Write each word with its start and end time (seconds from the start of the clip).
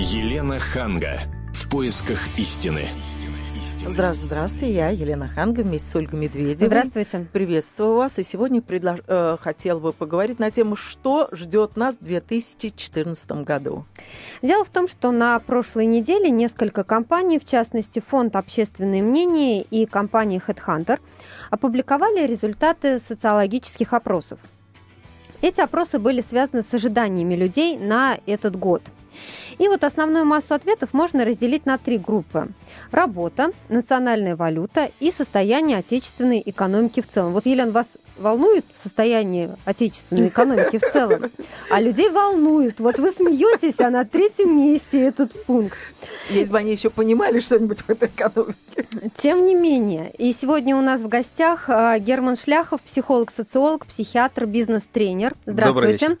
Елена 0.00 0.60
Ханга. 0.60 1.22
В 1.52 1.68
поисках 1.68 2.20
истины. 2.38 2.82
Здравствуйте, 3.84 4.26
здравствуйте, 4.26 4.74
я 4.74 4.90
Елена 4.90 5.26
Ханга 5.26 5.62
вместе 5.62 5.88
с 5.88 5.96
Ольгой 5.96 6.20
Медведевой. 6.20 6.68
Здравствуйте. 6.68 7.26
Приветствую 7.32 7.96
вас. 7.96 8.16
И 8.20 8.22
сегодня 8.22 8.62
предлож... 8.62 9.00
э, 9.08 9.36
хотела 9.40 9.80
бы 9.80 9.92
поговорить 9.92 10.38
на 10.38 10.52
тему, 10.52 10.76
что 10.76 11.28
ждет 11.32 11.76
нас 11.76 11.96
в 11.96 12.04
2014 12.04 13.42
году. 13.42 13.86
Дело 14.40 14.64
в 14.64 14.68
том, 14.68 14.86
что 14.86 15.10
на 15.10 15.36
прошлой 15.40 15.86
неделе 15.86 16.30
несколько 16.30 16.84
компаний, 16.84 17.40
в 17.40 17.44
частности 17.44 18.00
Фонд 18.08 18.36
«Общественное 18.36 19.02
мнение» 19.02 19.62
и 19.62 19.84
компания 19.84 20.40
HeadHunter, 20.46 21.00
опубликовали 21.50 22.24
результаты 22.24 23.00
социологических 23.00 23.92
опросов. 23.92 24.38
Эти 25.42 25.60
опросы 25.60 25.98
были 25.98 26.20
связаны 26.20 26.62
с 26.62 26.72
ожиданиями 26.72 27.34
людей 27.34 27.76
на 27.76 28.16
этот 28.26 28.54
год– 28.54 28.82
и 29.58 29.68
вот 29.68 29.84
основную 29.84 30.24
массу 30.24 30.54
ответов 30.54 30.90
можно 30.92 31.24
разделить 31.24 31.66
на 31.66 31.78
три 31.78 31.98
группы. 31.98 32.48
Работа, 32.90 33.52
национальная 33.68 34.36
валюта 34.36 34.90
и 35.00 35.10
состояние 35.10 35.78
отечественной 35.78 36.42
экономики 36.44 37.00
в 37.00 37.08
целом. 37.08 37.32
Вот, 37.32 37.46
Елена, 37.46 37.72
вас 37.72 37.86
волнует 38.18 38.64
состояние 38.82 39.56
отечественной 39.64 40.28
экономики 40.28 40.78
в 40.78 40.92
целом, 40.92 41.30
а 41.70 41.80
людей 41.80 42.10
волнует. 42.10 42.80
Вот 42.80 42.98
вы 42.98 43.12
смеетесь, 43.12 43.78
а 43.80 43.90
на 43.90 44.04
третьем 44.04 44.56
месте 44.56 45.00
этот 45.00 45.32
пункт. 45.44 45.78
Если 46.30 46.50
бы 46.50 46.58
они 46.58 46.72
еще 46.72 46.90
понимали 46.90 47.40
что-нибудь 47.40 47.80
в 47.80 47.90
этой 47.90 48.08
экономике. 48.08 48.56
Тем 49.22 49.46
не 49.46 49.54
менее, 49.54 50.12
и 50.18 50.32
сегодня 50.32 50.76
у 50.76 50.80
нас 50.80 51.00
в 51.00 51.08
гостях 51.08 51.68
а, 51.68 51.98
Герман 51.98 52.36
Шляхов, 52.36 52.80
психолог-социолог, 52.82 53.86
психиатр, 53.86 54.46
бизнес-тренер. 54.46 55.34
Здравствуйте. 55.46 56.18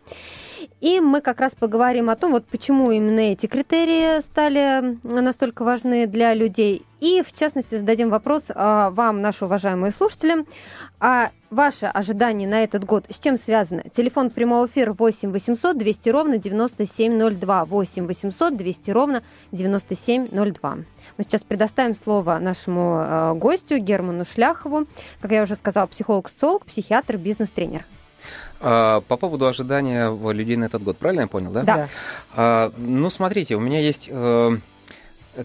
И 0.80 1.00
мы 1.00 1.20
как 1.20 1.40
раз 1.40 1.54
поговорим 1.54 2.10
о 2.10 2.16
том, 2.16 2.32
вот 2.32 2.46
почему 2.46 2.90
именно 2.90 3.20
эти 3.20 3.46
критерии 3.46 4.20
стали 4.20 4.98
настолько 5.02 5.64
важны 5.64 6.06
для 6.06 6.34
людей. 6.34 6.84
И, 7.00 7.22
в 7.22 7.32
частности, 7.32 7.76
зададим 7.76 8.10
вопрос 8.10 8.44
а, 8.48 8.90
вам, 8.90 9.22
наши 9.22 9.44
уважаемые 9.44 9.92
слушатели. 9.92 10.44
А 10.98 11.30
ваше 11.50 11.86
ожидание 11.86 12.48
на 12.48 12.64
этот 12.64 12.84
год 12.84 13.04
с 13.08 13.20
чем 13.20 13.38
связано? 13.38 13.84
Телефон 13.94 14.30
прямого 14.30 14.66
эфира 14.66 14.92
8 14.92 15.30
800 15.30 15.78
200 15.78 16.08
ровно 16.08 16.38
9702. 16.38 17.64
8 17.66 18.06
800 18.06 18.56
200 18.56 18.90
ровно 18.90 19.22
9702. 19.52 20.74
Мы 21.18 21.24
сейчас 21.24 21.42
предоставим 21.42 21.94
слово 21.94 22.38
нашему 22.38 23.00
э, 23.00 23.34
гостю 23.34 23.78
Герману 23.78 24.24
Шляхову. 24.24 24.86
Как 25.20 25.30
я 25.30 25.44
уже 25.44 25.54
сказала, 25.54 25.86
психолог-социолог, 25.86 26.66
психиатр, 26.66 27.16
бизнес-тренер. 27.16 27.84
А, 28.60 29.00
по 29.02 29.16
поводу 29.16 29.46
ожидания 29.46 30.10
людей 30.32 30.56
на 30.56 30.64
этот 30.64 30.82
год, 30.82 30.98
правильно 30.98 31.22
я 31.22 31.26
понял, 31.26 31.50
да? 31.50 31.62
Да. 31.62 31.88
А, 32.34 32.72
ну, 32.76 33.10
смотрите, 33.10 33.54
у 33.54 33.60
меня 33.60 33.80
есть 33.80 34.08
э, 34.10 34.58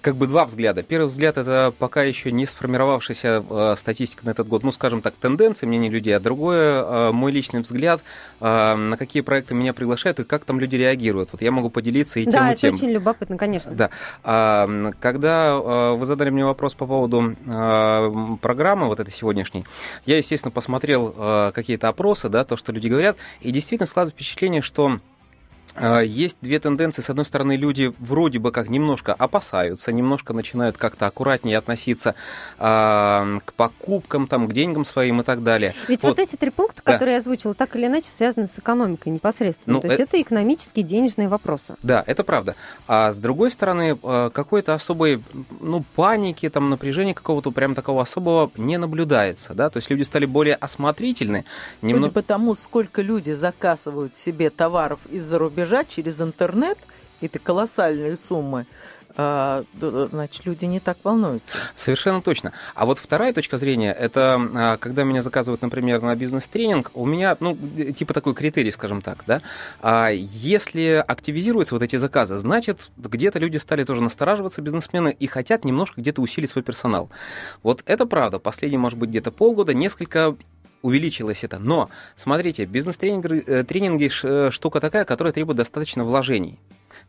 как 0.02 0.16
бы 0.16 0.27
два 0.27 0.45
взгляда. 0.45 0.83
Первый 0.83 1.08
взгляд 1.08 1.38
это 1.38 1.73
пока 1.77 2.03
еще 2.03 2.31
не 2.31 2.45
сформировавшаяся 2.45 3.44
э, 3.47 3.75
статистика 3.77 4.25
на 4.25 4.31
этот 4.31 4.47
год, 4.47 4.63
ну, 4.63 4.72
скажем 4.72 5.02
так, 5.02 5.13
тенденции 5.16 5.66
мнений 5.66 5.89
людей, 5.89 6.16
а 6.16 6.19
другое 6.19 6.83
э, 6.83 7.11
мой 7.11 7.31
личный 7.31 7.61
взгляд, 7.61 8.02
э, 8.39 8.75
на 8.75 8.97
какие 8.97 9.22
проекты 9.22 9.53
меня 9.53 9.73
приглашают 9.73 10.19
и 10.19 10.23
как 10.23 10.45
там 10.45 10.59
люди 10.59 10.75
реагируют. 10.75 11.30
Вот 11.31 11.41
я 11.41 11.52
могу 11.52 11.69
поделиться 11.69 12.19
и 12.19 12.25
да, 12.25 12.31
тем, 12.31 12.45
и 12.45 12.52
это 12.52 12.61
тем. 12.61 12.73
очень 12.73 12.89
любопытно, 12.89 13.38
конечно. 13.38 13.72
Да. 13.72 13.89
А, 14.23 14.67
когда 15.00 15.53
э, 15.53 15.95
вы 15.95 16.05
задали 16.05 16.30
мне 16.30 16.45
вопрос 16.45 16.73
по 16.73 16.85
поводу 16.85 17.35
э, 17.45 18.35
программы 18.41 18.88
вот 18.88 19.00
этой 19.00 19.11
сегодняшней, 19.11 19.66
я, 20.05 20.17
естественно, 20.17 20.52
посмотрел 20.52 21.13
э, 21.16 21.52
какие-то 21.53 21.88
опросы, 21.89 22.30
да, 22.30 22.44
то, 22.44 22.57
что 22.57 22.72
люди 22.72 22.88
говорят, 22.88 23.17
и 23.41 23.52
действительно 23.52 23.88
складывается 23.88 24.16
впечатление, 24.16 24.61
что 24.61 24.83
а, 24.88 25.00
есть 26.03 26.38
две 26.41 26.59
тенденции. 26.59 27.02
С 27.02 27.09
одной 27.09 27.25
стороны, 27.25 27.55
люди 27.55 27.93
вроде 27.99 28.39
бы 28.39 28.52
как 28.52 28.69
немножко 28.69 29.13
опасаются, 29.13 29.91
немножко 29.91 30.33
начинают 30.33 30.77
как-то 30.77 31.07
аккуратнее 31.07 31.57
относиться 31.57 32.16
а, 32.59 33.39
к 33.45 33.53
покупкам, 33.53 34.27
там, 34.27 34.47
к 34.47 34.53
деньгам 34.53 34.85
своим 34.85 35.21
и 35.21 35.23
так 35.23 35.44
далее. 35.44 35.73
Ведь 35.88 36.03
вот, 36.03 36.09
вот 36.09 36.19
эти 36.19 36.35
три 36.35 36.50
пункта, 36.50 36.81
да. 36.85 36.94
которые 36.94 37.16
я 37.16 37.19
озвучила, 37.19 37.53
так 37.53 37.75
или 37.75 37.88
иначе 37.88 38.07
связаны 38.16 38.47
с 38.47 38.59
экономикой 38.59 39.09
непосредственно. 39.09 39.75
Ну, 39.75 39.81
То 39.81 39.88
есть 39.88 40.00
это... 40.00 40.17
это 40.17 40.22
экономические, 40.22 40.85
денежные 40.85 41.28
вопросы. 41.28 41.75
Да, 41.81 42.03
это 42.05 42.23
правда. 42.23 42.55
А 42.88 43.11
с 43.11 43.17
другой 43.17 43.51
стороны, 43.51 43.97
а, 44.03 44.29
какой-то 44.29 44.73
особой 44.73 45.23
ну, 45.59 45.84
паники, 45.95 46.50
там, 46.50 46.69
напряжения 46.69 47.13
какого-то 47.13 47.51
прям 47.51 47.75
такого 47.75 48.01
особого 48.03 48.51
не 48.57 48.78
наблюдается. 48.78 49.53
Да? 49.53 49.69
То 49.69 49.78
есть 49.78 49.90
люди 49.90 50.03
стали 50.03 50.25
более 50.25 50.55
осмотрительны. 50.55 51.45
Судя 51.81 51.94
немного... 51.94 52.13
по 52.13 52.22
тому, 52.22 52.55
сколько 52.55 53.01
люди 53.01 53.31
заказывают 53.31 54.16
себе 54.16 54.50
товаров 54.50 55.00
из-за 55.09 55.40
рубежа, 55.40 55.62
бежать 55.63 55.88
через 55.88 56.19
интернет, 56.22 56.78
это 57.22 57.40
колоссальные 57.40 58.18
суммы, 58.18 58.66
а, 59.16 59.63
значит, 59.79 60.46
люди 60.46 60.66
не 60.66 60.79
так 60.79 60.97
волнуются. 61.03 61.53
Совершенно 61.75 62.22
точно. 62.22 62.51
А 62.74 62.85
вот 62.85 62.97
вторая 63.00 63.31
точка 63.31 63.57
зрения, 63.57 63.94
это 63.94 64.41
а, 64.56 64.78
когда 64.78 65.03
меня 65.03 65.22
заказывают, 65.22 65.62
например, 65.62 66.02
на 66.02 66.16
бизнес-тренинг, 66.16 66.91
у 66.96 67.06
меня, 67.06 67.38
ну, 67.40 67.56
типа 67.96 68.13
такой 68.13 68.34
критерий, 68.34 68.72
скажем 68.72 69.02
так, 69.02 69.23
да, 69.25 69.41
а 69.81 70.09
если 70.09 71.03
активизируются 71.07 71.75
вот 71.75 71.84
эти 71.84 71.96
заказы, 71.96 72.40
значит, 72.40 72.90
где-то 72.97 73.40
люди 73.40 73.57
стали 73.57 73.84
тоже 73.84 74.02
настораживаться, 74.02 74.62
бизнесмены, 74.62 75.16
и 75.18 75.28
хотят 75.28 75.63
немножко 75.63 76.02
где-то 76.02 76.22
усилить 76.22 76.50
свой 76.50 76.63
персонал. 76.63 77.09
Вот 77.62 77.84
это 77.85 78.06
правда. 78.06 78.40
Последние, 78.40 78.79
может 78.79 78.97
быть, 78.97 79.12
где-то 79.12 79.31
полгода, 79.31 79.73
несколько 79.73 80.35
увеличилось 80.83 81.44
это. 81.44 81.57
Но, 81.57 81.89
смотрите, 82.16 82.66
бизнес-тренинги 82.66 83.44
э, 83.47 83.63
тренинги 83.63 84.11
э, 84.23 84.51
штука 84.51 84.79
такая, 84.79 85.05
которая 85.05 85.33
требует 85.33 85.57
достаточно 85.57 86.03
вложений. 86.03 86.59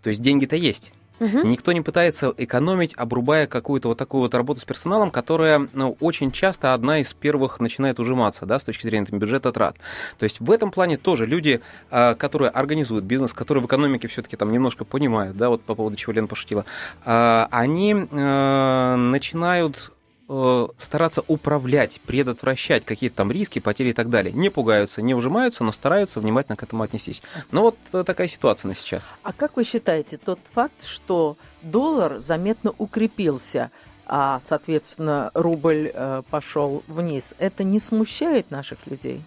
То 0.02 0.08
есть 0.08 0.22
деньги-то 0.22 0.56
есть. 0.56 0.92
Угу. 1.20 1.46
Никто 1.46 1.72
не 1.72 1.80
пытается 1.80 2.34
экономить, 2.36 2.92
обрубая 2.96 3.46
какую-то 3.46 3.88
вот 3.88 3.98
такую 3.98 4.22
вот 4.22 4.34
работу 4.34 4.60
с 4.60 4.64
персоналом, 4.64 5.12
которая 5.12 5.68
ну, 5.72 5.96
очень 6.00 6.32
часто 6.32 6.74
одна 6.74 6.98
из 6.98 7.12
первых 7.12 7.60
начинает 7.60 8.00
ужиматься 8.00 8.46
да, 8.46 8.58
с 8.58 8.64
точки 8.64 8.86
зрения 8.86 9.06
там, 9.06 9.20
бюджета 9.20 9.52
трат. 9.52 9.76
То 10.18 10.24
есть 10.24 10.40
в 10.40 10.50
этом 10.50 10.72
плане 10.72 10.96
тоже 10.96 11.26
люди, 11.26 11.60
а, 11.90 12.14
которые 12.16 12.50
организуют 12.50 13.04
бизнес, 13.04 13.32
которые 13.32 13.62
в 13.62 13.66
экономике 13.66 14.08
все-таки 14.08 14.36
там 14.36 14.50
немножко 14.50 14.84
понимают, 14.84 15.36
да, 15.36 15.50
вот 15.50 15.62
по 15.62 15.76
поводу 15.76 15.96
чего 15.96 16.12
Лена 16.12 16.26
пошутила, 16.26 16.64
они 17.04 17.94
э, 17.94 18.94
начинают 18.96 19.93
Э, 20.36 20.68
стараться 20.78 21.22
управлять, 21.28 22.00
предотвращать 22.00 22.84
какие-то 22.84 23.16
там 23.16 23.30
риски, 23.30 23.60
потери 23.60 23.90
и 23.90 23.92
так 23.92 24.10
далее. 24.10 24.32
Не 24.32 24.50
пугаются, 24.50 25.00
не 25.00 25.14
ужимаются, 25.14 25.62
но 25.62 25.70
стараются 25.70 26.18
внимательно 26.18 26.56
к 26.56 26.62
этому 26.62 26.82
отнестись. 26.82 27.22
Но 27.52 27.62
вот 27.62 27.76
э, 27.92 28.02
такая 28.04 28.26
ситуация 28.26 28.68
на 28.68 28.74
сейчас. 28.74 29.08
А 29.22 29.32
как 29.32 29.56
вы 29.56 29.62
считаете, 29.62 30.16
тот 30.16 30.40
факт, 30.52 30.84
что 30.84 31.36
доллар 31.62 32.18
заметно 32.18 32.72
укрепился, 32.78 33.70
а, 34.06 34.40
соответственно, 34.40 35.30
рубль 35.34 35.92
э, 35.94 36.22
пошел 36.30 36.82
вниз, 36.88 37.34
это 37.38 37.62
не 37.62 37.78
смущает 37.78 38.50
наших 38.50 38.86
людей? 38.86 39.22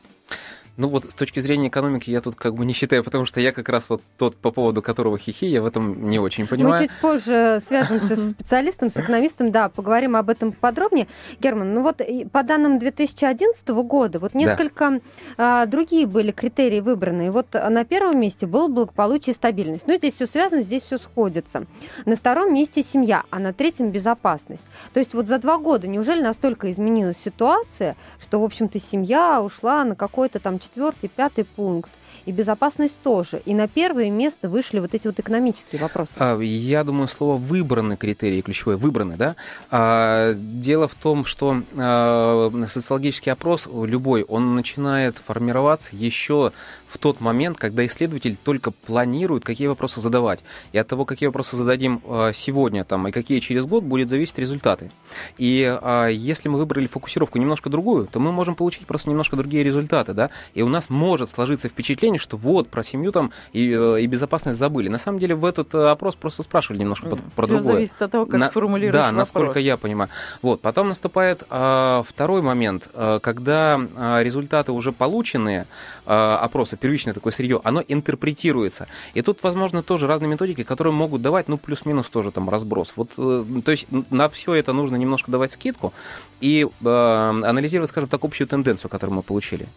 Ну 0.77 0.89
вот 0.89 1.05
с 1.05 1.15
точки 1.15 1.39
зрения 1.39 1.69
экономики 1.69 2.11
я 2.11 2.21
тут 2.21 2.35
как 2.35 2.53
бы 2.53 2.63
не 2.63 2.73
считаю, 2.73 3.03
потому 3.03 3.25
что 3.25 3.39
я 3.39 3.51
как 3.51 3.67
раз 3.67 3.89
вот 3.89 4.03
тот, 4.15 4.35
по 4.35 4.51
поводу 4.51 4.83
которого 4.83 5.17
хихи, 5.17 5.47
я 5.47 5.63
в 5.63 5.65
этом 5.65 6.07
не 6.07 6.19
очень 6.19 6.45
понимаю. 6.45 6.79
Мы 6.79 6.87
чуть 6.87 6.95
позже 7.01 7.59
свяжемся 7.65 8.15
с 8.15 8.29
специалистом, 8.29 8.91
с 8.91 8.97
экономистом, 8.97 9.51
да, 9.51 9.69
поговорим 9.69 10.15
об 10.15 10.29
этом 10.29 10.51
подробнее. 10.51 11.07
Герман, 11.39 11.73
ну 11.73 11.81
вот 11.81 12.01
по 12.31 12.43
данным 12.43 12.77
2011 12.77 13.67
года, 13.69 14.19
вот 14.19 14.35
несколько 14.35 14.91
да. 14.91 15.61
а, 15.61 15.65
другие 15.65 16.05
были 16.05 16.31
критерии 16.31 16.79
выбраны. 16.79 17.27
И 17.27 17.29
вот 17.31 17.53
на 17.53 17.83
первом 17.83 18.19
месте 18.19 18.45
было 18.45 18.67
благополучие 18.67 19.33
и 19.33 19.35
стабильность. 19.35 19.87
Ну 19.87 19.95
здесь 19.97 20.13
все 20.13 20.27
связано, 20.27 20.61
здесь 20.61 20.83
все 20.83 20.99
сходится. 20.99 21.65
На 22.05 22.15
втором 22.15 22.53
месте 22.53 22.83
семья, 22.83 23.23
а 23.31 23.39
на 23.39 23.51
третьем 23.51 23.89
безопасность. 23.89 24.63
То 24.93 24.99
есть 24.99 25.15
вот 25.15 25.25
за 25.25 25.39
два 25.39 25.57
года 25.57 25.87
неужели 25.87 26.21
настолько 26.21 26.71
изменилась 26.71 27.17
ситуация, 27.17 27.95
что, 28.21 28.39
в 28.39 28.43
общем-то, 28.43 28.79
семья 28.79 29.41
ушла 29.41 29.83
на 29.83 29.95
какой-то 29.95 30.39
там 30.39 30.59
четвертый, 30.67 31.09
пятый 31.09 31.45
пункт. 31.45 31.89
И 32.25 32.31
безопасность 32.33 32.95
тоже. 33.03 33.41
И 33.45 33.53
на 33.53 33.69
первое 33.69 34.09
место 34.09 34.49
вышли 34.49 34.79
вот 34.79 34.93
эти 34.93 35.07
вот 35.07 35.17
экономические 35.17 35.79
вопросы. 35.79 36.11
А, 36.17 36.37
я 36.39 36.83
думаю, 36.83 37.07
слово 37.07 37.37
выбраны 37.37 37.95
критерии 37.95 38.41
ключевое, 38.41 38.75
выбраны, 38.75 39.15
да. 39.15 39.37
А, 39.71 40.33
дело 40.33 40.89
в 40.89 40.95
том, 40.95 41.23
что 41.23 41.61
а, 41.77 42.51
социологический 42.67 43.31
опрос 43.31 43.67
любой, 43.71 44.23
он 44.23 44.55
начинает 44.55 45.17
формироваться 45.17 45.95
еще 45.95 46.51
в 46.87 46.97
тот 46.97 47.21
момент, 47.21 47.57
когда 47.57 47.85
исследователь 47.85 48.37
только 48.41 48.71
планирует, 48.71 49.43
какие 49.43 49.67
вопросы 49.67 50.01
задавать. 50.01 50.39
И 50.71 50.77
от 50.77 50.87
того, 50.87 51.05
какие 51.05 51.27
вопросы 51.27 51.55
зададим 51.55 52.01
сегодня 52.33 52.83
там, 52.83 53.07
и 53.07 53.11
какие 53.11 53.39
через 53.39 53.65
год, 53.65 53.83
будет 53.83 54.09
зависеть 54.09 54.37
результаты. 54.37 54.91
И 55.37 55.77
если 56.11 56.49
мы 56.49 56.59
выбрали 56.59 56.87
фокусировку 56.87 57.37
немножко 57.37 57.69
другую, 57.69 58.07
то 58.07 58.19
мы 58.19 58.31
можем 58.31 58.55
получить 58.55 58.85
просто 58.85 59.09
немножко 59.09 59.35
другие 59.35 59.63
результаты, 59.63 60.13
да, 60.13 60.29
и 60.53 60.61
у 60.61 60.69
нас 60.69 60.89
может 60.89 61.29
сложиться 61.29 61.69
впечатление, 61.69 62.19
что 62.19 62.37
вот, 62.37 62.69
про 62.69 62.83
семью 62.83 63.11
там 63.11 63.31
и, 63.53 63.71
э, 63.71 64.01
и 64.01 64.07
безопасность 64.07 64.59
забыли. 64.59 64.89
На 64.89 64.97
самом 64.97 65.19
деле 65.19 65.35
в 65.35 65.45
этот 65.45 65.73
э, 65.73 65.89
опрос 65.89 66.15
просто 66.15 66.43
спрашивали 66.43 66.79
немножко 66.79 67.07
mm. 67.07 67.21
про 67.35 67.45
Все 67.45 67.55
другое. 67.55 67.73
зависит 67.73 68.01
от 68.01 68.11
того, 68.11 68.25
как 68.25 68.39
На, 68.39 68.47
сформулируешь 68.47 68.93
Да, 68.93 69.07
вопрос. 69.07 69.19
насколько 69.19 69.59
я 69.59 69.77
понимаю. 69.77 70.09
Вот, 70.41 70.61
потом 70.61 70.89
наступает 70.89 71.43
а, 71.49 72.03
второй 72.07 72.41
момент, 72.41 72.89
а, 72.93 73.19
когда 73.19 73.79
а, 73.95 74.21
результаты 74.23 74.71
уже 74.71 74.91
полученные, 74.91 75.67
а, 76.05 76.37
опроса, 76.77 76.81
первичное 76.81 77.13
такое 77.13 77.33
сырье, 77.33 77.59
оно 77.63 77.83
интерпретируется. 77.87 78.87
И 79.15 79.21
тут, 79.21 79.43
возможно, 79.43 79.83
тоже 79.83 80.07
разные 80.07 80.29
методики, 80.29 80.63
которые 80.63 80.93
могут 80.93 81.21
давать, 81.21 81.49
ну, 81.49 81.57
плюс-минус 81.57 82.09
тоже 82.09 82.31
там 82.31 82.49
разброс. 82.49 82.93
Вот, 82.95 83.15
то 83.15 83.71
есть 83.71 83.87
на 84.11 84.29
все 84.29 84.53
это 84.53 84.73
нужно 84.73 84.97
немножко 84.97 85.31
давать 85.31 85.51
скидку 85.51 85.93
и 86.41 86.65
э, 86.65 86.87
анализировать, 86.87 87.89
скажем 87.89 88.09
так, 88.09 88.23
общую 88.23 88.47
тенденцию, 88.47 88.89
которую 88.89 89.15
мы 89.15 89.21
получили. 89.23 89.67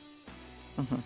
Угу. 0.77 1.01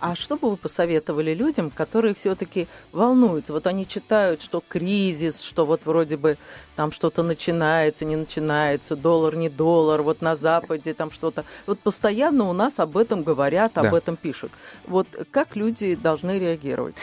А 0.00 0.14
что 0.14 0.36
бы 0.36 0.50
вы 0.50 0.56
посоветовали 0.56 1.34
людям, 1.34 1.70
которые 1.70 2.14
все-таки 2.14 2.68
волнуются? 2.90 3.52
Вот 3.52 3.66
они 3.66 3.86
читают, 3.86 4.40
что 4.40 4.62
кризис, 4.66 5.42
что 5.42 5.66
вот 5.66 5.84
вроде 5.84 6.16
бы 6.16 6.38
там 6.74 6.90
что-то 6.90 7.22
начинается, 7.22 8.06
не 8.06 8.16
начинается, 8.16 8.96
доллар, 8.96 9.36
не 9.36 9.50
доллар, 9.50 10.00
вот 10.00 10.22
на 10.22 10.36
Западе 10.36 10.94
там 10.94 11.10
что-то. 11.10 11.44
Вот 11.66 11.80
постоянно 11.80 12.48
у 12.48 12.54
нас 12.54 12.80
об 12.80 12.96
этом 12.96 13.22
говорят, 13.22 13.76
об 13.76 13.90
да. 13.90 13.98
этом 13.98 14.16
пишут. 14.16 14.52
Вот 14.86 15.06
как 15.30 15.54
люди 15.54 15.94
должны 15.94 16.38
реагировать? 16.38 16.94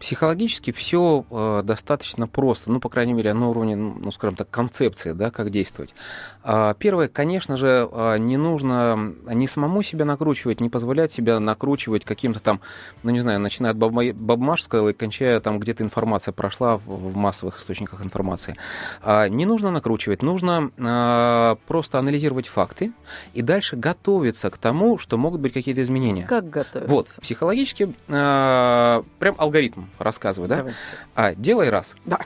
Психологически 0.00 0.72
все 0.72 1.26
э, 1.30 1.60
достаточно 1.62 2.26
просто, 2.26 2.70
ну, 2.72 2.80
по 2.80 2.88
крайней 2.88 3.12
мере, 3.12 3.34
на 3.34 3.50
уровне, 3.50 3.76
ну, 3.76 4.10
скажем 4.12 4.34
так, 4.34 4.48
концепции, 4.48 5.12
да, 5.12 5.30
как 5.30 5.50
действовать. 5.50 5.94
Э, 6.42 6.72
первое, 6.78 7.08
конечно 7.08 7.58
же, 7.58 7.86
э, 7.92 8.16
не 8.16 8.38
нужно 8.38 9.12
не 9.26 9.46
самому 9.46 9.82
себя 9.82 10.06
накручивать, 10.06 10.62
не 10.62 10.70
позволять 10.70 11.12
себя 11.12 11.38
накручивать 11.38 12.06
каким-то 12.06 12.40
там, 12.40 12.62
ну, 13.02 13.10
не 13.10 13.20
знаю, 13.20 13.40
начиная 13.40 13.72
от 13.72 13.76
Бабмашского 13.76 14.88
и 14.88 14.92
кончая 14.94 15.38
там 15.40 15.60
где-то 15.60 15.84
информация 15.84 16.32
прошла 16.32 16.78
в, 16.78 16.86
в 16.86 17.16
массовых 17.16 17.60
источниках 17.60 18.02
информации. 18.02 18.56
А, 19.02 19.28
не 19.28 19.44
нужно 19.44 19.70
накручивать, 19.70 20.22
нужно 20.22 20.70
а, 20.78 21.58
просто 21.66 21.98
анализировать 21.98 22.48
факты 22.48 22.92
и 23.34 23.42
дальше 23.42 23.76
готовиться 23.76 24.48
к 24.48 24.56
тому, 24.56 24.96
что 24.96 25.18
могут 25.18 25.42
быть 25.42 25.52
какие-то 25.52 25.82
изменения. 25.82 26.24
Как 26.26 26.48
готовиться? 26.48 26.90
Вот, 26.90 27.06
психологически 27.20 27.94
а, 28.08 29.04
прям 29.18 29.34
алгоритм 29.36 29.89
рассказываю, 29.98 30.48
да? 30.48 30.56
Давайте. 30.56 30.78
А, 31.14 31.34
делай 31.34 31.68
раз. 31.70 31.96
Да. 32.04 32.20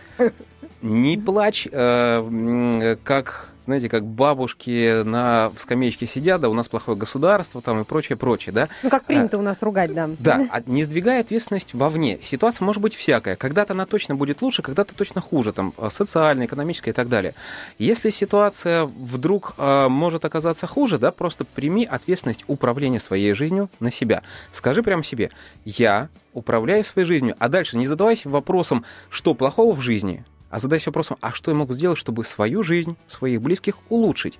Не 0.83 1.17
плачь, 1.17 1.67
как 1.71 3.49
знаете, 3.65 3.89
как 3.89 4.05
бабушки 4.05 5.03
на 5.03 5.53
скамеечке 5.59 6.07
сидят, 6.07 6.41
да, 6.41 6.49
у 6.49 6.55
нас 6.55 6.69
плохое 6.69 6.97
государство 6.97 7.61
там 7.61 7.81
и 7.81 7.85
прочее, 7.85 8.17
прочее, 8.17 8.53
да. 8.53 8.69
Ну, 8.83 8.91
как 8.91 9.05
принято 9.05 9.37
а, 9.37 9.41
у 9.41 9.43
нас 9.43 9.63
ругать, 9.63 9.95
да. 9.95 10.11
Да, 10.19 10.47
а 10.51 10.61
не 10.67 10.85
сдвигая 10.85 11.21
ответственность 11.21 11.75
вовне. 11.75 12.19
Ситуация 12.21 12.65
может 12.65 12.83
быть 12.83 12.95
всякая. 12.95 13.37
Когда-то 13.37 13.73
она 13.73 13.87
точно 13.87 14.15
будет 14.15 14.43
лучше, 14.43 14.63
когда-то 14.63 14.95
точно 14.95 15.21
хуже, 15.21 15.53
там, 15.53 15.73
а, 15.79 15.91
социальная, 15.91 16.47
экономическая 16.47 16.91
и 16.91 16.95
так 16.95 17.09
далее. 17.09 17.35
Если 17.79 18.11
ситуация 18.11 18.85
вдруг 18.85 19.55
э, 19.57 19.89
может 19.89 20.25
оказаться 20.25 20.67
хуже, 20.67 20.99
да, 20.99 21.11
просто 21.11 21.45
прими 21.45 21.85
ответственность 21.85 22.45
управления 22.47 23.01
своей 23.01 23.35
жизнью 23.35 23.71
на 23.81 23.91
себя. 23.91 24.23
Скажи 24.53 24.83
прямо 24.83 25.05
себе, 25.05 25.31
я 25.65 26.09
управляю 26.33 26.85
своей 26.85 27.07
жизнью, 27.07 27.37
а 27.39 27.49
дальше 27.49 27.79
не 27.79 27.87
задавайся 27.87 28.29
вопросом, 28.29 28.85
что 29.09 29.35
плохого 29.35 29.75
в 29.75 29.81
жизни, 29.81 30.25
а 30.55 30.61
задайся 30.61 30.91
вопросом, 30.91 31.17
а 31.21 31.33
что 31.33 31.51
я 31.51 31.57
могу 31.57 31.73
сделать, 31.73 31.99
чтобы 31.99 32.25
свою 32.25 32.63
жизнь, 32.63 32.97
своих 33.09 33.43
близких 33.43 33.75
улучшить? 33.89 34.39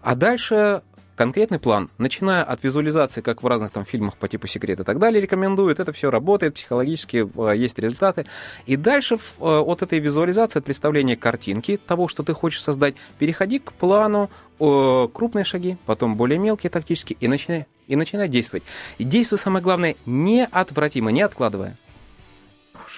А 0.00 0.14
дальше 0.14 0.82
конкретный 1.16 1.58
план, 1.58 1.90
начиная 1.98 2.44
от 2.44 2.62
визуализации, 2.62 3.20
как 3.20 3.42
в 3.42 3.46
разных 3.48 3.72
там 3.72 3.84
фильмах 3.84 4.16
по 4.16 4.28
типу 4.28 4.46
«Секрет» 4.46 4.78
и 4.78 4.84
так 4.84 5.00
далее, 5.00 5.20
рекомендуют. 5.20 5.80
Это 5.80 5.92
все 5.92 6.08
работает, 6.08 6.54
психологически 6.54 7.28
э, 7.36 7.56
есть 7.56 7.80
результаты. 7.80 8.26
И 8.66 8.76
дальше 8.76 9.16
э, 9.16 9.18
от 9.40 9.82
этой 9.82 9.98
визуализации, 9.98 10.60
от 10.60 10.64
представления 10.64 11.16
картинки, 11.16 11.80
того, 11.84 12.06
что 12.06 12.22
ты 12.22 12.32
хочешь 12.32 12.62
создать, 12.62 12.94
переходи 13.18 13.58
к 13.58 13.72
плану, 13.72 14.30
крупные 14.58 15.44
шаги, 15.44 15.78
потом 15.84 16.14
более 16.14 16.38
мелкие 16.38 16.70
тактические, 16.70 17.16
и 17.18 17.26
начинай, 17.26 17.66
и 17.88 17.96
начинай 17.96 18.28
действовать. 18.28 18.62
И 18.98 19.04
действуй, 19.04 19.40
самое 19.40 19.64
главное, 19.64 19.96
неотвратимо, 20.06 21.10
не 21.10 21.22
откладывая. 21.22 21.76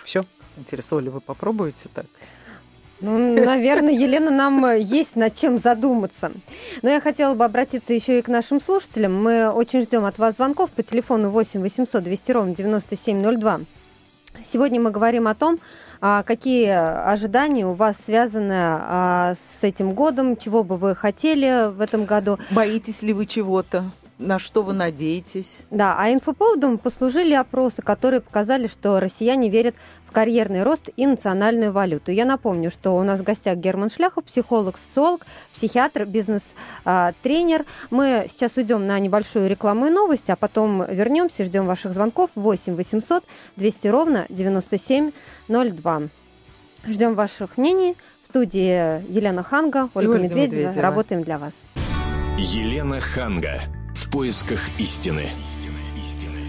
Все. 0.05 0.27
Интересно, 0.59 0.99
ли 0.99 1.09
вы 1.09 1.21
попробуете 1.21 1.89
так? 1.95 2.05
Ну, 3.01 3.45
наверное, 3.45 3.93
Елена, 3.93 4.31
нам 4.31 4.65
э, 4.65 4.81
есть 4.81 5.15
над 5.15 5.37
чем 5.37 5.59
задуматься. 5.59 6.33
Но 6.83 6.91
я 6.91 7.01
хотела 7.01 7.35
бы 7.35 7.45
обратиться 7.45 7.93
еще 7.93 8.19
и 8.19 8.23
к 8.23 8.29
нашим 8.29 8.61
слушателям. 8.61 9.23
Мы 9.23 9.51
очень 9.51 9.83
ждем 9.83 10.05
от 10.05 10.19
вас 10.19 10.37
звонков 10.37 10.71
по 10.71 10.83
телефону 10.83 11.31
8 11.31 11.61
800 11.61 12.03
200 12.03 12.33
ровно 12.33 12.55
9702. 12.57 13.61
Сегодня 14.51 14.81
мы 14.81 14.91
говорим 14.91 15.29
о 15.29 15.35
том, 15.35 15.59
а, 16.01 16.23
какие 16.23 16.69
ожидания 16.69 17.67
у 17.67 17.75
вас 17.75 17.97
связаны 18.05 18.55
а, 18.55 19.35
с 19.35 19.65
этим 19.65 19.93
годом, 19.93 20.37
чего 20.37 20.63
бы 20.63 20.77
вы 20.77 20.95
хотели 20.95 21.71
в 21.71 21.81
этом 21.81 22.05
году. 22.05 22.39
Боитесь 22.51 23.03
ли 23.03 23.13
вы 23.13 23.27
чего-то? 23.27 23.91
На 24.19 24.41
что 24.41 24.63
вы 24.63 24.73
надеетесь? 24.73 25.61
Да, 25.71 25.95
а 25.97 26.13
инфоповодом 26.13 26.79
послужили 26.79 27.35
опросы, 27.35 27.83
которые 27.83 28.21
показали, 28.21 28.67
что 28.67 28.99
россияне 28.99 29.49
верят 29.49 29.77
в 30.09 30.11
карьерный 30.11 30.65
рост 30.65 30.89
и 30.97 31.07
национальную 31.07 31.71
валюту. 31.71 32.11
Я 32.11 32.25
напомню, 32.25 32.73
что 32.73 32.97
у 32.97 33.03
нас 33.05 33.21
в 33.21 33.23
гостях 33.23 33.59
Герман 33.59 33.91
Шляхов, 33.91 34.25
психолог, 34.25 34.77
социолог, 34.77 35.25
психиатр, 35.53 36.05
бизнес-тренер. 36.05 37.65
Мы 37.91 38.27
сейчас 38.29 38.57
уйдем 38.57 38.89
на 38.89 38.99
небольшую 38.99 39.49
рекламу 39.49 39.87
и 39.87 39.91
новости, 39.91 40.33
а 40.33 40.37
потом 40.37 40.85
вернемся, 40.85 41.45
ждем 41.45 41.67
ваших 41.67 41.93
звонков 41.93 42.31
8 42.35 42.75
800 42.75 43.23
200 43.55 43.87
ровно 43.87 44.27
9702. 44.31 46.03
Ждем 46.89 47.15
ваших 47.15 47.57
мнений. 47.57 47.97
В 48.23 48.27
студии 48.27 49.01
Елена 49.13 49.45
Ханга, 49.45 49.91
Ольга, 49.95 50.11
Ольга 50.11 50.25
Медведева. 50.25 50.59
Медведева. 50.59 50.83
Работаем 50.83 51.23
для 51.23 51.39
вас. 51.39 51.53
Елена 52.37 53.01
Ханга. 53.01 53.61
Поисках 54.11 54.61
истины. 54.79 55.29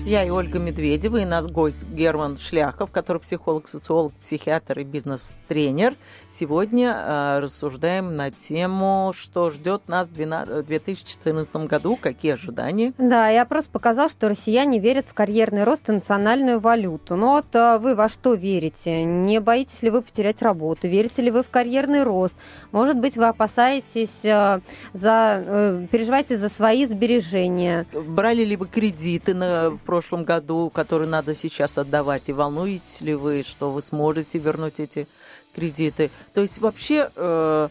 Я 0.05 0.23
и 0.23 0.29
Ольга 0.29 0.59
Медведева, 0.59 1.17
и 1.17 1.25
нас 1.25 1.47
гость 1.47 1.85
Герман 1.87 2.37
Шляхов, 2.37 2.89
который 2.89 3.19
психолог, 3.19 3.67
социолог, 3.67 4.13
психиатр 4.13 4.79
и 4.79 4.83
бизнес-тренер. 4.83 5.95
Сегодня 6.31 6.95
э, 6.95 7.39
рассуждаем 7.39 8.15
на 8.15 8.31
тему, 8.31 9.11
что 9.15 9.49
ждет 9.49 9.87
нас 9.87 10.07
в 10.07 10.63
2014 10.63 11.55
году, 11.67 11.97
какие 12.01 12.33
ожидания. 12.33 12.93
Да, 12.97 13.31
и 13.31 13.35
опрос 13.35 13.65
показал, 13.65 14.09
что 14.09 14.29
россияне 14.29 14.79
верят 14.79 15.05
в 15.05 15.13
карьерный 15.13 15.63
рост 15.63 15.89
и 15.89 15.91
национальную 15.91 16.59
валюту. 16.59 17.15
Но 17.15 17.33
вот 17.33 17.53
э, 17.53 17.77
вы 17.77 17.93
во 17.93 18.09
что 18.09 18.33
верите? 18.33 19.03
Не 19.03 19.39
боитесь 19.39 19.81
ли 19.83 19.89
вы 19.89 20.01
потерять 20.01 20.41
работу? 20.41 20.87
Верите 20.87 21.21
ли 21.21 21.29
вы 21.29 21.43
в 21.43 21.49
карьерный 21.49 22.03
рост? 22.03 22.35
Может 22.71 22.97
быть, 22.97 23.17
вы 23.17 23.27
опасаетесь 23.27 24.23
э, 24.23 24.61
за, 24.93 25.43
э, 25.45 25.87
переживаете 25.91 26.37
за 26.37 26.49
свои 26.49 26.87
сбережения? 26.87 27.85
Брали 27.93 28.43
ли 28.43 28.55
вы 28.55 28.67
кредиты 28.67 29.33
на 29.33 29.77
прошлом 29.89 30.23
году, 30.23 30.69
которые 30.69 31.09
надо 31.09 31.33
сейчас 31.33 31.79
отдавать? 31.79 32.29
И 32.29 32.33
волнуетесь 32.33 33.01
ли 33.01 33.15
вы, 33.15 33.41
что 33.41 33.71
вы 33.71 33.81
сможете 33.81 34.37
вернуть 34.37 34.79
эти 34.79 35.07
кредиты? 35.55 36.11
То 36.35 36.41
есть 36.41 36.59
вообще, 36.59 37.09
э, 37.15 37.69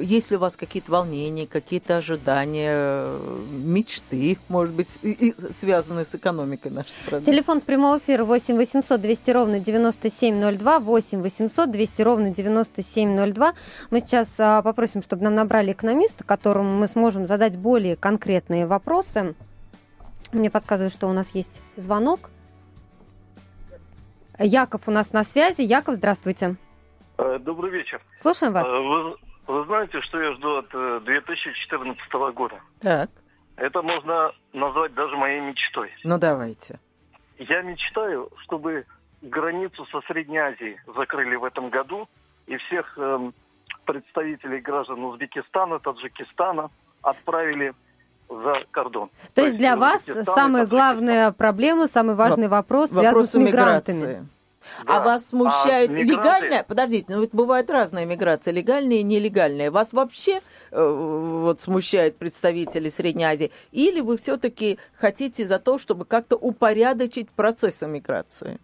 есть 0.00 0.30
ли 0.30 0.38
у 0.38 0.40
вас 0.40 0.56
какие-то 0.56 0.90
волнения, 0.90 1.46
какие-то 1.46 1.98
ожидания, 1.98 3.18
мечты, 3.52 4.38
может 4.48 4.74
быть, 4.74 4.98
и, 5.02 5.10
и 5.10 5.52
связанные 5.52 6.06
с 6.06 6.14
экономикой 6.14 6.72
нашей 6.72 6.92
страны? 6.92 7.26
Телефон 7.26 7.60
прямого 7.60 7.98
эфира 7.98 8.24
8 8.24 8.56
800 8.56 8.98
200 8.98 9.30
ровно 9.30 9.60
9702, 9.60 10.78
8 10.78 11.20
800 11.20 11.70
200 11.70 12.02
ровно 12.02 12.30
9702. 12.30 13.52
Мы 13.90 14.00
сейчас 14.00 14.28
а, 14.38 14.62
попросим, 14.62 15.02
чтобы 15.02 15.24
нам 15.24 15.34
набрали 15.34 15.72
экономиста, 15.72 16.24
которому 16.24 16.78
мы 16.78 16.88
сможем 16.88 17.26
задать 17.26 17.58
более 17.58 17.96
конкретные 17.96 18.66
вопросы. 18.66 19.34
Мне 20.32 20.50
подсказывают, 20.50 20.92
что 20.92 21.08
у 21.08 21.12
нас 21.12 21.34
есть 21.34 21.62
звонок. 21.76 22.30
Яков 24.38 24.82
у 24.86 24.90
нас 24.90 25.12
на 25.12 25.24
связи. 25.24 25.62
Яков, 25.62 25.96
здравствуйте. 25.96 26.56
Э, 27.18 27.38
добрый 27.40 27.70
вечер. 27.70 28.00
Слушаем 28.20 28.52
вас. 28.52 28.66
Э, 28.66 28.70
вы, 28.70 29.16
вы 29.46 29.64
знаете, 29.64 30.00
что 30.02 30.20
я 30.20 30.32
жду 30.34 30.56
от 30.58 31.04
2014 31.04 32.00
э, 32.00 32.32
года? 32.32 32.60
Так. 32.80 33.10
Это 33.56 33.82
можно 33.82 34.32
назвать 34.52 34.94
даже 34.94 35.16
моей 35.16 35.40
мечтой. 35.40 35.90
Ну, 36.04 36.18
давайте. 36.18 36.78
Я 37.38 37.62
мечтаю, 37.62 38.30
чтобы 38.44 38.86
границу 39.20 39.84
со 39.86 40.00
Средней 40.02 40.38
Азией 40.38 40.78
закрыли 40.96 41.36
в 41.36 41.44
этом 41.44 41.68
году, 41.68 42.08
и 42.46 42.56
всех 42.56 42.96
э, 42.96 43.30
представителей 43.84 44.60
граждан 44.60 45.04
Узбекистана, 45.04 45.78
Таджикистана 45.80 46.70
отправили 47.02 47.74
за 48.30 48.64
кордон. 48.70 49.08
То, 49.08 49.42
То 49.42 49.46
есть 49.46 49.56
для 49.56 49.76
вас 49.76 50.04
самая 50.24 50.66
главная 50.66 51.32
проблема, 51.32 51.88
самый 51.88 52.14
важный 52.14 52.48
вопрос, 52.48 52.90
вопрос 52.90 53.30
связан 53.30 53.42
с 53.42 53.46
мигрантами? 53.46 53.96
Миграции. 53.96 54.26
Да. 54.84 54.96
А 54.98 55.00
вас 55.00 55.28
смущает 55.28 55.90
а 55.90 55.92
мигранты... 55.92 56.12
легальная? 56.12 56.62
Подождите, 56.62 57.06
ну 57.08 57.22
ведь 57.22 57.32
бывает 57.32 57.70
разная 57.70 58.06
миграция, 58.06 58.52
легальная 58.52 58.98
и 58.98 59.02
нелегальная. 59.02 59.70
Вас 59.70 59.92
вообще 59.92 60.40
э, 60.70 60.82
вот 60.82 61.60
смущают 61.60 62.18
представители 62.18 62.88
Средней 62.88 63.24
Азии? 63.24 63.50
Или 63.72 64.00
вы 64.00 64.16
все-таки 64.16 64.78
хотите 64.96 65.44
за 65.44 65.58
то, 65.58 65.78
чтобы 65.78 66.04
как-то 66.04 66.36
упорядочить 66.36 67.30
процесс 67.30 67.82
миграции? 67.82 68.58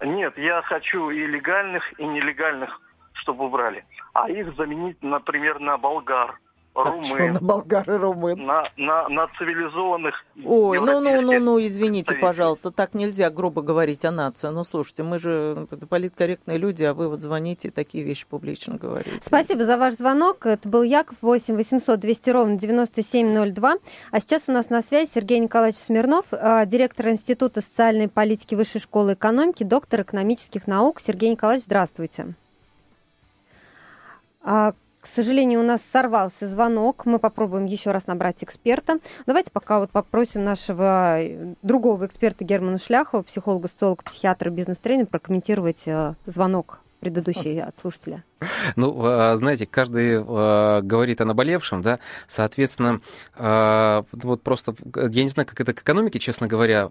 Нет, 0.00 0.36
я 0.36 0.62
хочу 0.62 1.10
и 1.10 1.26
легальных, 1.26 1.98
и 1.98 2.04
нелегальных, 2.04 2.80
чтобы 3.12 3.46
убрали. 3.46 3.84
А 4.12 4.30
их 4.30 4.54
заменить, 4.56 5.02
например, 5.02 5.58
на 5.60 5.78
болгар, 5.78 6.38
румын. 6.84 7.32
на 7.32 7.40
болгар 7.40 7.90
и 7.90 7.96
румын? 7.96 8.46
На, 8.46 8.64
на, 8.76 9.08
на 9.08 9.28
цивилизованных 9.38 10.24
Ой, 10.44 10.78
ну, 10.80 11.00
ну, 11.00 11.20
ну, 11.22 11.40
ну, 11.40 11.60
извините, 11.60 12.14
пожалуйста, 12.14 12.70
так 12.70 12.94
нельзя 12.94 13.30
грубо 13.30 13.62
говорить 13.62 14.04
о 14.04 14.10
нации. 14.10 14.48
Ну, 14.48 14.64
слушайте, 14.64 15.02
мы 15.02 15.18
же 15.18 15.66
политкорректные 15.88 16.58
люди, 16.58 16.84
а 16.84 16.94
вы 16.94 17.08
вот 17.08 17.22
звоните 17.22 17.68
и 17.68 17.70
такие 17.70 18.04
вещи 18.04 18.26
публично 18.28 18.76
говорите. 18.76 19.18
Спасибо 19.22 19.64
за 19.64 19.78
ваш 19.78 19.94
звонок. 19.94 20.46
Это 20.46 20.68
был 20.68 20.82
Яков 20.82 21.16
8 21.22 21.56
800 21.56 21.98
200 21.98 22.30
ровно 22.30 22.58
9702. 22.58 23.76
А 24.10 24.20
сейчас 24.20 24.44
у 24.48 24.52
нас 24.52 24.68
на 24.70 24.82
связи 24.82 25.10
Сергей 25.12 25.38
Николаевич 25.38 25.78
Смирнов, 25.78 26.26
а, 26.32 26.66
директор 26.66 27.08
Института 27.08 27.60
социальной 27.60 28.08
политики 28.08 28.54
Высшей 28.54 28.80
школы 28.80 29.14
экономики, 29.14 29.62
доктор 29.62 30.02
экономических 30.02 30.66
наук. 30.66 31.00
Сергей 31.00 31.30
Николаевич, 31.30 31.64
здравствуйте. 31.64 32.34
К 35.06 35.08
сожалению, 35.16 35.60
у 35.60 35.62
нас 35.62 35.82
сорвался 35.92 36.48
звонок. 36.48 37.06
Мы 37.06 37.20
попробуем 37.20 37.64
еще 37.64 37.92
раз 37.92 38.08
набрать 38.08 38.42
эксперта. 38.42 38.98
Давайте 39.24 39.52
пока 39.52 39.78
вот 39.78 39.90
попросим 39.90 40.44
нашего 40.44 41.22
э, 41.22 41.54
другого 41.62 42.06
эксперта 42.06 42.42
Германа 42.42 42.78
Шляхова, 42.78 43.22
психолога, 43.22 43.68
социолога, 43.68 44.02
психиатра, 44.02 44.50
бизнес-тренера, 44.50 45.06
прокомментировать 45.06 45.86
э, 45.86 46.14
звонок 46.26 46.80
предыдущий 46.98 47.62
от 47.62 47.76
слушателя. 47.76 48.24
Ну, 48.76 48.94
а, 49.02 49.36
знаете, 49.36 49.66
каждый 49.66 50.20
а, 50.20 50.80
говорит 50.82 51.20
о 51.20 51.24
наболевшем, 51.24 51.82
да, 51.82 51.98
соответственно, 52.28 53.00
а, 53.34 54.04
вот 54.12 54.42
просто, 54.42 54.74
я 54.94 55.22
не 55.22 55.28
знаю, 55.28 55.46
как 55.46 55.60
это 55.60 55.72
к 55.72 55.80
экономике, 55.80 56.18
честно 56.18 56.46
говоря, 56.46 56.88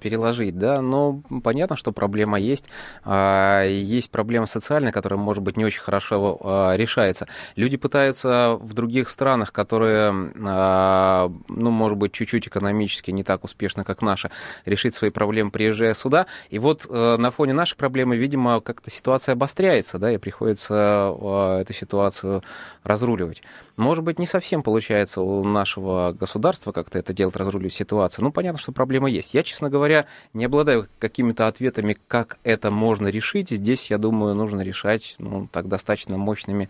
переложить, 0.00 0.58
да, 0.58 0.80
но 0.80 1.22
понятно, 1.42 1.76
что 1.76 1.92
проблема 1.92 2.38
есть, 2.38 2.64
есть 3.04 4.10
проблема 4.10 4.46
социальная, 4.46 4.92
которая, 4.92 5.18
может 5.18 5.42
быть, 5.42 5.56
не 5.56 5.64
очень 5.64 5.80
хорошо 5.80 6.72
решается. 6.76 7.26
Люди 7.56 7.76
пытаются 7.76 8.56
в 8.60 8.74
других 8.74 9.10
странах, 9.10 9.52
которые, 9.52 10.12
ну, 10.12 11.70
может 11.70 11.98
быть, 11.98 12.12
чуть-чуть 12.12 12.48
экономически 12.48 13.10
не 13.10 13.24
так 13.24 13.44
успешно, 13.44 13.84
как 13.84 14.02
наша, 14.02 14.30
решить 14.64 14.94
свои 14.94 15.10
проблемы, 15.10 15.50
приезжая 15.50 15.94
сюда, 15.94 16.26
и 16.50 16.58
вот 16.58 16.88
на 16.90 17.30
фоне 17.30 17.52
нашей 17.52 17.76
проблемы, 17.76 18.16
видимо, 18.16 18.60
как-то 18.60 18.90
ситуация 18.90 19.32
обостряется, 19.32 19.98
да, 19.98 20.12
и 20.12 20.18
приходится 20.18 20.71
пытается 20.72 21.62
эту 21.62 21.72
ситуацию 21.72 22.42
разруливать. 22.84 23.42
Может 23.76 24.04
быть, 24.04 24.18
не 24.18 24.26
совсем 24.26 24.62
получается 24.62 25.22
у 25.22 25.44
нашего 25.44 26.12
государства 26.12 26.72
как-то 26.72 26.98
это 26.98 27.12
делать, 27.12 27.36
разруливать 27.36 27.72
ситуацию. 27.72 28.24
Ну, 28.24 28.32
понятно, 28.32 28.58
что 28.58 28.72
проблема 28.72 29.08
есть. 29.08 29.34
Я, 29.34 29.42
честно 29.42 29.70
говоря, 29.70 30.06
не 30.34 30.44
обладаю 30.44 30.88
какими-то 30.98 31.48
ответами, 31.48 31.96
как 32.06 32.38
это 32.44 32.70
можно 32.70 33.08
решить. 33.08 33.50
Здесь, 33.50 33.90
я 33.90 33.98
думаю, 33.98 34.34
нужно 34.34 34.60
решать 34.60 35.14
ну, 35.18 35.48
так 35.50 35.68
достаточно 35.68 36.18
мощными 36.18 36.68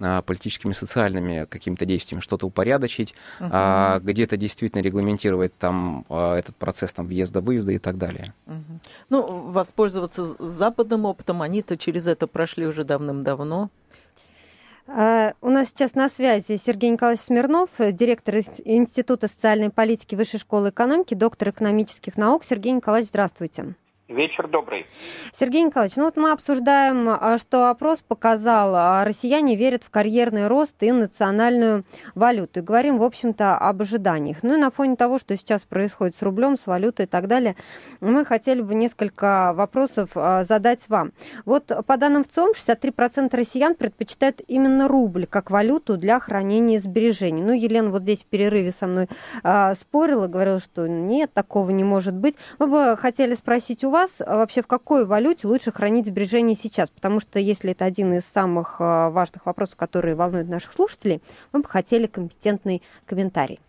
а, 0.00 0.22
политическими, 0.22 0.72
социальными 0.72 1.46
какими-то 1.48 1.86
действиями, 1.86 2.20
что-то 2.20 2.46
упорядочить, 2.46 3.14
угу. 3.40 3.48
а, 3.52 3.98
где-то 4.00 4.36
действительно 4.36 4.80
регламентировать 4.80 5.56
там 5.58 6.06
а, 6.08 6.36
этот 6.36 6.56
процесс 6.56 6.92
там 6.92 7.06
въезда-выезда 7.06 7.72
и 7.72 7.78
так 7.78 7.98
далее. 7.98 8.32
Угу. 8.46 8.80
Ну, 9.10 9.50
воспользоваться 9.50 10.24
западным 10.24 11.04
опытом, 11.04 11.42
они-то 11.42 11.76
через 11.76 12.06
это 12.06 12.26
прошли 12.26 12.66
уже 12.66 12.84
давным-давно. 12.84 13.43
Uh, 14.86 15.34
у 15.40 15.48
нас 15.48 15.68
сейчас 15.68 15.94
на 15.94 16.10
связи 16.10 16.58
Сергей 16.58 16.90
Николаевич 16.90 17.22
Смирнов, 17.22 17.70
директор 17.78 18.36
Института 18.36 19.28
социальной 19.28 19.70
политики 19.70 20.14
Высшей 20.14 20.38
школы 20.38 20.68
экономики, 20.68 21.14
доктор 21.14 21.50
экономических 21.50 22.18
наук. 22.18 22.44
Сергей 22.44 22.72
Николаевич, 22.72 23.08
здравствуйте. 23.08 23.74
Вечер 24.08 24.48
добрый. 24.48 24.84
Сергей 25.32 25.62
Николаевич, 25.62 25.96
ну 25.96 26.04
вот 26.04 26.18
мы 26.18 26.30
обсуждаем, 26.32 27.08
а, 27.08 27.38
что 27.38 27.70
опрос 27.70 28.00
показал, 28.00 28.74
а 28.74 29.02
россияне 29.02 29.56
верят 29.56 29.82
в 29.82 29.88
карьерный 29.88 30.46
рост 30.46 30.74
и 30.80 30.92
национальную 30.92 31.84
валюту. 32.14 32.60
И 32.60 32.62
говорим, 32.62 32.98
в 32.98 33.02
общем-то, 33.02 33.56
об 33.56 33.80
ожиданиях. 33.80 34.42
Ну 34.42 34.56
и 34.56 34.60
на 34.60 34.70
фоне 34.70 34.96
того, 34.96 35.18
что 35.18 35.34
сейчас 35.38 35.62
происходит 35.62 36.16
с 36.18 36.22
рублем, 36.22 36.58
с 36.58 36.66
валютой 36.66 37.06
и 37.06 37.08
так 37.08 37.28
далее, 37.28 37.56
мы 38.00 38.26
хотели 38.26 38.60
бы 38.60 38.74
несколько 38.74 39.54
вопросов 39.54 40.10
а, 40.16 40.44
задать 40.44 40.80
вам. 40.88 41.12
Вот 41.46 41.72
по 41.86 41.96
данным 41.96 42.24
ВЦОМ, 42.24 42.50
63% 42.50 43.34
россиян 43.34 43.74
предпочитают 43.74 44.42
именно 44.46 44.86
рубль 44.86 45.26
как 45.26 45.50
валюту 45.50 45.96
для 45.96 46.20
хранения 46.20 46.78
сбережений. 46.78 47.42
Ну, 47.42 47.52
Елена 47.54 47.88
вот 47.88 48.02
здесь 48.02 48.20
в 48.20 48.26
перерыве 48.26 48.70
со 48.70 48.86
мной 48.86 49.08
спорила, 49.80 50.26
говорила, 50.26 50.58
что 50.58 50.86
нет, 50.86 51.32
такого 51.32 51.70
не 51.70 51.84
может 51.84 52.14
быть. 52.14 52.34
Мы 52.58 52.66
бы 52.66 52.98
хотели 52.98 53.32
спросить 53.32 53.82
у 53.82 53.93
вас, 53.94 54.10
а 54.18 54.36
вообще 54.38 54.60
в 54.60 54.66
какой 54.66 55.06
валюте 55.06 55.46
лучше 55.46 55.70
хранить 55.70 56.06
сбережения 56.06 56.56
сейчас? 56.56 56.90
Потому 56.90 57.20
что 57.20 57.38
если 57.38 57.70
это 57.70 57.84
один 57.84 58.12
из 58.12 58.24
самых 58.24 58.80
а, 58.80 59.10
важных 59.10 59.46
вопросов, 59.46 59.76
которые 59.76 60.16
волнуют 60.16 60.48
наших 60.48 60.72
слушателей, 60.72 61.22
мы 61.52 61.60
бы 61.60 61.68
хотели 61.68 62.08
компетентный 62.08 62.82
комментарий. 63.06 63.60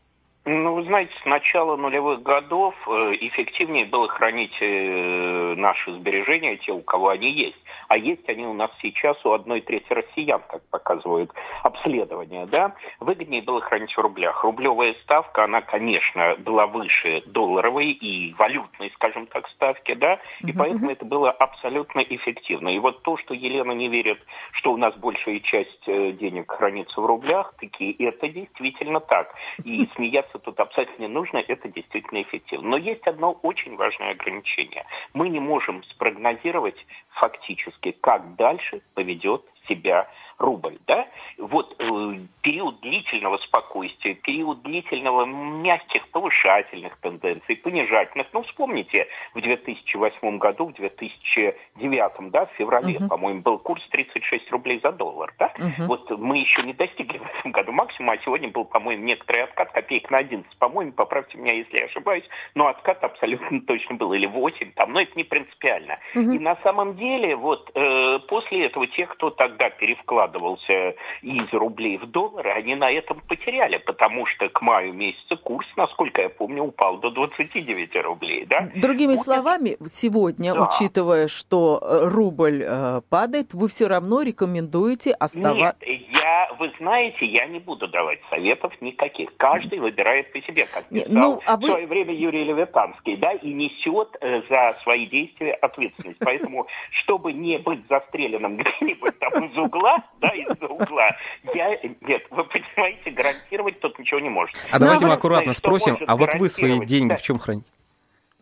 Ну, 0.47 0.75
вы 0.75 0.83
знаете, 0.83 1.11
с 1.23 1.25
начала 1.25 1.75
нулевых 1.75 2.21
годов 2.21 2.75
э, 2.87 3.13
эффективнее 3.19 3.85
было 3.85 4.07
хранить 4.07 4.55
э, 4.61 5.55
наши 5.57 5.91
сбережения, 5.93 6.57
те, 6.57 6.71
у 6.71 6.81
кого 6.81 7.09
они 7.09 7.31
есть. 7.31 7.57
А 7.87 7.97
есть 7.97 8.29
они 8.29 8.45
у 8.45 8.53
нас 8.53 8.69
сейчас 8.79 9.17
у 9.25 9.31
одной 9.31 9.61
трети 9.61 9.91
россиян, 9.91 10.43
как 10.47 10.61
показывают 10.69 11.31
обследования. 11.63 12.45
Да? 12.45 12.75
Выгоднее 12.99 13.41
было 13.41 13.59
хранить 13.59 13.91
в 13.91 13.99
рублях. 13.99 14.43
Рублевая 14.43 14.93
ставка, 15.01 15.45
она, 15.45 15.61
конечно, 15.61 16.35
была 16.37 16.67
выше 16.67 17.23
долларовой 17.25 17.89
и 17.89 18.35
валютной, 18.35 18.91
скажем 18.93 19.25
так, 19.25 19.49
ставки, 19.49 19.95
да, 19.95 20.19
и 20.41 20.51
поэтому 20.51 20.91
это 20.91 21.05
было 21.05 21.31
абсолютно 21.31 22.01
эффективно. 22.01 22.69
И 22.69 22.77
вот 22.77 23.01
то, 23.01 23.17
что 23.17 23.33
Елена 23.33 23.71
не 23.71 23.87
верит, 23.87 24.19
что 24.51 24.73
у 24.73 24.77
нас 24.77 24.93
большая 24.95 25.39
часть 25.39 25.87
э, 25.87 26.11
денег 26.11 26.51
хранится 26.51 27.01
в 27.01 27.05
рублях, 27.07 27.55
таки 27.57 27.95
это 27.97 28.27
действительно 28.27 28.99
так. 28.99 29.33
И 29.63 29.89
смеяться 29.95 30.34
бояться 30.35 30.39
тут 30.39 30.59
не 30.99 31.07
нужно, 31.07 31.37
это 31.37 31.67
действительно 31.69 32.21
эффективно. 32.21 32.69
Но 32.69 32.77
есть 32.77 33.07
одно 33.07 33.33
очень 33.43 33.75
важное 33.75 34.11
ограничение. 34.11 34.85
Мы 35.13 35.29
не 35.29 35.39
можем 35.39 35.83
спрогнозировать 35.83 36.85
фактически, 37.09 37.91
как 37.91 38.35
дальше 38.35 38.81
поведет 38.93 39.43
себя 39.67 40.09
рубль. 40.37 40.77
Да? 40.87 41.07
Вот 41.37 41.75
э, 41.79 42.19
период 42.41 42.79
длительного 42.81 43.37
спокойствия, 43.37 44.15
период 44.15 44.61
длительного 44.63 45.25
мягких 45.25 46.07
повышательных 46.09 46.97
тенденций, 46.97 47.55
понижательных. 47.57 48.27
Ну, 48.33 48.43
вспомните, 48.43 49.07
в 49.33 49.41
2008 49.41 50.37
году, 50.37 50.67
в 50.67 50.73
2009, 50.73 52.31
да, 52.31 52.45
в 52.45 52.51
феврале, 52.51 52.95
uh-huh. 52.95 53.07
по-моему, 53.07 53.41
был 53.41 53.59
курс 53.59 53.85
36 53.89 54.51
рублей 54.51 54.79
за 54.83 54.91
доллар. 54.91 55.33
Да? 55.39 55.53
Uh-huh. 55.57 55.87
Вот 55.87 56.09
мы 56.19 56.37
еще 56.37 56.63
не 56.63 56.73
достигли 56.73 57.17
в 57.17 57.39
этом 57.39 57.51
году 57.51 57.71
максимума, 57.71 58.13
а 58.13 58.17
сегодня 58.23 58.49
был, 58.49 58.65
по-моему, 58.65 59.03
некоторый 59.03 59.43
откат 59.43 59.71
копеек 59.71 60.09
на 60.11 60.17
11. 60.19 60.57
По-моему, 60.57 60.91
поправьте 60.91 61.37
меня, 61.37 61.53
если 61.53 61.77
я 61.77 61.85
ошибаюсь, 61.85 62.27
но 62.55 62.67
откат 62.67 63.03
абсолютно 63.03 63.61
точно 63.67 63.95
был, 63.95 64.13
или 64.13 64.25
8 64.25 64.73
там, 64.73 64.93
но 64.93 65.01
это 65.01 65.11
не 65.15 65.23
принципиально. 65.23 65.99
Uh-huh. 66.13 66.35
И 66.35 66.39
на 66.39 66.57
самом 66.57 66.95
деле, 66.97 67.35
вот 67.35 67.71
э, 67.73 68.19
после 68.27 68.65
этого 68.65 68.87
тех, 68.87 69.09
кто 69.09 69.29
тогда 69.29 69.69
перевкладывал 69.69 70.24
перекладывался 70.25 70.95
из 71.21 71.53
рублей 71.53 71.97
в 71.97 72.07
доллары, 72.07 72.51
они 72.51 72.75
на 72.75 72.91
этом 72.91 73.21
потеряли, 73.27 73.77
потому 73.77 74.25
что 74.25 74.49
к 74.49 74.61
маю 74.61 74.93
месяца 74.93 75.35
курс, 75.35 75.67
насколько 75.75 76.21
я 76.21 76.29
помню, 76.29 76.63
упал 76.63 76.97
до 76.97 77.09
29 77.09 77.95
рублей. 78.03 78.45
Да? 78.45 78.69
Другими 78.75 79.13
вот 79.13 79.21
словами, 79.21 79.77
сегодня, 79.87 80.53
да. 80.53 80.67
учитывая, 80.67 81.27
что 81.27 81.79
э, 81.81 82.05
рубль 82.05 82.63
э, 82.65 83.01
падает, 83.09 83.53
вы 83.53 83.67
все 83.67 83.87
равно 83.87 84.21
рекомендуете 84.21 85.11
оставаться... 85.11 85.75
Нет, 85.81 86.07
я, 86.25 86.49
вы 86.59 86.71
знаете, 86.79 87.25
я 87.25 87.45
не 87.45 87.59
буду 87.59 87.87
давать 87.87 88.19
советов 88.29 88.73
никаких. 88.81 89.35
Каждый 89.37 89.79
выбирает 89.79 90.31
по 90.31 90.41
себе, 90.41 90.65
как 90.65 90.85
писал 90.85 91.07
ну, 91.09 91.41
а 91.45 91.57
вы... 91.57 91.67
в 91.67 91.71
свое 91.71 91.87
время 91.87 92.13
Юрий 92.13 92.43
Левитанский, 92.43 93.17
да, 93.17 93.31
и 93.31 93.53
несет 93.53 94.15
э, 94.21 94.41
за 94.49 94.77
свои 94.83 95.05
действия 95.05 95.53
ответственность. 95.53 96.19
Поэтому, 96.19 96.67
чтобы 96.91 97.33
не 97.33 97.57
быть 97.57 97.81
застреленным 97.89 98.57
где-нибудь 98.57 99.19
там 99.19 99.45
из 99.45 99.57
угла, 99.57 100.03
да, 100.21 100.29
из-за 100.29 100.67
угла. 100.67 101.15
Я, 101.53 101.77
нет, 102.01 102.25
вы 102.29 102.43
понимаете, 102.45 103.11
гарантировать 103.11 103.79
тут 103.79 103.97
ничего 103.99 104.19
не 104.19 104.29
может. 104.29 104.55
А 104.71 104.79
давайте 104.79 105.05
мы 105.05 105.13
аккуратно 105.13 105.53
спросим, 105.53 105.97
а 106.07 106.15
вот 106.15 106.33
вы 106.35 106.49
свои 106.49 106.85
деньги 106.85 107.15
в 107.15 107.21
чем 107.21 107.39
храните? 107.39 107.67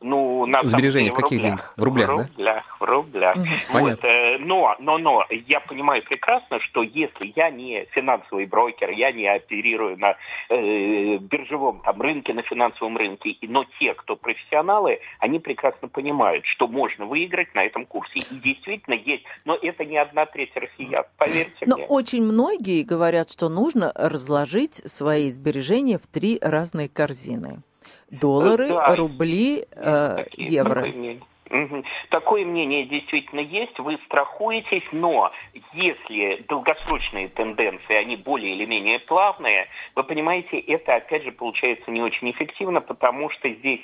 Ну, 0.03 0.45
на 0.45 0.61
Сбережения 0.63 1.11
в 1.11 1.15
каких 1.15 1.41
деньгах? 1.41 1.73
В 1.77 1.83
рублях, 1.83 2.09
в 2.09 2.11
рублях, 2.11 2.27
да? 2.37 2.63
В 2.77 2.83
рублях. 2.83 3.35
Угу. 3.37 3.79
Вот, 3.79 4.03
э, 4.03 4.37
но, 4.39 4.75
но, 4.79 4.97
но, 4.97 5.25
я 5.47 5.61
понимаю 5.61 6.03
прекрасно, 6.03 6.59
что 6.59 6.83
если 6.83 7.31
я 7.35 7.49
не 7.49 7.85
финансовый 7.91 8.45
брокер, 8.45 8.89
я 8.89 9.13
не 9.13 9.27
оперирую 9.27 9.97
на 9.97 10.17
э, 10.49 11.17
биржевом 11.19 11.81
там, 11.85 12.01
рынке, 12.01 12.33
на 12.33 12.41
финансовом 12.41 12.97
рынке, 12.97 13.37
но 13.43 13.65
те, 13.79 13.93
кто 13.93 14.17
профессионалы, 14.17 14.99
они 15.19 15.39
прекрасно 15.39 15.87
понимают, 15.87 16.45
что 16.47 16.67
можно 16.67 17.05
выиграть 17.05 17.55
на 17.55 17.63
этом 17.63 17.85
курсе. 17.85 18.19
И 18.19 18.35
действительно 18.35 18.95
есть, 18.95 19.23
но 19.45 19.55
это 19.55 19.85
не 19.85 19.97
одна 19.97 20.25
треть 20.25 20.51
россиян, 20.55 21.05
поверьте 21.17 21.65
но 21.65 21.77
мне. 21.77 21.85
Но 21.87 21.93
очень 21.93 22.23
многие 22.23 22.83
говорят, 22.83 23.31
что 23.31 23.47
нужно 23.47 23.93
разложить 23.95 24.81
свои 24.85 25.31
сбережения 25.31 25.97
в 25.97 26.07
три 26.07 26.39
разные 26.41 26.89
корзины. 26.89 27.61
Доллары, 28.19 28.67
да. 28.69 28.95
рубли, 28.95 29.65
э, 29.71 30.25
евро. 30.37 30.85
Такое 32.09 32.45
мнение 32.45 32.85
действительно 32.85 33.39
есть, 33.39 33.77
вы 33.79 33.99
страхуетесь, 34.05 34.83
но 34.91 35.31
если 35.73 36.43
долгосрочные 36.47 37.27
тенденции, 37.29 37.95
они 37.95 38.15
более 38.15 38.55
или 38.55 38.65
менее 38.65 38.99
плавные, 38.99 39.67
вы 39.95 40.03
понимаете, 40.03 40.59
это 40.59 40.95
опять 40.95 41.23
же 41.23 41.31
получается 41.31 41.91
не 41.91 42.01
очень 42.01 42.31
эффективно, 42.31 42.81
потому 42.81 43.29
что 43.29 43.49
здесь 43.49 43.81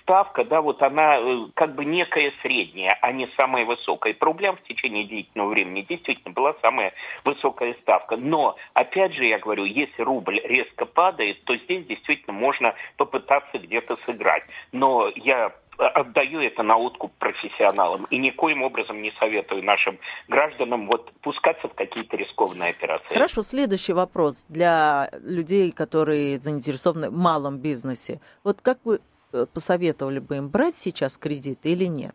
ставка, 0.00 0.44
да, 0.44 0.60
вот 0.60 0.82
она 0.82 1.18
э, 1.18 1.46
как 1.54 1.74
бы 1.74 1.84
некая 1.84 2.32
средняя, 2.42 2.98
а 3.00 3.12
не 3.12 3.28
самая 3.36 3.64
высокая. 3.64 4.14
По 4.14 4.26
рублям 4.26 4.56
в 4.56 4.62
течение 4.62 5.04
длительного 5.04 5.50
времени 5.50 5.82
действительно 5.82 6.32
была 6.32 6.54
самая 6.60 6.92
высокая 7.24 7.74
ставка. 7.82 8.16
Но, 8.16 8.56
опять 8.74 9.14
же, 9.14 9.24
я 9.24 9.38
говорю, 9.38 9.64
если 9.64 10.02
рубль 10.02 10.40
резко 10.42 10.86
падает, 10.86 11.44
то 11.44 11.56
здесь 11.56 11.86
действительно 11.86 12.32
можно 12.32 12.74
попытаться 12.96 13.58
где-то 13.58 13.96
сыграть. 14.06 14.44
Но 14.72 15.10
я 15.14 15.52
отдаю 15.78 16.40
это 16.40 16.62
на 16.62 16.76
откуп 16.76 17.12
профессионалам 17.18 18.06
и 18.10 18.18
никоим 18.18 18.62
образом 18.62 19.02
не 19.02 19.10
советую 19.12 19.64
нашим 19.64 19.98
гражданам 20.28 20.86
вот 20.86 21.12
пускаться 21.22 21.68
в 21.68 21.74
какие-то 21.74 22.16
рискованные 22.16 22.70
операции. 22.70 23.14
Хорошо, 23.14 23.42
следующий 23.42 23.92
вопрос 23.92 24.46
для 24.48 25.10
людей, 25.22 25.72
которые 25.72 26.38
заинтересованы 26.38 27.10
в 27.10 27.16
малом 27.16 27.58
бизнесе. 27.58 28.20
Вот 28.44 28.60
как 28.60 28.78
вы 28.84 29.00
э, 29.32 29.46
посоветовали 29.52 30.18
бы 30.18 30.36
им 30.36 30.48
брать 30.48 30.76
сейчас 30.76 31.18
кредит 31.18 31.60
или 31.64 31.86
нет? 31.86 32.14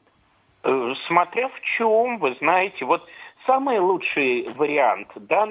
Э, 0.64 0.94
смотря 1.08 1.50
в 1.50 1.62
чем, 1.62 2.20
вы 2.20 2.36
знаете, 2.40 2.86
вот 2.86 3.08
самый 3.46 3.80
лучший 3.80 4.50
вариант, 4.54 5.08
да, 5.16 5.46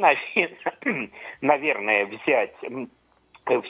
наверное, 1.40 2.06
взять 2.24 2.54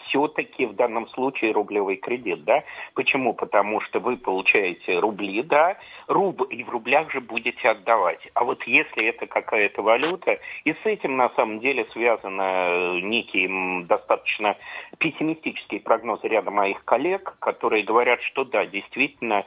все-таки 0.05 0.67
в 0.67 0.75
данном 0.75 1.09
случае 1.09 1.53
рублевый 1.53 1.97
кредит, 1.97 2.45
да? 2.45 2.65
Почему? 2.95 3.35
Потому 3.35 3.81
что 3.81 4.01
вы 4.01 4.17
получаете 4.17 4.99
рубли, 4.99 5.43
да, 5.43 5.77
рубль, 6.09 6.47
и 6.51 6.65
в 6.65 6.71
рублях 6.71 7.11
же 7.13 7.21
будете 7.21 7.69
отдавать. 7.69 8.21
А 8.35 8.45
вот 8.45 8.63
если 8.65 9.05
это 9.05 9.27
какая-то 9.27 9.83
валюта, 9.83 10.39
и 10.65 10.73
с 10.73 10.85
этим 10.85 11.17
на 11.17 11.29
самом 11.31 11.61
деле 11.61 11.87
связаны 11.93 12.43
э, 12.43 13.01
некие 13.01 13.85
достаточно 13.85 14.57
пессимистические 14.99 15.81
прогнозы 15.81 16.29
ряда 16.29 16.51
моих 16.51 16.85
коллег, 16.85 17.37
которые 17.41 17.85
говорят, 17.85 18.23
что 18.23 18.45
да, 18.45 18.67
действительно, 18.67 19.45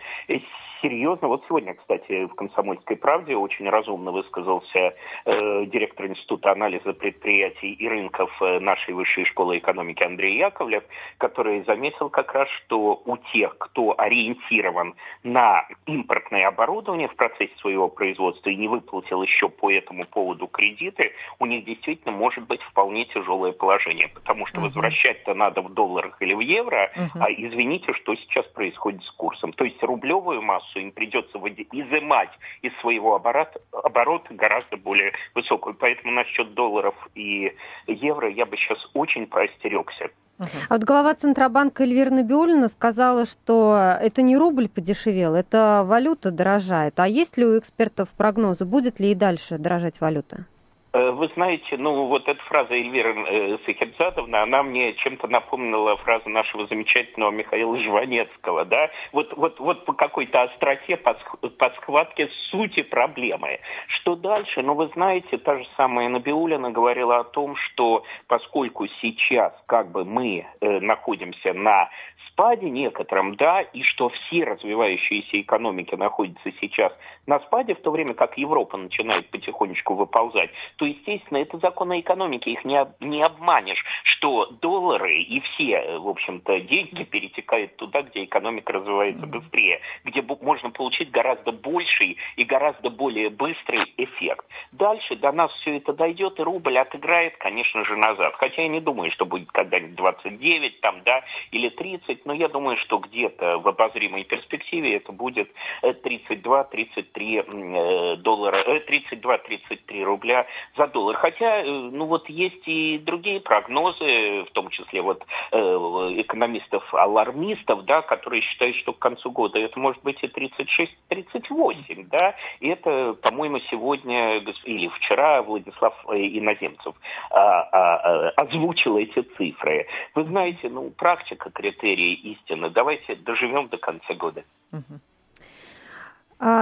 серьезно. 0.81 1.27
Вот 1.27 1.43
сегодня, 1.47 1.73
кстати, 1.73 2.25
в 2.25 2.35
«Комсомольской 2.35 2.95
правде» 2.95 3.35
очень 3.35 3.69
разумно 3.69 4.11
высказался 4.11 4.95
э, 5.25 5.65
директор 5.65 6.07
Института 6.07 6.51
анализа 6.51 6.93
предприятий 6.93 7.73
и 7.73 7.87
рынков 7.87 8.31
э, 8.41 8.59
нашей 8.59 8.93
высшей 8.93 9.25
школы 9.25 9.57
экономики 9.57 10.03
Андрей 10.03 10.37
Яковлев, 10.37 10.83
который 11.17 11.63
заметил 11.63 12.09
как 12.09 12.33
раз, 12.33 12.49
что 12.49 13.01
у 13.05 13.17
тех, 13.33 13.57
кто 13.57 13.95
ориентирован 13.97 14.95
на 15.23 15.67
импортное 15.85 16.47
оборудование 16.47 17.07
в 17.07 17.15
процессе 17.15 17.53
своего 17.57 17.89
производства 17.89 18.49
и 18.49 18.55
не 18.55 18.67
выплатил 18.67 19.21
еще 19.23 19.49
по 19.49 19.71
этому 19.71 20.05
поводу 20.05 20.47
кредиты, 20.47 21.13
у 21.39 21.45
них 21.45 21.65
действительно 21.65 22.11
может 22.11 22.47
быть 22.47 22.61
вполне 22.61 23.05
тяжелое 23.05 23.51
положение, 23.51 24.07
потому 24.07 24.45
что 24.45 24.57
uh-huh. 24.57 24.63
возвращать-то 24.65 25.33
надо 25.33 25.61
в 25.61 25.73
долларах 25.73 26.21
или 26.21 26.33
в 26.33 26.39
евро, 26.39 26.91
uh-huh. 26.95 27.19
а 27.19 27.31
извините, 27.31 27.93
что 27.93 28.15
сейчас 28.15 28.45
происходит 28.47 29.03
с 29.03 29.11
курсом. 29.11 29.53
То 29.53 29.65
есть 29.65 29.81
рублевую 29.83 30.41
массу 30.41 30.68
массу, 30.69 30.79
им 30.79 30.91
придется 30.91 31.37
изымать 31.37 32.29
из 32.61 32.71
своего 32.79 33.15
оборота, 33.15 33.59
оборота 33.71 34.33
гораздо 34.33 34.77
более 34.77 35.13
высокую. 35.35 35.75
Поэтому 35.75 36.13
насчет 36.13 36.53
долларов 36.53 36.95
и 37.15 37.55
евро 37.87 38.29
я 38.29 38.45
бы 38.45 38.57
сейчас 38.57 38.79
очень 38.93 39.27
поостерегся. 39.27 40.09
А 40.39 40.45
вот 40.69 40.83
глава 40.85 41.15
Центробанка 41.15 41.83
Эльвира 41.83 42.11
Набиулина 42.11 42.69
сказала, 42.69 43.25
что 43.25 43.97
это 44.01 44.21
не 44.21 44.37
рубль 44.37 44.69
подешевел, 44.69 45.35
это 45.35 45.83
валюта 45.85 46.31
дорожает. 46.31 46.97
А 46.97 47.07
есть 47.07 47.37
ли 47.37 47.45
у 47.45 47.59
экспертов 47.59 48.07
прогнозы, 48.15 48.63
будет 48.63 49.01
ли 49.01 49.11
и 49.11 49.15
дальше 49.15 49.57
дорожать 49.57 49.99
валюта? 49.99 50.45
Э, 50.91 51.11
вы 51.11 51.27
знаете, 51.35 51.77
ну 51.77 52.07
вот 52.07 52.27
эта 52.27 52.41
фраза 52.45 52.73
Эльвиры 52.73 53.13
э, 53.27 53.57
Сахибзадовна, 53.65 54.43
она 54.43 54.63
мне 54.63 54.93
чем-то 54.93 55.27
напомнила 55.27 55.95
фразу 55.97 56.29
нашего 56.29 56.65
замечательного 56.65 57.31
Михаила 57.31 57.77
Жванецкого, 57.77 58.65
да, 58.65 58.89
вот, 59.11 59.35
вот, 59.37 59.59
вот 59.59 59.85
по 59.85 59.93
какой-то 59.93 60.43
остроте, 60.43 60.97
по, 60.97 61.13
по 61.57 61.69
схватке 61.71 62.29
сути 62.49 62.81
проблемы. 62.81 63.59
Что 63.87 64.15
дальше? 64.15 64.63
Ну, 64.63 64.73
вы 64.73 64.87
знаете, 64.93 65.37
та 65.37 65.59
же 65.59 65.67
самая 65.77 66.09
Набиулина 66.09 66.71
говорила 66.71 67.19
о 67.19 67.23
том, 67.23 67.55
что 67.55 68.03
поскольку 68.27 68.87
сейчас 69.01 69.53
как 69.67 69.91
бы 69.91 70.05
мы 70.05 70.47
э, 70.59 70.79
находимся 70.79 71.53
на 71.53 71.89
спаде 72.27 72.69
некотором, 72.69 73.35
да, 73.35 73.61
и 73.61 73.83
что 73.83 74.09
все 74.09 74.43
развивающиеся 74.43 75.39
экономики 75.41 75.93
находятся 75.93 76.51
сейчас 76.59 76.93
на 77.27 77.39
спаде, 77.41 77.75
в 77.75 77.81
то 77.81 77.91
время 77.91 78.15
как 78.15 78.37
Европа 78.37 78.77
начинает 78.77 79.29
потихонечку 79.29 79.93
выползать, 79.93 80.49
то, 80.79 80.85
естественно, 80.85 81.39
это 81.39 81.57
законы 81.57 81.99
экономики, 81.99 82.47
их 82.47 82.63
не, 82.63 82.79
не 83.01 83.21
обманешь, 83.21 83.83
что 84.03 84.45
доллары 84.61 85.19
и 85.19 85.41
все, 85.41 85.99
в 85.99 86.07
общем-то, 86.07 86.61
деньги 86.61 87.03
перетекают 87.03 87.75
туда, 87.75 88.03
где 88.03 88.23
экономика 88.23 88.71
развивается 88.71 89.25
быстрее, 89.25 89.81
где 90.05 90.21
можно 90.21 90.69
получить 90.69 91.11
гораздо 91.11 91.51
больший 91.51 92.15
и 92.37 92.45
гораздо 92.45 92.89
более 92.89 93.29
быстрый 93.29 93.93
эффект. 93.97 94.45
Дальше 94.71 95.17
до 95.17 95.33
нас 95.33 95.51
все 95.55 95.75
это 95.75 95.91
дойдет, 95.91 96.39
и 96.39 96.43
рубль 96.43 96.77
отыграет, 96.77 97.35
конечно 97.37 97.83
же, 97.83 97.97
назад. 97.97 98.35
Хотя 98.35 98.61
я 98.61 98.69
не 98.69 98.79
думаю, 98.79 99.11
что 99.11 99.25
будет 99.25 99.51
когда-нибудь 99.51 99.95
29 99.95 100.79
там, 100.79 101.03
да, 101.03 101.25
или 101.51 101.67
30, 101.67 102.25
но 102.25 102.31
я 102.31 102.47
думаю, 102.47 102.77
что 102.77 102.99
где-то 102.99 103.59
в 103.59 103.67
обозримой 103.67 104.23
перспективе 104.23 104.95
это 104.95 105.11
будет 105.11 105.51
32-33 105.83 107.03
э, 107.11 108.15
доллара, 108.15 108.63
32-33 108.87 109.79
э, 109.89 110.03
рубля 110.03 110.47
за 110.77 110.87
доллар. 110.87 111.17
Хотя, 111.17 111.61
э, 111.61 111.69
ну 111.69 112.05
вот 112.05 112.29
есть 112.29 112.67
и 112.67 112.99
другие 112.99 113.39
прогнозы, 113.39 114.45
в 114.45 114.51
том 114.53 114.69
числе 114.69 115.01
вот 115.01 115.23
экономистов-алармистов, 115.51 117.85
да, 117.85 118.01
которые 118.01 118.41
считают, 118.41 118.75
что 118.77 118.93
к 118.93 118.99
концу 118.99 119.31
года 119.31 119.59
это 119.59 119.77
может 119.79 120.01
быть 120.03 120.23
и 120.23 120.27
36-38, 120.27 122.07
да, 122.09 122.35
и 122.59 122.69
это, 122.69 123.13
по-моему, 123.13 123.59
сегодня 123.71 124.39
или 124.63 124.87
вчера 124.89 125.41
Владислав 125.41 125.93
Иноземцев 126.09 126.95
а, 127.31 127.39
а, 127.39 127.69
а, 127.71 128.29
озвучил 128.37 128.97
эти 128.97 129.21
цифры. 129.37 129.87
Вы 130.15 130.23
знаете, 130.25 130.69
ну, 130.69 130.89
практика 130.91 131.49
критерий 131.49 132.13
истины. 132.13 132.69
Давайте 132.69 133.15
доживем 133.15 133.69
до 133.69 133.77
конца 133.77 134.13
года. 134.13 134.43
А, 134.71 134.77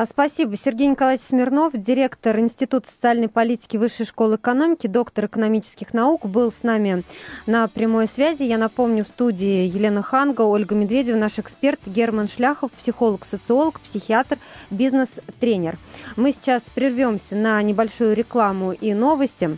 спасибо. 0.10 0.58
Сергей 0.58 0.88
Николаевич 0.88 1.24
Смирнов, 1.24 1.74
директор 1.74 2.38
Института 2.40 2.90
социальной 2.90 3.30
политики 3.30 3.78
Высшей 3.78 4.08
школы 4.08 4.38
экономики, 4.38 4.88
доктор 4.88 5.26
экономических 5.26 5.94
наук, 5.94 6.26
был 6.26 6.52
с 6.52 6.64
нами 6.64 7.04
на 7.46 7.68
прямой 7.68 8.08
связи. 8.08 8.44
Я 8.44 8.58
напомню, 8.58 9.04
в 9.04 9.08
студии 9.08 9.68
Елена 9.68 10.02
Ханга, 10.02 10.42
Ольга 10.42 10.74
Медведева, 10.74 11.18
наш 11.18 11.38
эксперт, 11.38 11.80
Герман 11.86 12.28
Шляхов, 12.28 12.72
психолог-социолог, 12.72 13.80
психиатр, 13.80 14.40
бизнес-тренер. 14.72 15.78
Мы 16.16 16.32
сейчас 16.32 16.64
прервемся 16.74 17.36
на 17.36 17.62
небольшую 17.62 18.16
рекламу 18.16 18.72
и 18.72 18.94
новости 18.96 19.58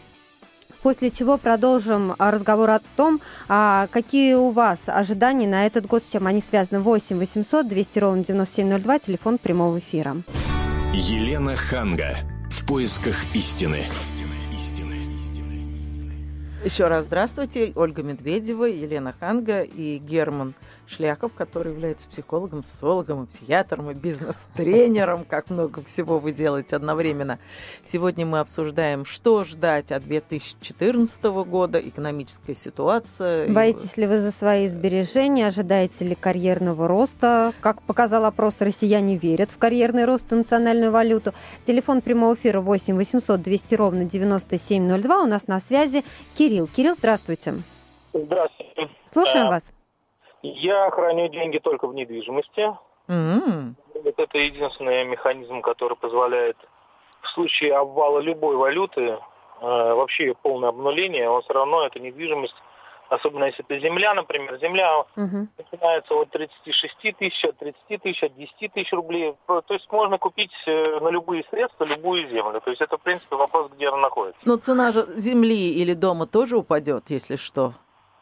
после 0.82 1.12
чего 1.12 1.38
продолжим 1.38 2.16
а, 2.18 2.32
разговор 2.32 2.70
о 2.70 2.82
том, 2.96 3.22
а, 3.48 3.88
какие 3.92 4.34
у 4.34 4.52
вас 4.52 4.80
ожидания 4.88 5.48
на 5.48 5.66
этот 5.66 5.86
год, 5.86 6.04
с 6.04 6.12
чем 6.12 6.28
они 6.28 6.42
связаны. 6.42 6.82
8 6.82 7.18
800 7.18 7.68
200 7.68 8.00
ровно 8.00 8.24
9702, 8.24 9.00
телефон 9.00 9.38
прямого 9.38 9.80
эфира. 9.80 10.18
Елена 10.94 11.56
Ханга. 11.56 12.18
В 12.50 12.66
поисках 12.66 13.16
истины. 13.36 13.84
Еще 16.66 16.88
раз 16.88 17.06
здравствуйте. 17.06 17.72
Ольга 17.76 18.04
Медведева, 18.04 18.66
Елена 18.66 19.14
Ханга 19.18 19.62
и 19.62 19.98
Герман 19.98 20.56
Шляхов, 20.90 21.34
который 21.34 21.72
является 21.72 22.08
психологом, 22.08 22.64
социологом, 22.64 23.24
и 23.24 23.28
психиатром, 23.28 23.92
и 23.92 23.94
бизнес-тренером, 23.94 25.24
как 25.24 25.50
много 25.50 25.84
всего 25.84 26.20
вы 26.20 26.32
делаете 26.32 26.76
одновременно. 26.76 27.40
Сегодня 27.86 28.26
мы 28.26 28.40
обсуждаем, 28.40 29.06
что 29.06 29.44
ждать 29.44 29.92
от 29.92 30.04
2014 30.04 31.24
года, 31.46 31.80
экономическая 31.80 32.56
ситуация. 32.56 33.48
Боитесь 33.50 33.98
ли 33.98 34.08
вы 34.08 34.20
за 34.20 34.32
свои 34.32 34.68
сбережения? 34.68 35.48
Ожидаете 35.48 36.06
ли 36.06 36.16
карьерного 36.16 36.88
роста? 36.88 37.54
Как 37.62 37.82
показал 37.84 38.26
опрос, 38.26 38.56
россияне 38.60 39.18
верят 39.18 39.52
в 39.52 39.58
карьерный 39.58 40.06
рост 40.06 40.32
и 40.32 40.36
национальную 40.36 40.92
валюту. 40.92 41.34
Телефон 41.68 42.02
прямого 42.02 42.34
эфира 42.34 42.62
8 42.62 42.96
800 42.96 43.42
200 43.42 43.76
ровно 43.76 44.06
9702. 44.06 45.24
У 45.24 45.28
нас 45.28 45.48
на 45.48 45.60
связи 45.60 46.04
Кирилл. 46.36 46.68
Кирилл, 46.68 46.96
здравствуйте. 46.98 47.56
Здравствуйте. 48.14 48.90
Слушаем 49.12 49.48
а, 49.48 49.52
вас. 49.52 49.72
Я 50.42 50.90
храню 50.92 51.28
деньги 51.28 51.58
только 51.58 51.88
в 51.88 51.94
недвижимости. 51.94 52.76
Mm-hmm. 53.08 53.74
Вот 54.04 54.20
это 54.20 54.38
единственный 54.38 55.04
механизм, 55.04 55.62
который 55.62 55.98
позволяет 55.98 56.58
в 57.22 57.28
случае 57.30 57.76
обвала 57.76 58.20
любой 58.20 58.56
валюты, 58.56 59.02
э, 59.02 59.18
вообще 59.62 60.34
полное 60.42 60.70
обнуление, 60.70 61.30
он 61.30 61.42
все 61.42 61.54
равно, 61.54 61.86
эта 61.86 62.00
недвижимость, 62.00 62.56
особенно 63.10 63.46
если 63.46 63.66
это 63.66 63.80
земля, 63.80 64.14
например, 64.14 64.58
земля 64.60 65.06
uh-huh. 65.16 65.48
начинается 65.58 66.14
от 66.14 66.30
36 66.30 67.18
тысяч, 67.18 67.44
от 67.44 67.58
30 67.58 68.02
тысяч, 68.02 68.24
от 68.24 68.36
10 68.36 68.74
тысяч 68.74 68.94
рублей. 68.94 69.36
То 69.48 69.74
есть 69.74 69.92
можно 69.92 70.18
купить 70.18 70.54
э, 70.66 71.00
на 71.02 71.10
любые 71.10 71.44
средства 71.50 71.84
любую 71.84 72.30
землю. 72.30 72.62
То 72.62 72.70
есть 72.70 72.82
это, 72.82 72.98
в 72.98 73.02
принципе, 73.02 73.36
вопрос, 73.36 73.72
где 73.72 73.90
она 73.90 73.98
находится. 73.98 74.42
Но 74.46 74.56
цена 74.58 74.92
же 74.92 75.06
земли 75.16 75.74
или 75.74 75.94
дома 75.94 76.28
тоже 76.28 76.56
упадет, 76.56 77.10
если 77.10 77.36
что? 77.36 77.74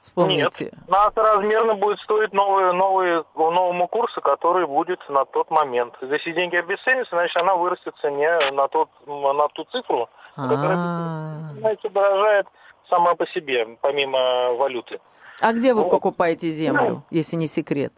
Вспомните. 0.07 0.65
Нет, 0.65 0.73
она 0.87 1.11
размерно 1.15 1.75
будет 1.75 1.99
стоить 1.99 2.31
новые, 2.31 2.71
новые, 2.71 3.25
новому 3.35 3.87
курсу, 3.89 4.21
который 4.21 4.65
будет 4.65 4.99
на 5.09 5.25
тот 5.25 5.51
момент. 5.51 5.95
Если 6.01 6.31
деньги 6.31 6.55
обесценятся, 6.55 7.15
значит, 7.15 7.35
она 7.35 7.55
вырастет 7.55 7.93
в 7.93 7.99
цене 8.01 8.51
на, 8.51 8.69
тот, 8.69 8.89
на 9.05 9.47
ту 9.49 9.65
цифру, 9.65 10.09
которая 10.35 10.77
знаете, 11.59 11.89
дорожает 11.89 12.47
сама 12.89 13.15
по 13.15 13.27
себе, 13.27 13.67
помимо 13.81 14.53
валюты. 14.53 15.01
А 15.41 15.51
где 15.51 15.73
вы 15.73 15.89
покупаете 15.89 16.47
землю, 16.51 17.03
если 17.09 17.35
не 17.35 17.47
секрет? 17.47 17.91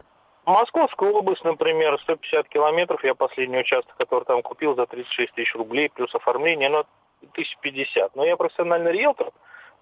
Московская 0.46 1.12
область, 1.12 1.44
например, 1.44 1.96
150 2.02 2.48
километров, 2.48 3.04
я 3.04 3.14
последний 3.14 3.58
участок, 3.58 3.94
который 3.98 4.24
там 4.24 4.42
купил 4.42 4.74
за 4.74 4.86
36 4.86 5.32
тысяч 5.34 5.54
рублей, 5.54 5.90
плюс 5.90 6.12
оформление, 6.12 6.70
ну, 6.70 6.84
1050. 7.20 8.16
Но 8.16 8.24
я 8.24 8.36
профессиональный 8.36 8.90
риэлтор, 8.90 9.30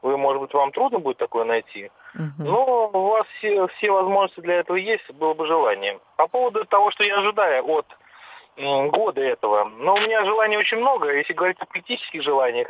вы, 0.03 0.19
может 0.19 0.43
быть, 0.43 0.53
вам 0.53 0.73
трудно 0.73 0.99
будет 0.99 1.17
такое 1.17 1.45
найти. 1.45 1.91
Но 2.15 2.91
у 2.93 3.09
вас 3.09 3.27
все, 3.39 3.67
все 3.69 3.91
возможности 3.91 4.41
для 4.41 4.61
этого 4.61 4.77
есть, 4.77 5.11
было 5.13 5.35
бы 5.35 5.47
желание. 5.47 5.99
По 6.17 6.27
поводу 6.27 6.65
того, 6.65 6.91
что 6.91 7.05
я 7.05 7.19
ожидаю 7.19 7.65
от 7.69 7.87
года 8.57 9.21
этого. 9.21 9.65
Но 9.65 9.95
у 9.95 10.01
меня 10.01 10.25
желаний 10.25 10.57
очень 10.57 10.79
много. 10.79 11.13
Если 11.13 11.33
говорить 11.33 11.59
о 11.61 11.67
политических 11.67 12.23
желаниях, 12.23 12.69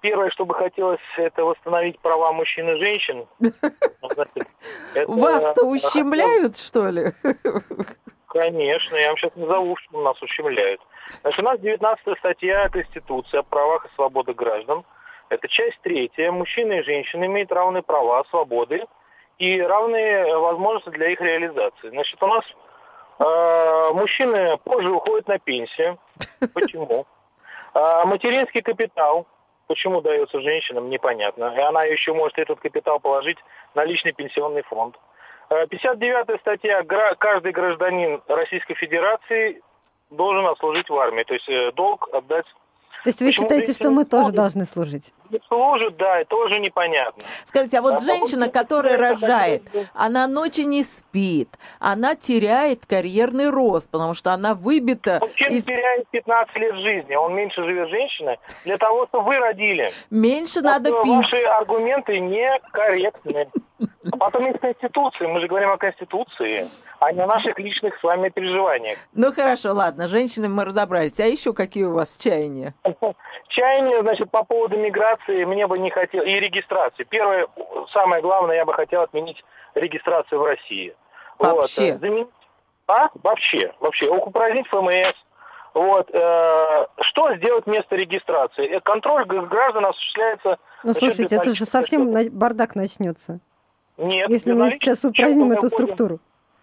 первое, 0.00 0.30
что 0.30 0.44
бы 0.44 0.54
хотелось, 0.54 1.00
это 1.16 1.44
восстановить 1.44 1.98
права 1.98 2.32
мужчин 2.32 2.68
и 2.68 2.78
женщин. 2.78 3.26
Вас-то 5.06 5.64
ущемляют, 5.64 6.56
что 6.56 6.88
ли? 6.88 7.12
Конечно, 8.28 8.94
я 8.94 9.08
вам 9.08 9.16
сейчас 9.16 9.34
назову, 9.34 9.76
что 9.76 10.02
нас 10.02 10.22
ущемляют. 10.22 10.80
Значит, 11.22 11.40
у 11.40 11.42
нас 11.42 11.60
19 11.60 12.18
статья 12.18 12.68
Конституции 12.68 13.38
о 13.38 13.42
правах 13.42 13.86
и 13.86 13.94
свободах 13.96 14.36
граждан– 14.36 14.84
это 15.28 15.48
часть 15.48 15.80
третья. 15.82 16.30
Мужчины 16.30 16.80
и 16.80 16.82
женщины 16.82 17.26
имеют 17.26 17.52
равные 17.52 17.82
права, 17.82 18.24
свободы 18.30 18.84
и 19.38 19.60
равные 19.60 20.36
возможности 20.36 20.90
для 20.90 21.10
их 21.10 21.20
реализации. 21.20 21.90
Значит, 21.90 22.22
у 22.22 22.26
нас 22.26 22.44
э, 23.18 23.92
мужчины 23.94 24.56
позже 24.58 24.90
уходят 24.90 25.28
на 25.28 25.38
пенсию. 25.38 25.98
Почему? 26.54 27.06
А 27.74 28.04
материнский 28.04 28.62
капитал, 28.62 29.26
почему 29.66 30.00
дается 30.00 30.40
женщинам, 30.40 30.88
непонятно. 30.88 31.54
И 31.54 31.60
она 31.60 31.84
еще 31.84 32.12
может 32.12 32.38
этот 32.38 32.58
капитал 32.60 32.98
положить 32.98 33.38
на 33.74 33.84
личный 33.84 34.12
пенсионный 34.12 34.62
фонд. 34.62 34.96
59-я 35.50 36.38
статья. 36.38 36.82
Каждый 37.18 37.52
гражданин 37.52 38.22
Российской 38.26 38.74
Федерации 38.74 39.62
должен 40.10 40.46
отслужить 40.46 40.88
в 40.88 40.96
армии. 40.96 41.22
То 41.22 41.34
есть 41.34 41.48
э, 41.48 41.72
долг 41.72 42.08
отдать 42.12 42.46
то 43.04 43.08
есть 43.10 43.20
вы 43.20 43.26
Почему 43.28 43.44
считаете, 43.44 43.72
что 43.72 43.90
мы 43.90 44.04
тоже 44.04 44.32
должны 44.32 44.64
служить? 44.64 45.12
Служит, 45.46 45.96
да, 45.96 46.24
тоже 46.24 46.58
непонятно. 46.58 47.22
Скажите, 47.44 47.78
а 47.78 47.82
вот 47.82 47.94
а 47.94 47.98
женщина, 47.98 48.48
которая 48.48 48.96
рожает, 48.96 49.62
она 49.94 50.26
ночи 50.26 50.62
не 50.62 50.82
спит, 50.82 51.58
она 51.78 52.14
теряет 52.14 52.86
карьерный 52.86 53.50
рост, 53.50 53.90
потому 53.90 54.14
что 54.14 54.32
она 54.32 54.54
выбита... 54.54 55.18
Мужчина 55.20 55.52
из... 55.52 55.64
теряет 55.64 56.08
15 56.08 56.56
лет 56.56 56.74
жизни, 56.76 57.14
он 57.14 57.34
меньше 57.34 57.62
живет 57.62 57.88
женщины 57.90 58.38
для 58.64 58.78
того, 58.78 59.06
чтобы 59.06 59.24
вы 59.26 59.36
родили. 59.38 59.92
Меньше 60.10 60.60
надо 60.60 60.90
пить. 61.02 61.32
Ваши 61.32 61.44
аргументы 61.44 62.18
некорректны. 62.18 63.48
А 64.12 64.16
потом 64.16 64.46
есть 64.46 64.60
Конституция, 64.60 65.28
мы 65.28 65.40
же 65.40 65.48
говорим 65.48 65.70
о 65.70 65.76
Конституции, 65.76 66.68
а 67.00 67.12
не 67.12 67.20
о 67.20 67.26
наших 67.26 67.58
личных 67.58 67.98
с 67.98 68.02
вами 68.02 68.28
переживаниях. 68.28 68.98
Ну 69.12 69.32
хорошо, 69.32 69.72
ладно, 69.72 70.06
женщины 70.06 70.48
мы 70.48 70.64
разобрались. 70.64 71.18
А 71.18 71.24
еще 71.24 71.52
какие 71.52 71.84
у 71.84 71.94
вас 71.94 72.16
чаяния? 72.16 72.74
Чаяния, 73.48 74.02
значит, 74.02 74.30
по 74.30 74.44
поводу 74.44 74.76
миграции 74.76 75.44
мне 75.44 75.66
бы 75.66 75.78
не 75.78 75.90
хотел, 75.90 76.22
и 76.22 76.30
регистрации. 76.30 77.04
Первое, 77.04 77.48
самое 77.92 78.22
главное, 78.22 78.56
я 78.56 78.64
бы 78.64 78.72
хотел 78.72 79.02
отменить 79.02 79.42
регистрацию 79.74 80.40
в 80.40 80.44
России. 80.44 80.94
Вообще? 81.38 81.92
Вот. 81.92 82.00
Заменить... 82.00 82.28
А? 82.86 83.08
Вообще, 83.22 83.72
вообще. 83.80 84.08
Упразднить 84.08 84.68
ФМС, 84.68 85.14
вот. 85.74 86.10
Э, 86.12 86.86
что 87.00 87.34
сделать 87.36 87.66
вместо 87.66 87.96
регистрации? 87.96 88.66
Э, 88.66 88.80
контроль 88.80 89.24
граждан 89.24 89.86
осуществляется... 89.86 90.58
Ну, 90.82 90.92
слушайте, 90.92 91.36
это 91.36 91.54
же 91.54 91.64
совсем 91.64 92.12
бардак 92.30 92.74
начнется. 92.74 93.40
Нет. 93.98 94.30
Если 94.30 94.52
мы 94.52 94.70
сейчас 94.70 95.04
упраздним 95.04 95.52
эту 95.52 95.68
структуру. 95.68 96.20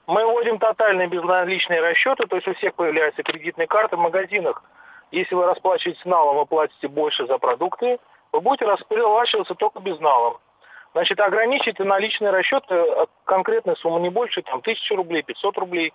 Мы 0.07 0.23
вводим 0.23 0.59
тотальные 0.59 1.07
безналичные 1.07 1.81
расчеты, 1.81 2.27
то 2.27 2.35
есть 2.35 2.47
у 2.47 2.53
всех 2.53 2.75
появляются 2.75 3.23
кредитные 3.23 3.67
карты 3.67 3.97
в 3.97 3.99
магазинах. 3.99 4.63
Если 5.11 5.35
вы 5.35 5.45
расплачиваетесь 5.45 6.05
налом, 6.05 6.37
вы 6.37 6.45
платите 6.45 6.87
больше 6.87 7.25
за 7.25 7.37
продукты, 7.37 7.99
вы 8.31 8.41
будете 8.41 8.65
расплачиваться 8.65 9.55
только 9.55 9.79
безналом. 9.79 10.37
Значит, 10.93 11.19
ограничите 11.19 11.83
наличные 11.83 12.31
расчеты 12.31 12.75
от 12.75 13.09
конкретной 13.25 13.75
суммы 13.77 13.99
не 13.99 14.09
больше, 14.09 14.41
там, 14.43 14.59
1000 14.59 14.95
рублей, 14.95 15.23
500 15.23 15.57
рублей. 15.57 15.93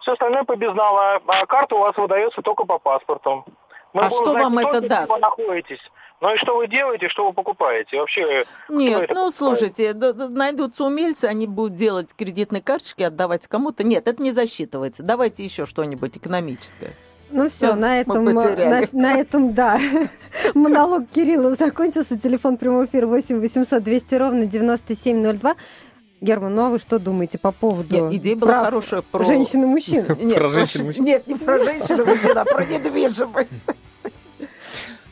Все 0.00 0.12
остальное 0.12 0.44
по 0.44 0.56
безналу, 0.56 0.96
а, 0.96 1.20
а 1.26 1.46
карта 1.46 1.74
у 1.74 1.80
вас 1.80 1.96
выдается 1.96 2.40
только 2.40 2.64
по 2.64 2.78
паспорту. 2.78 3.44
Мы 3.92 4.02
а 4.02 4.10
что 4.10 4.32
знать, 4.32 4.42
вам 4.42 4.58
это 4.58 4.80
даст? 4.80 5.12
Вы 5.12 5.18
находитесь. 5.18 5.80
Ну 6.20 6.34
и 6.34 6.38
что 6.38 6.56
вы 6.56 6.66
делаете, 6.66 7.08
что 7.08 7.26
вы 7.26 7.32
покупаете? 7.32 8.00
Вообще, 8.00 8.44
Нет, 8.68 9.10
ну 9.14 9.30
слушайте, 9.30 9.94
найдутся 9.94 10.84
умельцы, 10.84 11.26
они 11.26 11.46
будут 11.46 11.76
делать 11.76 12.12
кредитные 12.16 12.60
карточки, 12.60 13.02
отдавать 13.02 13.46
кому-то. 13.46 13.84
Нет, 13.84 14.08
это 14.08 14.20
не 14.20 14.32
засчитывается. 14.32 15.04
Давайте 15.04 15.44
еще 15.44 15.64
что-нибудь 15.64 16.16
экономическое. 16.16 16.92
Ну 17.30 17.48
все, 17.50 17.74
на 17.74 18.00
этом, 18.00 18.24
на, 18.24 18.82
на 18.92 19.20
этом, 19.20 19.52
да. 19.52 19.78
Монолог 20.54 21.10
Кирилла 21.10 21.54
закончился. 21.54 22.18
Телефон 22.18 22.56
прямого 22.56 22.86
эфира 22.86 23.06
8 23.06 23.38
800 23.38 23.82
200 23.82 24.14
ровно 24.14 24.46
9702. 24.46 25.54
Герман, 26.20 26.54
ну 26.54 26.66
а 26.66 26.68
вы 26.70 26.78
что 26.78 26.98
думаете 26.98 27.38
по 27.38 27.52
поводу 27.52 27.94
Нет, 27.94 28.12
идея 28.14 28.36
была 28.36 28.64
хорошая 28.64 29.02
про... 29.02 29.24
женщин 29.24 29.62
и 29.62 29.66
мужчин? 29.66 30.04
Нет, 30.20 30.36
про 30.36 30.48
женщин 30.48 30.80
и 30.80 30.84
мужчин. 30.84 31.04
Нет, 31.04 31.26
не 31.26 31.34
про 31.36 31.58
женщин 31.62 32.00
и 32.00 32.04
мужчин, 32.04 32.38
а 32.38 32.44
про 32.44 32.64
недвижимость. 32.64 33.62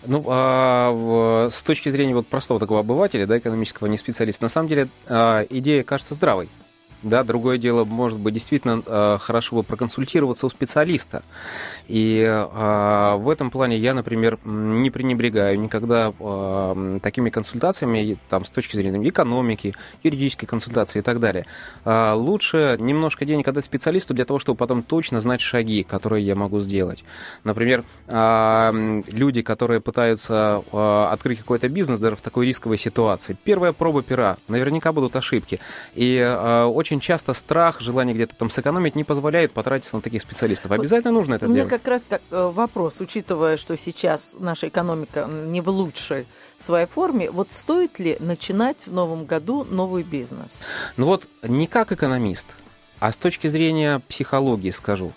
Ну, 0.04 0.24
а, 0.28 1.48
с 1.52 1.62
точки 1.62 1.88
зрения 1.88 2.14
вот 2.14 2.26
простого 2.26 2.60
такого 2.60 2.80
обывателя, 2.80 3.26
да, 3.26 3.38
экономического, 3.38 3.88
не 3.88 3.98
специалиста, 3.98 4.44
на 4.44 4.48
самом 4.48 4.68
деле 4.68 4.88
а, 5.08 5.44
идея 5.50 5.82
кажется 5.82 6.14
здравой. 6.14 6.48
Да, 7.02 7.24
другое 7.24 7.58
дело, 7.58 7.84
может 7.84 8.18
быть, 8.18 8.34
действительно 8.34 8.82
э, 8.84 9.18
хорошо 9.20 9.56
бы 9.56 9.62
проконсультироваться 9.62 10.46
у 10.46 10.50
специалиста. 10.50 11.22
И 11.88 12.20
э, 12.26 13.16
в 13.16 13.28
этом 13.30 13.50
плане 13.50 13.76
я, 13.76 13.92
например, 13.94 14.38
не 14.44 14.90
пренебрегаю 14.90 15.60
никогда 15.60 16.12
э, 16.18 16.98
такими 17.02 17.30
консультациями, 17.30 18.16
там, 18.28 18.44
с 18.44 18.50
точки 18.50 18.76
зрения 18.76 19.06
экономики, 19.08 19.74
юридической 20.02 20.46
консультации 20.46 21.00
и 21.00 21.02
так 21.02 21.20
далее. 21.20 21.46
Лучше 21.84 22.76
немножко 22.80 23.24
денег 23.24 23.48
отдать 23.48 23.64
специалисту 23.64 24.14
для 24.14 24.24
того, 24.24 24.38
чтобы 24.38 24.56
потом 24.56 24.82
точно 24.82 25.20
знать 25.20 25.40
шаги, 25.40 25.82
которые 25.82 26.24
я 26.24 26.34
могу 26.34 26.60
сделать. 26.60 27.04
Например, 27.44 27.84
люди, 28.08 29.42
которые 29.42 29.80
пытаются 29.80 30.62
открыть 31.12 31.38
какой-то 31.40 31.68
бизнес 31.68 32.00
даже 32.00 32.16
в 32.16 32.20
такой 32.20 32.46
рисковой 32.46 32.78
ситуации. 32.78 33.36
Первая 33.44 33.72
проба 33.72 34.02
пера, 34.02 34.38
наверняка 34.48 34.92
будут 34.92 35.14
ошибки. 35.16 35.60
И 35.94 36.20
очень 36.66 36.85
очень 36.86 37.00
часто 37.00 37.34
страх, 37.34 37.80
желание 37.80 38.14
где-то 38.14 38.36
там 38.36 38.48
сэкономить 38.48 38.94
не 38.94 39.02
позволяет 39.02 39.52
потратиться 39.52 39.96
на 39.96 40.02
таких 40.02 40.22
специалистов. 40.22 40.70
Обязательно 40.70 41.12
нужно 41.12 41.34
это 41.34 41.46
сделать. 41.46 41.64
У 41.64 41.66
меня 41.66 41.78
как 41.78 41.88
раз 41.88 42.06
как 42.08 42.22
э, 42.30 42.50
вопрос, 42.54 43.00
учитывая, 43.00 43.56
что 43.56 43.76
сейчас 43.76 44.36
наша 44.38 44.68
экономика 44.68 45.26
не 45.26 45.60
в 45.60 45.68
лучшей 45.68 46.26
своей 46.58 46.86
форме. 46.86 47.30
Вот 47.30 47.50
стоит 47.50 47.98
ли 47.98 48.16
начинать 48.20 48.86
в 48.86 48.92
новом 48.92 49.24
году 49.24 49.64
новый 49.64 50.04
бизнес? 50.04 50.60
Ну 50.96 51.06
вот 51.06 51.26
не 51.42 51.66
как 51.66 51.90
экономист, 51.90 52.46
а 53.00 53.10
с 53.10 53.16
точки 53.16 53.48
зрения 53.48 54.00
психологии 54.08 54.70
скажу. 54.70 55.12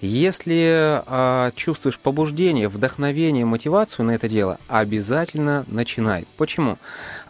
Если 0.00 1.02
а, 1.06 1.52
чувствуешь 1.54 1.98
побуждение, 1.98 2.68
вдохновение, 2.68 3.44
мотивацию 3.44 4.06
на 4.06 4.10
это 4.12 4.28
дело, 4.28 4.58
обязательно 4.66 5.64
начинай. 5.68 6.26
Почему? 6.36 6.78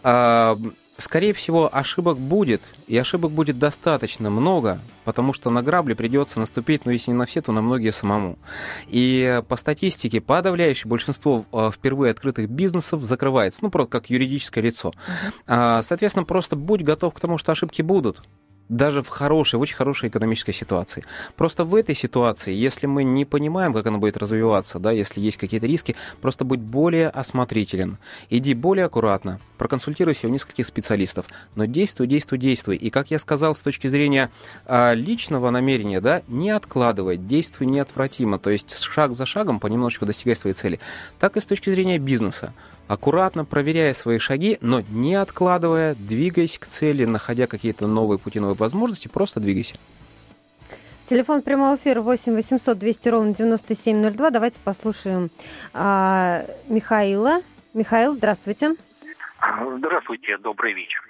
А, 0.01 0.57
скорее 0.97 1.33
всего, 1.33 1.69
ошибок 1.71 2.17
будет, 2.17 2.61
и 2.87 2.97
ошибок 2.97 3.31
будет 3.31 3.59
достаточно 3.59 4.29
много, 4.29 4.79
потому 5.05 5.33
что 5.33 5.49
на 5.49 5.63
грабли 5.63 5.93
придется 5.93 6.39
наступить, 6.39 6.85
ну, 6.85 6.91
если 6.91 7.11
не 7.11 7.17
на 7.17 7.25
все, 7.25 7.41
то 7.41 7.51
на 7.51 7.61
многие 7.61 7.91
самому. 7.91 8.37
И 8.87 9.41
по 9.47 9.55
статистике 9.55 10.21
подавляющее 10.21 10.89
большинство 10.89 11.45
а, 11.51 11.71
впервые 11.71 12.11
открытых 12.11 12.49
бизнесов 12.49 13.03
закрывается, 13.03 13.59
ну, 13.61 13.69
просто 13.69 13.91
как 13.91 14.09
юридическое 14.09 14.63
лицо. 14.63 14.93
Uh-huh. 15.47 15.81
Соответственно, 15.83 16.25
просто 16.25 16.55
будь 16.55 16.83
готов 16.83 17.13
к 17.13 17.19
тому, 17.19 17.37
что 17.37 17.51
ошибки 17.51 17.81
будут 17.81 18.21
даже 18.69 19.01
в 19.01 19.09
хорошей, 19.09 19.59
в 19.59 19.61
очень 19.61 19.75
хорошей 19.75 20.09
экономической 20.09 20.53
ситуации. 20.53 21.05
Просто 21.35 21.65
в 21.65 21.75
этой 21.75 21.95
ситуации, 21.95 22.53
если 22.53 22.87
мы 22.87 23.03
не 23.03 23.25
понимаем, 23.25 23.73
как 23.73 23.87
она 23.87 23.97
будет 23.97 24.17
развиваться, 24.17 24.79
да, 24.79 24.91
если 24.91 25.19
есть 25.19 25.37
какие-то 25.37 25.67
риски, 25.67 25.95
просто 26.21 26.45
будь 26.45 26.59
более 26.59 27.09
осмотрителен. 27.09 27.97
Иди 28.29 28.53
более 28.53 28.85
аккуратно, 28.85 29.39
проконсультируйся 29.57 30.27
у 30.27 30.29
нескольких 30.29 30.65
специалистов, 30.65 31.25
но 31.55 31.65
действуй, 31.65 32.07
действуй, 32.07 32.37
действуй. 32.37 32.75
И, 32.77 32.89
как 32.89 33.11
я 33.11 33.19
сказал, 33.19 33.55
с 33.55 33.59
точки 33.59 33.87
зрения 33.87 34.31
а, 34.65 34.93
личного 34.93 35.49
намерения, 35.49 36.01
да, 36.01 36.21
не 36.27 36.49
откладывай, 36.49 37.17
действуй 37.17 37.67
неотвратимо, 37.67 38.39
то 38.39 38.49
есть 38.49 38.75
шаг 38.79 39.13
за 39.13 39.25
шагом 39.25 39.59
понемножечку 39.59 40.05
достигай 40.05 40.35
своей 40.35 40.55
цели. 40.55 40.79
Так 41.19 41.37
и 41.37 41.41
с 41.41 41.45
точки 41.45 41.69
зрения 41.69 41.99
бизнеса 41.99 42.53
аккуратно 42.93 43.43
проверяя 43.43 43.93
свои 43.93 44.19
шаги, 44.19 44.57
но 44.61 44.81
не 44.81 45.15
откладывая, 45.15 45.95
двигаясь 45.95 46.57
к 46.57 46.67
цели, 46.67 47.05
находя 47.05 47.47
какие-то 47.47 47.87
новые 47.87 48.19
пути, 48.19 48.39
новые 48.39 48.55
возможности, 48.55 49.07
просто 49.07 49.39
двигайся. 49.39 49.75
Телефон 51.09 51.41
прямого 51.41 51.75
эфира 51.75 52.01
8 52.01 52.33
800 52.33 52.77
200 52.77 53.09
ровно 53.09 53.35
9702. 53.35 54.29
Давайте 54.29 54.59
послушаем 54.63 55.29
а, 55.73 56.45
Михаила. 56.69 57.41
Михаил, 57.73 58.15
здравствуйте. 58.15 58.75
Здравствуйте, 59.77 60.37
добрый 60.37 60.73
вечер. 60.73 61.01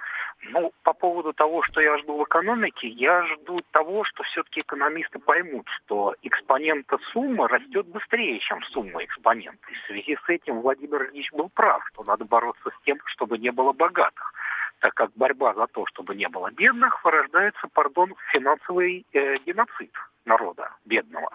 Ну, 0.51 0.73
по 0.84 0.93
поводу 0.93 1.34
того, 1.34 1.63
что 1.63 1.79
я 1.82 1.97
жду 1.99 2.17
в 2.17 2.23
экономике, 2.23 2.88
я 2.88 3.25
жду 3.27 3.62
того, 3.71 4.03
что 4.03 4.23
все-таки 4.23 4.62
экономисты 4.62 5.19
поймут, 5.19 5.67
что 5.67 6.15
экспонента 6.21 6.97
суммы 7.12 7.47
растет 7.47 7.88
быстрее, 7.88 8.39
чем 8.39 8.62
сумма 8.63 9.03
экспонента. 9.03 9.65
И 9.71 9.73
в 9.73 9.88
связи 9.88 10.17
с 10.25 10.29
этим 10.29 10.62
Владимир 10.62 11.10
Ильич 11.10 11.32
был 11.32 11.49
прав, 11.49 11.84
что 11.93 12.03
надо 12.03 12.25
бороться 12.25 12.69
с 12.69 12.86
тем, 12.86 12.97
чтобы 13.06 13.38
не 13.38 13.51
было 13.51 13.71
богатых 13.71 14.34
так 14.83 14.93
как 14.95 15.11
борьба 15.15 15.53
за 15.53 15.65
то, 15.67 15.85
чтобы 15.85 16.13
не 16.13 16.27
было 16.27 16.51
бедных, 16.51 17.01
порождается, 17.01 17.69
пардон, 17.71 18.13
финансовый 18.33 19.05
э, 19.13 19.37
геноцид 19.45 19.93
народа 20.25 20.71
бедного. 20.83 21.29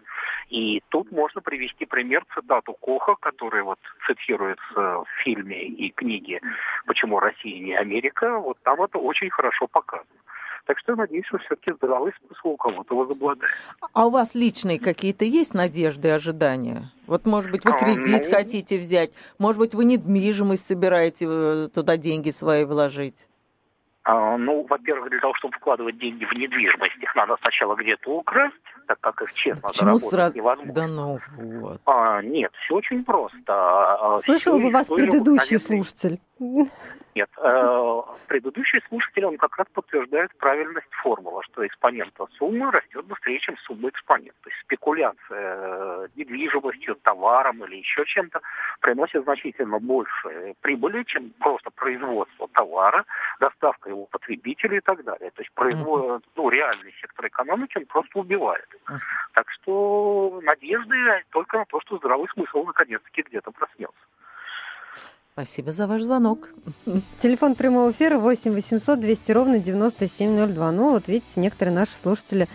И 0.51 0.83
тут 0.91 1.11
можно 1.11 1.41
привести 1.41 1.87
пример 1.87 2.27
цитату 2.35 2.75
Коха, 2.75 3.17
который 3.19 3.63
вот 3.63 3.79
цитируется 4.07 4.75
в 4.75 5.07
фильме 5.25 5.65
и 5.65 5.91
книге 5.91 6.43
«Почему 6.85 7.21
Россия 7.21 7.59
не 7.59 7.75
Америка». 7.75 8.39
Вот 8.39 8.59
там 8.65 8.83
это 8.83 8.99
очень 8.99 9.31
хорошо 9.31 9.67
показано. 9.67 10.21
Так 10.67 10.79
что, 10.81 10.95
надеюсь, 10.97 11.25
что 11.25 11.39
все-таки 11.39 11.73
здравый 11.73 12.13
смысл 12.19 12.49
у 12.49 12.57
кого-то 12.59 12.95
возобладает. 12.95 13.51
А 13.95 14.07
у 14.07 14.11
вас 14.11 14.35
личные 14.35 14.79
какие-то 14.79 15.25
есть 15.25 15.55
надежды, 15.55 16.11
ожидания? 16.11 16.93
Вот, 17.07 17.25
может 17.25 17.51
быть, 17.51 17.65
вы 17.65 17.73
а, 17.73 17.79
кредит 17.79 18.27
а, 18.27 18.31
ну... 18.31 18.37
хотите 18.37 18.77
взять, 18.77 19.11
может 19.39 19.59
быть, 19.59 19.75
вы 19.75 19.87
недвижимость 19.87 20.67
собираете 20.67 21.27
э, 21.27 21.69
туда 21.75 21.97
деньги 21.97 22.29
свои 22.29 22.67
вложить? 22.67 23.27
А, 24.11 24.39
ну, 24.39 24.65
во-первых, 24.67 25.11
для 25.11 25.21
того, 25.21 25.35
чтобы 25.35 25.55
вкладывать 25.59 25.99
деньги 25.99 26.25
в 26.25 26.33
недвижимость, 26.33 26.97
их 26.99 27.15
надо 27.15 27.37
сначала 27.43 27.75
где-то 27.75 28.11
украсть, 28.11 28.57
так 28.87 28.99
как 29.01 29.21
их 29.21 29.35
честно 29.35 29.69
Почему 29.69 29.99
заработать 29.99 30.09
сразу? 30.09 30.37
невозможно. 30.37 30.73
Да 30.73 30.87
ну 30.87 31.19
вот. 31.37 31.81
А, 31.85 32.23
нет, 32.23 32.51
все 32.65 32.77
очень 32.77 33.05
просто. 33.05 33.39
А, 33.49 34.17
Слышал 34.25 34.59
бы 34.59 34.71
вас 34.71 34.87
предыдущий 34.87 35.59
слушатель. 35.59 36.21
Нет, 37.19 37.31
э, 37.37 38.03
предыдущий 38.29 38.81
слушатель, 38.89 39.25
он 39.25 39.39
как 39.39 39.57
раз 39.59 39.67
подтверждает 39.73 40.31
правильность 40.39 40.93
формулы, 41.03 41.43
что 41.43 41.67
экспонента 41.67 42.29
суммы 42.39 42.71
растет 42.71 43.05
быстрее, 43.07 43.41
чем 43.41 43.57
сумма 43.59 43.89
экспонента. 43.89 44.39
То 44.43 44.51
есть 44.51 44.63
спекуляция 44.63 45.19
э, 45.33 46.09
недвижимостью, 46.15 46.95
товаром 47.03 47.65
или 47.65 47.79
еще 47.79 48.05
чем-то 48.05 48.41
приносит 48.81 49.25
значительно 49.25 49.81
больше 49.81 50.55
прибыли, 50.61 51.03
чем 51.03 51.31
просто 51.41 51.71
производство 51.71 52.47
товара, 52.53 53.05
доставка 53.41 53.89
его 53.89 54.07
потребителю 54.07 54.77
и 54.77 54.81
так 54.81 55.03
далее. 55.03 55.33
То 55.33 55.43
есть 55.43 55.53
производ... 55.55 56.23
ну, 56.37 56.51
реальный 56.51 56.95
сектор 57.01 57.27
экономики 57.27 57.79
он 57.79 57.87
просто 57.87 58.17
убивает. 58.17 58.69
Так 59.33 59.51
что 59.51 60.41
надежды 60.45 61.25
только 61.31 61.59
на 61.59 61.65
то, 61.65 61.81
что 61.81 61.97
здравый 61.97 62.29
смысл 62.29 62.63
наконец-таки 62.63 63.23
где-то 63.23 63.51
проснется. 63.51 63.99
Спасибо 65.39 65.71
за 65.71 65.87
ваш 65.87 66.03
звонок. 66.03 66.49
Телефон 67.23 67.55
прямого 67.55 67.93
эфира 67.93 68.19
8 68.19 68.51
800 68.53 68.99
200 68.99 69.31
ровно 69.31 69.61
9702. 69.61 70.73
Ну, 70.73 70.91
вот 70.91 71.07
видите, 71.07 71.29
некоторые 71.37 71.77
наши 71.77 71.93
слушатели 72.03 72.49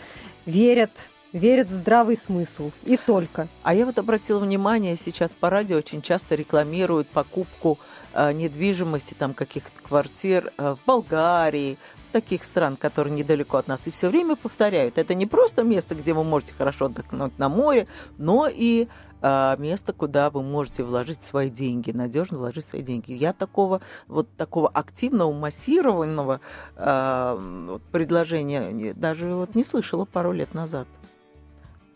верят 0.45 0.91
верят 1.31 1.69
в 1.69 1.75
здравый 1.75 2.17
смысл. 2.17 2.71
И 2.83 2.97
только. 2.97 3.47
А 3.63 3.73
я 3.73 3.85
вот 3.85 3.99
обратила 3.99 4.39
внимание, 4.39 4.97
сейчас 4.97 5.33
по 5.33 5.49
радио 5.49 5.77
очень 5.77 6.01
часто 6.01 6.35
рекламируют 6.35 7.07
покупку 7.07 7.79
э, 8.13 8.33
недвижимости, 8.33 9.13
там 9.13 9.33
каких-то 9.33 9.81
квартир 9.81 10.51
э, 10.57 10.75
в 10.75 10.85
Болгарии, 10.85 11.77
таких 12.11 12.43
стран, 12.43 12.75
которые 12.75 13.15
недалеко 13.15 13.57
от 13.57 13.67
нас, 13.67 13.87
и 13.87 13.91
все 13.91 14.09
время 14.09 14.35
повторяют. 14.35 14.97
Это 14.97 15.15
не 15.15 15.25
просто 15.25 15.63
место, 15.63 15.95
где 15.95 16.11
вы 16.11 16.25
можете 16.25 16.53
хорошо 16.53 16.85
отдохнуть 16.85 17.39
на 17.39 17.47
море, 17.47 17.87
но 18.17 18.47
и 18.51 18.89
место, 19.23 19.93
куда 19.93 20.29
вы 20.29 20.43
можете 20.43 20.83
вложить 20.83 21.23
свои 21.23 21.49
деньги, 21.49 21.91
надежно 21.91 22.37
вложить 22.37 22.65
свои 22.65 22.81
деньги. 22.81 23.13
Я 23.13 23.33
такого 23.33 23.81
вот 24.07 24.27
такого 24.35 24.67
активного, 24.67 25.31
массированного 25.31 26.41
вот, 26.75 27.81
предложения 27.91 28.93
даже 28.93 29.33
вот 29.33 29.55
не 29.55 29.63
слышала 29.63 30.05
пару 30.05 30.33
лет 30.33 30.53
назад. 30.53 30.87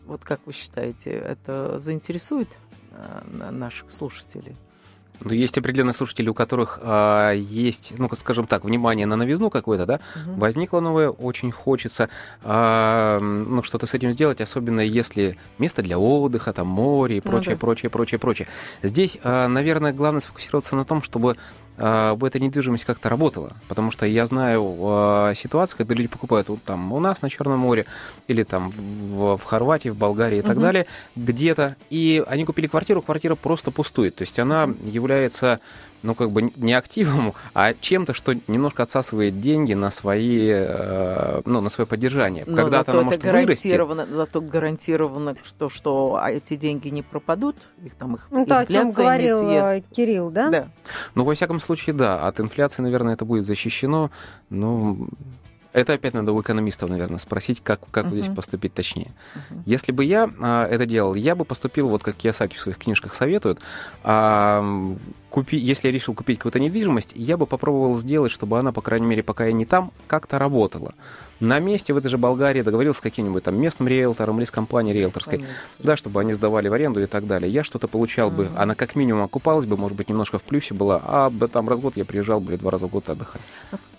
Вот 0.06 0.24
как 0.24 0.40
вы 0.46 0.54
считаете, 0.54 1.10
это 1.10 1.78
заинтересует 1.78 2.48
э, 2.92 3.50
наших 3.50 3.92
слушателей? 3.92 4.56
Ну, 5.20 5.32
есть 5.32 5.58
определенные 5.58 5.94
слушатели, 5.94 6.28
у 6.28 6.34
которых 6.34 6.78
а, 6.82 7.32
есть, 7.32 7.92
ну, 7.96 8.08
скажем 8.14 8.46
так, 8.46 8.64
внимание 8.64 9.06
на 9.06 9.16
новизну 9.16 9.50
какое-то, 9.50 9.86
да, 9.86 10.00
угу. 10.14 10.40
возникло 10.40 10.80
новое, 10.80 11.10
очень 11.10 11.50
хочется, 11.50 12.08
а, 12.42 13.18
ну, 13.20 13.62
что-то 13.62 13.86
с 13.86 13.94
этим 13.94 14.12
сделать, 14.12 14.40
особенно 14.40 14.80
если 14.80 15.38
место 15.58 15.82
для 15.82 15.98
отдыха, 15.98 16.52
там, 16.52 16.68
море 16.68 17.18
и 17.18 17.20
прочее, 17.20 17.50
ну, 17.50 17.56
да. 17.56 17.60
прочее, 17.60 17.90
прочее, 17.90 18.18
прочее. 18.18 18.48
Здесь, 18.82 19.18
а, 19.24 19.48
наверное, 19.48 19.92
главное 19.92 20.20
сфокусироваться 20.20 20.76
на 20.76 20.84
том, 20.84 21.02
чтобы 21.02 21.36
бы 21.78 22.26
эта 22.26 22.40
недвижимость 22.40 22.84
как-то 22.84 23.08
работала. 23.08 23.52
Потому 23.68 23.90
что 23.90 24.06
я 24.06 24.26
знаю 24.26 24.76
а, 24.80 25.34
ситуации, 25.34 25.76
когда 25.76 25.94
люди 25.94 26.08
покупают 26.08 26.48
вот 26.48 26.62
там 26.62 26.92
у 26.92 27.00
нас 27.00 27.22
на 27.22 27.30
Черном 27.30 27.60
море 27.60 27.86
или 28.26 28.42
там 28.42 28.70
в, 28.70 29.36
в 29.36 29.44
Хорватии, 29.44 29.88
в 29.88 29.96
Болгарии 29.96 30.38
и 30.38 30.42
так 30.42 30.56
угу. 30.56 30.62
далее, 30.62 30.86
где-то, 31.16 31.76
и 31.90 32.22
они 32.26 32.44
купили 32.44 32.66
квартиру, 32.66 33.02
квартира 33.02 33.34
просто 33.34 33.70
пустует. 33.70 34.16
То 34.16 34.22
есть 34.22 34.38
она 34.38 34.68
является 34.84 35.60
ну, 36.02 36.14
как 36.14 36.30
бы 36.30 36.52
не 36.56 36.72
активом, 36.74 37.34
а 37.54 37.74
чем-то, 37.74 38.14
что 38.14 38.34
немножко 38.46 38.82
отсасывает 38.82 39.40
деньги 39.40 39.74
на 39.74 39.90
свои, 39.90 40.48
э, 40.50 41.42
ну, 41.44 41.60
на 41.60 41.68
свое 41.68 41.86
поддержание. 41.86 42.44
Но 42.46 42.56
Когда-то 42.56 42.92
зато 42.92 42.92
она 42.92 43.02
может 43.02 43.22
гарантировано, 43.22 44.04
вырасти. 44.04 44.14
Зато 44.14 44.40
гарантировано, 44.40 45.36
что, 45.44 45.68
что 45.68 46.20
эти 46.26 46.56
деньги 46.56 46.88
не 46.88 47.02
пропадут, 47.02 47.56
их 47.84 47.94
там 47.94 48.16
их 48.16 48.26
ну, 48.30 48.46
то, 48.46 48.60
о 48.60 48.66
чем 48.66 48.90
говорил 48.90 49.42
не 49.42 49.64
съест. 49.64 49.86
Э, 49.90 49.94
Кирилл, 49.94 50.30
да? 50.30 50.50
Да. 50.50 50.68
Ну, 51.14 51.24
во 51.24 51.34
всяком 51.34 51.60
случае, 51.60 51.94
да. 51.94 52.26
От 52.26 52.40
инфляции, 52.40 52.82
наверное, 52.82 53.14
это 53.14 53.24
будет 53.24 53.46
защищено. 53.46 54.10
Ну, 54.50 55.08
это 55.78 55.92
опять 55.94 56.14
надо 56.14 56.32
у 56.32 56.40
экономистов, 56.40 56.90
наверное, 56.90 57.18
спросить, 57.18 57.60
как, 57.62 57.80
как 57.90 58.06
uh-huh. 58.06 58.20
здесь 58.20 58.34
поступить 58.34 58.74
точнее. 58.74 59.12
Uh-huh. 59.34 59.62
Если 59.66 59.92
бы 59.92 60.04
я 60.04 60.30
а, 60.40 60.66
это 60.66 60.86
делал, 60.86 61.14
я 61.14 61.34
бы 61.34 61.44
поступил, 61.44 61.88
вот 61.88 62.02
как 62.02 62.16
Кiyosaki 62.16 62.56
в 62.56 62.60
своих 62.60 62.78
книжках 62.78 63.14
советует, 63.14 63.60
а, 64.02 64.64
купи, 65.30 65.56
если 65.56 65.88
я 65.88 65.92
решил 65.92 66.14
купить 66.14 66.38
какую-то 66.38 66.60
недвижимость, 66.60 67.12
я 67.14 67.36
бы 67.36 67.46
попробовал 67.46 67.94
сделать, 67.94 68.32
чтобы 68.32 68.58
она, 68.58 68.72
по 68.72 68.82
крайней 68.82 69.06
мере, 69.06 69.22
пока 69.22 69.46
я 69.46 69.52
не 69.52 69.66
там, 69.66 69.92
как-то 70.06 70.38
работала. 70.38 70.94
На 71.40 71.60
месте 71.60 71.92
в 71.92 71.96
этой 71.96 72.08
же 72.08 72.18
Болгарии 72.18 72.62
договорился 72.62 72.98
с 72.98 73.00
каким-нибудь 73.00 73.44
там 73.44 73.60
местным 73.60 73.88
риэлтором 73.88 74.38
или 74.38 74.44
с 74.44 74.50
компанией 74.50 74.94
риэлторской, 74.94 75.38
Понятно. 75.38 75.56
да, 75.78 75.96
чтобы 75.96 76.20
они 76.20 76.34
сдавали 76.34 76.68
в 76.68 76.72
аренду 76.72 77.00
и 77.02 77.06
так 77.06 77.26
далее. 77.26 77.50
Я 77.50 77.62
что-то 77.62 77.86
получал 77.86 78.30
uh-huh. 78.30 78.50
бы, 78.50 78.50
она 78.56 78.74
как 78.74 78.96
минимум 78.96 79.22
окупалась 79.22 79.66
бы, 79.66 79.76
может 79.76 79.96
быть, 79.96 80.08
немножко 80.08 80.38
в 80.38 80.42
плюсе 80.42 80.74
была, 80.74 81.00
а 81.04 81.30
там 81.52 81.68
раз 81.68 81.78
в 81.78 81.82
год 81.82 81.96
я 81.96 82.04
приезжал 82.04 82.40
бы 82.40 82.52
или 82.52 82.58
два 82.58 82.72
раза 82.72 82.86
в 82.86 82.90
год 82.90 83.08
отдыхать. 83.08 83.42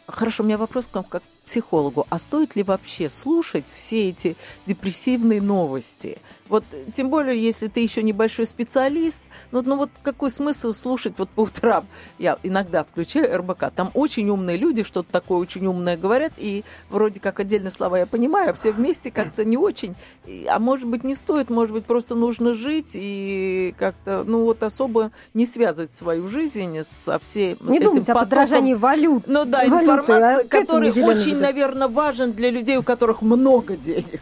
Хорошо, 0.07 0.43
у 0.43 0.45
меня 0.45 0.57
вопрос 0.57 0.87
к 0.87 0.95
вам 0.95 1.03
как 1.03 1.21
к 1.21 1.45
психологу. 1.45 2.07
А 2.09 2.17
стоит 2.17 2.55
ли 2.55 2.63
вообще 2.63 3.09
слушать 3.09 3.65
все 3.77 4.09
эти 4.09 4.35
депрессивные 4.65 5.39
новости? 5.39 6.17
Вот, 6.49 6.63
тем 6.95 7.09
более, 7.09 7.41
если 7.41 7.67
ты 7.67 7.81
еще 7.81 8.01
небольшой 8.01 8.47
специалист, 8.47 9.21
ну, 9.51 9.61
ну 9.61 9.77
вот 9.77 9.91
какой 10.01 10.31
смысл 10.31 10.73
слушать 10.73 11.13
вот 11.17 11.29
по 11.29 11.41
утрам? 11.41 11.87
Я 12.17 12.37
иногда 12.41 12.83
включаю 12.83 13.37
РБК, 13.37 13.71
там 13.75 13.91
очень 13.93 14.29
умные 14.29 14.57
люди 14.57 14.83
что-то 14.83 15.11
такое 15.11 15.37
очень 15.37 15.65
умное 15.67 15.95
говорят, 15.95 16.33
и 16.37 16.63
вроде 16.89 17.19
как 17.19 17.39
отдельные 17.39 17.71
слова 17.71 17.99
я 17.99 18.07
понимаю, 18.07 18.49
а 18.49 18.53
все 18.53 18.71
вместе 18.71 19.11
как-то 19.11 19.45
не 19.45 19.57
очень. 19.57 19.95
А 20.49 20.59
может 20.59 20.87
быть, 20.87 21.03
не 21.03 21.15
стоит, 21.15 21.49
может 21.49 21.71
быть, 21.71 21.85
просто 21.85 22.15
нужно 22.15 22.53
жить 22.53 22.91
и 22.93 23.75
как-то, 23.77 24.23
ну 24.25 24.43
вот 24.43 24.63
особо 24.63 25.11
не 25.35 25.45
связывать 25.45 25.93
свою 25.93 26.27
жизнь 26.29 26.79
со 26.83 27.19
всей 27.19 27.57
Не 27.61 27.77
этим 27.77 27.85
думайте 27.85 28.05
потоком. 28.07 28.21
о 28.21 28.25
подражании 28.25 28.73
валют. 28.73 29.23
Ну 29.27 29.45
да, 29.45 29.59
валюты, 29.59 29.83
информация, 29.83 30.37
а 30.39 30.43
к 30.47 30.53
этому 30.55 30.79
который 30.79 30.89
Елена 30.89 31.07
очень, 31.07 31.35
наверное, 31.37 31.87
важен 31.87 32.31
для 32.31 32.49
людей, 32.49 32.77
у 32.77 32.83
которых 32.83 33.21
много 33.21 33.75
денег. 33.75 34.21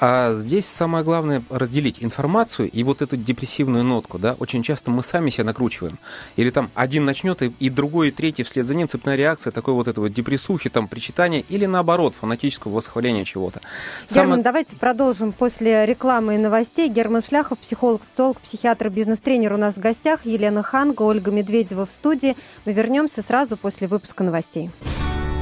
А 0.00 0.34
здесь 0.34 0.66
самое 0.66 1.04
главное 1.04 1.42
разделить 1.50 1.98
информацию 2.00 2.70
и 2.70 2.82
вот 2.82 3.02
эту 3.02 3.16
депрессивную 3.16 3.84
нотку, 3.84 4.18
да, 4.18 4.34
очень 4.38 4.62
часто 4.62 4.90
мы 4.90 5.02
сами 5.02 5.30
себя 5.30 5.44
накручиваем. 5.44 5.98
Или 6.36 6.50
там 6.50 6.70
один 6.74 7.04
начнет, 7.04 7.42
и, 7.42 7.52
и 7.58 7.70
другой, 7.70 8.08
и 8.08 8.10
третий 8.10 8.42
вслед 8.42 8.66
за 8.66 8.74
ним 8.74 8.88
цепная 8.88 9.16
реакция, 9.16 9.50
такой 9.50 9.74
вот 9.74 9.88
этого 9.88 10.08
депрессухи, 10.10 10.70
там, 10.70 10.88
причитания, 10.88 11.44
или 11.48 11.66
наоборот, 11.66 12.14
фанатического 12.14 12.72
восхваления 12.72 13.24
чего-то. 13.24 13.60
Герман, 14.08 14.30
Самое- 14.30 14.42
давайте 14.42 14.76
продолжим 14.76 15.32
после 15.32 15.86
рекламы 15.86 16.34
и 16.34 16.38
новостей. 16.38 16.88
Герман 16.88 17.22
Шляхов, 17.22 17.58
психолог, 17.58 18.02
социолог, 18.10 18.40
психиатр, 18.40 18.88
бизнес-тренер 18.88 19.52
у 19.52 19.56
нас 19.56 19.74
в 19.74 19.80
гостях. 19.80 20.24
Елена 20.24 20.62
Ханга, 20.62 21.02
Ольга 21.02 21.30
Медведева 21.30 21.86
в 21.86 21.90
студии. 21.90 22.36
Мы 22.64 22.72
вернемся 22.72 23.22
сразу 23.22 23.56
после 23.56 23.88
выпуска 23.88 24.24
новостей. 24.24 24.70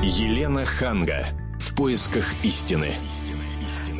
Елена 0.02 0.64
Ханга. 0.64 1.26
В 1.60 1.76
поисках 1.76 2.24
истины. 2.42 2.88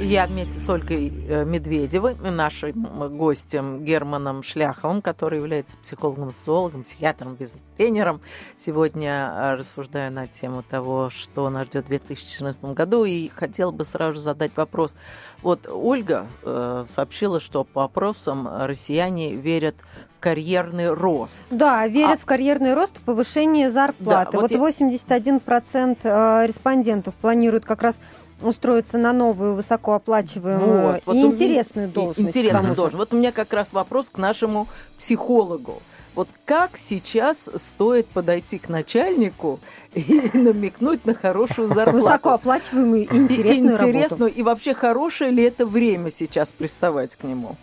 Я 0.05 0.27
вместе 0.27 0.55
с 0.55 0.69
Ольгой 0.69 1.13
э, 1.29 1.45
Медведевой, 1.45 2.17
нашим 2.17 3.17
гостем 3.17 3.85
Германом 3.85 4.43
Шляховым, 4.43 5.01
который 5.01 5.39
является 5.39 5.79
психологом, 5.79 6.33
социологом, 6.33 6.83
психиатром, 6.83 7.37
бизнес-тренером, 7.37 8.21
сегодня 8.57 9.33
э, 9.33 9.55
рассуждаю 9.55 10.11
на 10.13 10.27
тему 10.27 10.65
того, 10.69 11.09
что 11.11 11.49
нас 11.51 11.69
ждет 11.69 11.85
в 11.85 11.89
2014 11.89 12.65
году, 12.65 13.05
и 13.05 13.29
хотел 13.29 13.71
бы 13.71 13.85
сразу 13.85 14.15
же 14.15 14.21
задать 14.21 14.51
вопрос. 14.57 14.97
Вот 15.41 15.69
Ольга 15.69 16.27
э, 16.43 16.83
сообщила, 16.85 17.39
что 17.39 17.63
по 17.63 17.85
опросам 17.85 18.49
россияне 18.65 19.37
верят 19.37 19.77
в 20.17 20.21
карьерный 20.21 20.93
рост. 20.93 21.45
Да, 21.51 21.87
верят 21.87 22.21
в 22.21 22.25
карьерный 22.25 22.75
рост, 22.75 23.01
повышение 23.01 23.71
зарплаты. 23.71 24.33
Да, 24.33 24.41
вот 24.41 24.51
вот 24.51 24.51
я- 24.51 24.59
81% 24.59 25.99
э, 26.03 26.47
респондентов 26.47 27.15
планируют 27.15 27.65
как 27.65 27.83
раз 27.83 27.97
устроиться 28.43 28.99
на 28.99 29.13
новую 29.13 29.55
высокооплачиваемую 29.57 30.93
Вот, 30.95 31.03
вот 31.07 31.15
и 31.15 31.19
меня- 31.19 31.29
интересную 31.33 31.89
и- 31.89 31.91
должность. 31.93 32.21
Интересную 32.21 32.75
должность. 32.75 32.99
Вот 32.99 33.15
у 33.15 33.17
меня 33.17 33.33
как 33.33 33.53
раз 33.53 33.73
вопрос 33.73 34.11
к 34.11 34.19
нашему 34.19 34.69
психологу. 34.99 35.81
Вот 36.15 36.29
как 36.45 36.77
сейчас 36.77 37.51
стоит 37.57 38.07
подойти 38.07 38.59
к 38.59 38.69
начальнику 38.69 39.61
и 39.95 40.31
намекнуть 40.35 41.07
на 41.07 41.15
хорошую 41.15 41.69
зарплату? 41.69 42.05
Высокооплачиваемую 42.05 43.03
и 43.03 43.15
И- 43.15 43.19
интересную, 43.19 43.73
работу. 43.79 43.89
интересную, 43.89 44.33
и 44.35 44.43
вообще 44.43 44.75
хорошее 44.75 45.31
ли 45.31 45.43
это 45.45 45.65
время 45.65 46.11
сейчас 46.11 46.53
приставать 46.53 47.17
к 47.17 47.25
нему? 47.25 47.57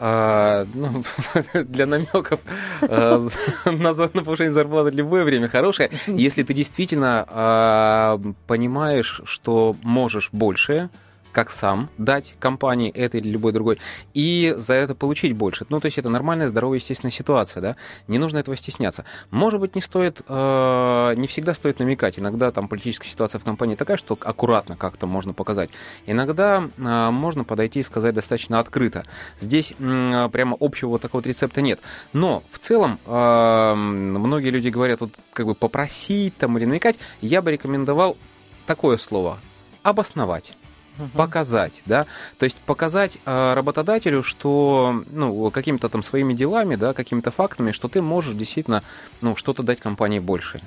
А, 0.00 0.66
ну, 0.74 1.04
для 1.64 1.86
намеков 1.86 2.40
а, 2.82 3.26
на, 3.64 3.94
на 3.94 4.08
повышение 4.08 4.52
зарплаты 4.52 4.90
любое 4.90 5.24
время 5.24 5.48
хорошее. 5.48 5.90
Если 6.06 6.42
ты 6.42 6.52
действительно 6.52 7.24
а, 7.28 8.20
понимаешь, 8.46 9.20
что 9.24 9.76
можешь 9.82 10.30
больше, 10.32 10.90
как 11.34 11.50
сам 11.50 11.90
дать 11.98 12.34
компании 12.38 12.90
этой 12.90 13.20
или 13.20 13.28
любой 13.28 13.52
другой, 13.52 13.78
и 14.14 14.54
за 14.56 14.74
это 14.74 14.94
получить 14.94 15.34
больше. 15.34 15.66
Ну, 15.68 15.80
то 15.80 15.86
есть 15.86 15.98
это 15.98 16.08
нормальная, 16.08 16.48
здоровая, 16.48 16.78
естественная 16.78 17.10
ситуация, 17.10 17.60
да? 17.60 17.76
Не 18.08 18.18
нужно 18.18 18.38
этого 18.38 18.56
стесняться. 18.56 19.04
Может 19.30 19.60
быть, 19.60 19.74
не 19.74 19.82
стоит, 19.82 20.22
э, 20.26 21.14
не 21.16 21.26
всегда 21.26 21.54
стоит 21.54 21.80
намекать. 21.80 22.18
Иногда 22.18 22.52
там 22.52 22.68
политическая 22.68 23.08
ситуация 23.08 23.40
в 23.40 23.44
компании 23.44 23.74
такая, 23.74 23.96
что 23.96 24.16
аккуратно 24.20 24.76
как-то 24.76 25.06
можно 25.06 25.34
показать. 25.34 25.70
Иногда 26.06 26.70
э, 26.76 27.10
можно 27.10 27.44
подойти 27.44 27.80
и 27.80 27.82
сказать 27.82 28.14
достаточно 28.14 28.60
открыто. 28.60 29.04
Здесь 29.40 29.74
м, 29.80 30.30
прямо 30.30 30.56
общего 30.60 30.90
вот 30.90 31.02
такого 31.02 31.20
вот 31.20 31.26
рецепта 31.26 31.60
нет. 31.60 31.80
Но 32.12 32.44
в 32.50 32.58
целом 32.58 33.00
э, 33.04 33.74
многие 33.74 34.50
люди 34.50 34.68
говорят, 34.68 35.00
вот 35.00 35.10
как 35.32 35.46
бы 35.46 35.54
попросить 35.54 36.36
там 36.36 36.56
или 36.58 36.64
намекать, 36.64 36.96
я 37.20 37.42
бы 37.42 37.50
рекомендовал 37.50 38.16
такое 38.66 38.96
слово 38.98 39.38
обосновать 39.82 40.54
показать, 41.14 41.82
да, 41.86 42.06
то 42.38 42.44
есть 42.44 42.58
показать 42.58 43.18
э, 43.24 43.54
работодателю, 43.54 44.22
что, 44.22 45.02
ну, 45.10 45.50
какими-то 45.50 45.88
там 45.88 46.02
своими 46.02 46.34
делами, 46.34 46.76
да, 46.76 46.92
какими-то 46.92 47.30
фактами, 47.30 47.72
что 47.72 47.88
ты 47.88 48.02
можешь 48.02 48.34
действительно, 48.34 48.82
ну, 49.20 49.36
что-то 49.36 49.62
дать 49.62 49.80
компании 49.80 50.18
больше. 50.18 50.60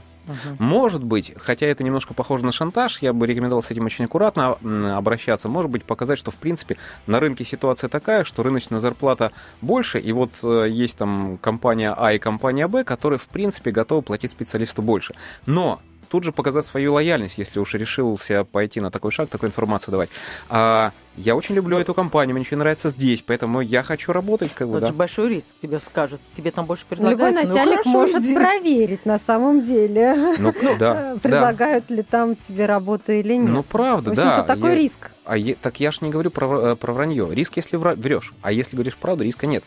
Может 0.59 1.03
быть, 1.03 1.33
хотя 1.37 1.67
это 1.67 1.83
немножко 1.83 2.13
похоже 2.13 2.45
на 2.45 2.51
шантаж, 2.51 3.01
я 3.01 3.13
бы 3.13 3.27
рекомендовал 3.27 3.63
с 3.63 3.71
этим 3.71 3.85
очень 3.85 4.05
аккуратно 4.05 4.57
обращаться. 4.97 5.47
Может 5.47 5.71
быть, 5.71 5.83
показать, 5.83 6.19
что 6.19 6.31
в 6.31 6.35
принципе 6.35 6.77
на 7.05 7.19
рынке 7.19 7.45
ситуация 7.45 7.89
такая, 7.89 8.23
что 8.23 8.43
рыночная 8.43 8.79
зарплата 8.79 9.31
больше, 9.61 9.99
и 9.99 10.11
вот 10.11 10.31
э, 10.43 10.67
есть 10.69 10.97
там 10.97 11.37
компания 11.37 11.93
А 11.95 12.13
и 12.13 12.19
компания 12.19 12.67
Б, 12.67 12.83
которые 12.83 13.19
в 13.19 13.27
принципе 13.27 13.71
готовы 13.71 14.01
платить 14.01 14.31
специалисту 14.31 14.81
больше. 14.81 15.15
Но 15.45 15.79
тут 16.09 16.23
же 16.23 16.31
показать 16.31 16.65
свою 16.65 16.93
лояльность, 16.93 17.37
если 17.37 17.59
уж 17.59 17.73
решился 17.73 18.43
пойти 18.43 18.79
на 18.81 18.91
такой 18.91 19.11
шаг, 19.11 19.29
такую 19.29 19.49
информацию 19.49 19.91
давать. 19.91 20.09
А, 20.49 20.91
я 21.15 21.35
очень 21.35 21.55
люблю 21.55 21.77
эту 21.79 21.93
компанию, 21.93 22.35
мне 22.35 22.43
очень 22.45 22.57
нравится 22.57 22.89
здесь, 22.89 23.21
поэтому 23.21 23.61
я 23.61 23.83
хочу 23.83 24.11
работать, 24.13 24.51
как 24.53 24.67
бы, 24.67 24.73
Это 24.77 24.81
да. 24.81 24.87
же 24.87 24.93
большой 24.93 25.29
риск. 25.29 25.57
Тебе 25.59 25.79
скажут, 25.79 26.21
тебе 26.33 26.51
там 26.51 26.65
больше 26.65 26.85
Любой 26.89 26.97
предлагают. 27.15 27.35
Ну, 27.35 27.49
начальник 27.53 27.77
хорошо, 27.79 27.89
может 27.91 28.23
иди. 28.23 28.33
проверить 28.35 29.05
на 29.05 29.19
самом 29.25 29.65
деле, 29.65 30.35
Ну, 30.37 30.53
да, 30.61 30.75
да. 30.77 31.15
предлагают 31.21 31.89
ли 31.89 32.03
там 32.03 32.35
тебе 32.35 32.65
работу 32.65 33.11
или 33.11 33.33
нет. 33.35 33.49
Ну, 33.49 33.63
правда, 33.63 34.11
В 34.11 34.15
да. 34.15 34.43
такой 34.43 34.71
Я- 34.71 34.75
риск. 34.75 35.11
А 35.25 35.35
так 35.61 35.79
я 35.81 35.91
ж 35.91 35.99
не 36.01 36.09
говорю 36.09 36.31
про, 36.31 36.45
вра- 36.47 36.75
про 36.77 36.93
вранье. 36.93 37.27
Риск, 37.29 37.57
если 37.57 37.77
вра- 37.77 37.95
врешь. 37.95 38.31
А 38.41 38.51
если 38.53 38.75
говоришь 38.77 38.95
правду, 38.95 39.23
риска 39.25 39.45
нет. 39.45 39.63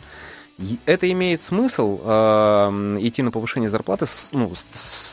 Это 0.86 1.10
имеет 1.10 1.40
смысл 1.40 2.00
э, 2.04 2.96
идти 3.00 3.22
на 3.22 3.30
повышение 3.30 3.70
зарплаты 3.70 4.06
с- 4.06 4.30
ну, 4.32 4.54
с- 4.54 4.66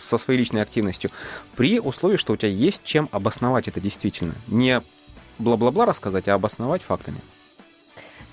со 0.09 0.17
своей 0.17 0.39
личной 0.39 0.61
активностью 0.61 1.11
при 1.55 1.79
условии, 1.79 2.17
что 2.17 2.33
у 2.33 2.37
тебя 2.37 2.49
есть 2.49 2.83
чем 2.83 3.07
обосновать 3.11 3.67
это 3.67 3.79
действительно. 3.79 4.33
Не 4.47 4.81
бла-бла-бла 5.39 5.85
рассказать, 5.85 6.27
а 6.27 6.33
обосновать 6.33 6.81
фактами. 6.81 7.19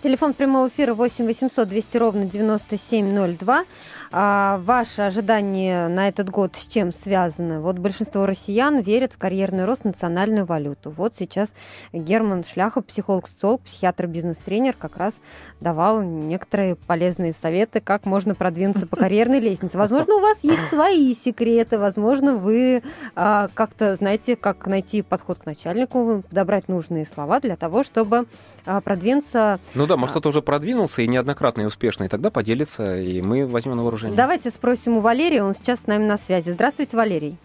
Телефон 0.05 0.35
прямого 0.35 0.69
эфира 0.69 0.93
8 0.93 1.25
800 1.25 1.67
200 1.67 1.97
ровно 1.97 2.25
9702. 2.27 3.65
А, 4.13 4.61
ваши 4.63 5.01
ожидания 5.01 5.89
на 5.89 6.09
этот 6.09 6.29
год 6.29 6.57
с 6.57 6.67
чем 6.67 6.93
связаны? 6.93 7.59
Вот 7.61 7.79
большинство 7.79 8.27
россиян 8.27 8.81
верят 8.81 9.15
в 9.15 9.19
карьерный 9.19 9.65
рост, 9.65 9.85
национальную 9.85 10.45
валюту. 10.45 10.91
Вот 10.91 11.15
сейчас 11.19 11.49
Герман 11.95 12.45
Шляхов, 12.45 12.85
психолог, 12.85 13.29
социолог, 13.29 13.63
психиатр, 13.63 14.07
бизнес-тренер, 14.07 14.77
как 14.79 14.99
раз 14.99 15.15
давал 15.61 16.03
некоторые 16.03 16.77
полезные 16.77 17.33
советы, 17.33 17.81
как 17.81 18.05
можно 18.05 18.35
продвинуться 18.35 18.87
по 18.87 18.97
карьерной 18.97 19.41
лестнице. 19.41 19.79
Возможно, 19.79 20.17
у 20.17 20.21
вас 20.21 20.37
есть 20.43 20.69
свои 20.69 21.15
секреты, 21.15 21.79
возможно, 21.79 22.37
вы 22.37 22.83
а, 23.17 23.49
как-то 23.55 23.97
знаете, 23.97 24.37
как 24.37 24.67
найти 24.67 25.01
подход 25.01 25.39
к 25.39 25.47
начальнику, 25.47 26.23
подобрать 26.29 26.69
нужные 26.69 27.07
слова 27.07 27.41
для 27.41 27.57
того, 27.57 27.83
чтобы 27.83 28.27
а, 28.67 28.83
продвинуться 28.83 29.59
Ну 29.75 29.87
да, 29.87 29.94
может, 29.97 30.17
А. 30.17 30.19
кто-то 30.21 30.29
уже 30.31 30.43
продвинулся 30.43 31.03
и 31.03 31.09
неоднократно 31.09 31.63
и 31.63 31.67
успешно, 31.67 32.05
и 32.05 32.09
тогда 32.09 32.31
поделится, 32.31 32.97
и 32.97 33.21
мы 33.23 33.47
возьмем 33.47 33.77
на 33.77 33.83
вооружение. 33.83 34.17
Давайте 34.17 34.51
спросим 34.51 34.97
у 34.99 35.01
Валерия, 35.01 35.43
он 35.43 35.55
сейчас 35.55 35.81
с 35.83 35.87
нами 35.87 36.05
на 36.05 36.17
связи. 36.17 36.51
Здравствуйте, 36.51 36.97
Валерий. 36.97 37.37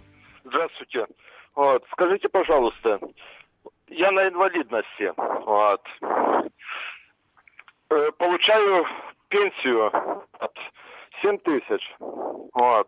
Здравствуйте. 0.45 1.05
Вот, 1.55 1.83
скажите, 1.91 2.29
пожалуйста, 2.29 2.99
я 3.89 4.11
на 4.11 4.27
инвалидности. 4.27 5.13
Вот. 5.17 5.81
Э, 7.89 8.11
Получаю 8.17 8.85
пенсию 9.29 9.87
от 10.39 10.53
7 11.21 11.37
тысяч. 11.39 11.95
Вот. 11.99 12.87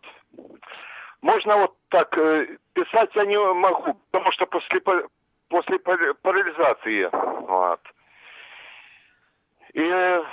Можно 1.22 1.58
вот 1.58 1.76
так 1.90 2.18
э, 2.18 2.58
писать 2.74 3.10
я 3.16 3.26
не 3.26 3.38
могу, 3.38 3.94
потому 4.12 4.32
что 4.32 4.46
после, 4.46 4.82
после 5.50 5.80
пар- 5.80 6.14
парализации. 6.22 7.10
Вот. 9.92 9.98
Э, 9.98 10.24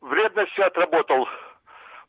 вредности 0.00 0.60
отработал 0.60 1.28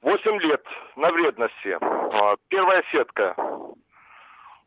8 0.01 0.39
лет 0.41 0.63
на 0.95 1.09
вредности. 1.11 1.77
Вот. 1.81 2.39
Первая 2.49 2.83
сетка. 2.91 3.35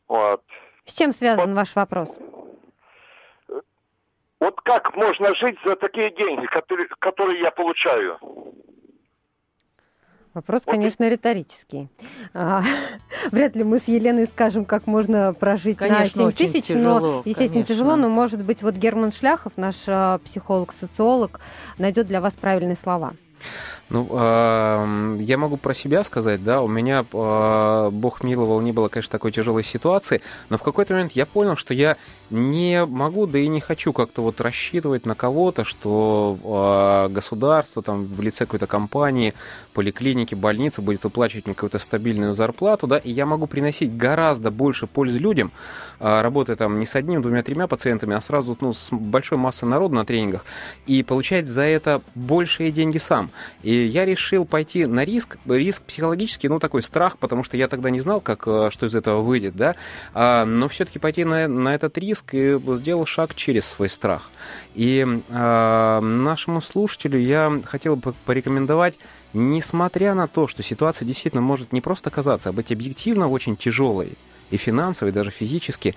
Вот. 0.09 0.43
С 0.85 0.97
чем 0.97 1.13
связан 1.13 1.55
ваш 1.55 1.75
вопрос? 1.75 2.17
Вот 4.39 4.61
как 4.63 4.95
можно 4.95 5.35
жить 5.35 5.59
за 5.65 5.77
такие 5.77 6.11
деньги, 6.11 6.47
которые, 6.47 6.89
которые 6.99 7.41
я 7.41 7.51
получаю? 7.51 8.19
Вопрос, 10.37 10.65
конечно, 10.67 11.09
риторический. 11.09 11.89
А, 12.35 12.63
Вряд 13.33 13.57
ли 13.57 13.65
мы 13.65 13.79
с 13.79 13.85
Еленой 13.85 14.27
скажем, 14.27 14.67
как 14.67 14.87
можно 14.87 15.33
прожить 15.33 15.79
конечно, 15.79 16.27
на 16.27 16.31
7 16.31 16.33
тысяч, 16.33 16.67
тяжело, 16.67 16.99
но, 17.01 17.23
естественно, 17.25 17.65
конечно. 17.65 17.75
тяжело, 17.75 17.97
но, 17.97 18.11
может 18.11 18.43
быть, 18.43 18.63
вот 18.63 18.75
Герман 18.75 19.13
Шляхов, 19.13 19.55
наш 19.57 19.77
а, 19.87 20.19
психолог-социолог, 20.19 21.41
найдет 21.79 22.07
для 22.07 22.21
вас 22.21 22.37
правильные 22.37 22.77
слова. 22.77 23.15
Ну, 23.89 24.09
э, 24.11 25.17
я 25.21 25.39
могу 25.39 25.57
про 25.57 25.73
себя 25.73 26.03
сказать, 26.03 26.43
да, 26.43 26.61
у 26.61 26.67
меня, 26.67 27.05
э, 27.13 27.91
бог 27.93 28.25
миловал, 28.25 28.61
не 28.61 28.73
было, 28.73 28.89
конечно, 28.89 29.13
такой 29.13 29.31
тяжелой 29.31 29.63
ситуации, 29.63 30.23
но 30.49 30.59
в 30.59 30.63
какой-то 30.63 30.93
момент 30.95 31.13
я 31.13 31.25
понял, 31.25 31.57
что 31.57 31.73
я 31.73 31.97
не 32.31 32.85
могу, 32.85 33.27
да 33.27 33.39
и 33.39 33.47
не 33.47 33.61
хочу 33.61 33.93
как-то 33.93 34.23
вот 34.23 34.41
рассчитывать 34.41 35.07
на 35.07 35.15
кого-то, 35.15 35.65
что 35.65 37.07
э, 37.09 37.13
государство 37.13 37.83
там 37.83 38.05
в 38.07 38.21
лице 38.21 38.47
какой-то 38.47 38.67
компании, 38.67 39.35
поликлиники, 39.73 40.35
больницы 40.35 40.83
будет 40.83 41.05
выплачивать 41.05 41.47
мне 41.47 41.55
какую-то 41.55 41.79
стабильную 41.79 42.35
зарплату, 42.35 42.87
да, 42.87 42.99
и 42.99 43.11
я 43.11 43.27
могу 43.27 43.47
приносить 43.47 43.97
гораздо 43.97 44.51
больше 44.51 44.87
пользы 44.87 45.19
людям, 45.19 45.53
э, 46.01 46.21
работая 46.21 46.57
там 46.57 46.79
не 46.81 46.87
с 46.87 46.95
одним, 46.97 47.23
двумя, 47.23 47.43
тремя 47.43 47.67
пациентами, 47.67 48.17
а 48.17 48.21
сразу 48.21 48.57
ну, 48.61 48.73
с 48.73 48.89
большой 48.91 49.39
массой 49.39 49.69
народу 49.69 49.95
на 49.95 50.05
тренингах, 50.05 50.45
и 50.87 51.03
получать 51.03 51.47
за 51.47 51.63
это 51.63 52.03
большие 52.15 52.73
деньги 52.73 52.99
сам. 52.99 53.31
И 53.63 53.73
я 53.73 54.05
решил 54.05 54.45
пойти 54.45 54.87
на 54.87 55.05
риск, 55.05 55.39
риск 55.47 55.83
психологический, 55.83 56.49
ну, 56.49 56.59
такой 56.59 56.83
страх, 56.83 57.19
потому 57.19 57.45
что 57.45 57.57
я 57.57 57.69
тогда 57.69 57.91
не 57.91 58.01
знал, 58.01 58.21
как, 58.21 58.45
э, 58.47 58.71
что 58.73 58.87
из 58.87 58.95
этого 58.95 59.23
выйдет, 59.23 59.57
да, 59.57 59.77
а, 60.13 60.45
но 60.45 60.69
все-таки 60.69 60.99
пойти 60.99 61.25
на, 61.25 61.47
на 61.47 61.75
этот 61.75 61.97
риск 61.99 62.16
и 62.33 62.59
сделал 62.77 63.07
шаг 63.07 63.35
через 63.35 63.67
свой 63.67 63.89
страх. 63.89 64.31
И 64.75 65.07
а, 65.31 66.01
нашему 66.01 66.61
слушателю 66.61 67.19
я 67.19 67.61
хотел 67.65 67.97
бы 67.97 68.15
порекомендовать 68.25 68.99
несмотря 69.37 70.15
на 70.15 70.29
то, 70.29 70.49
что 70.49 70.63
ситуация 70.63 71.07
действительно 71.07 71.43
может 71.43 71.73
не 71.73 71.81
просто 71.81 72.11
казаться, 72.11 72.49
а 72.49 72.53
быть 72.53 72.73
объективно 72.73 73.29
очень 73.29 73.57
тяжелой, 73.57 74.15
и 74.51 74.57
финансово, 74.57 75.09
и 75.09 75.13
даже 75.13 75.31
физически, 75.31 75.95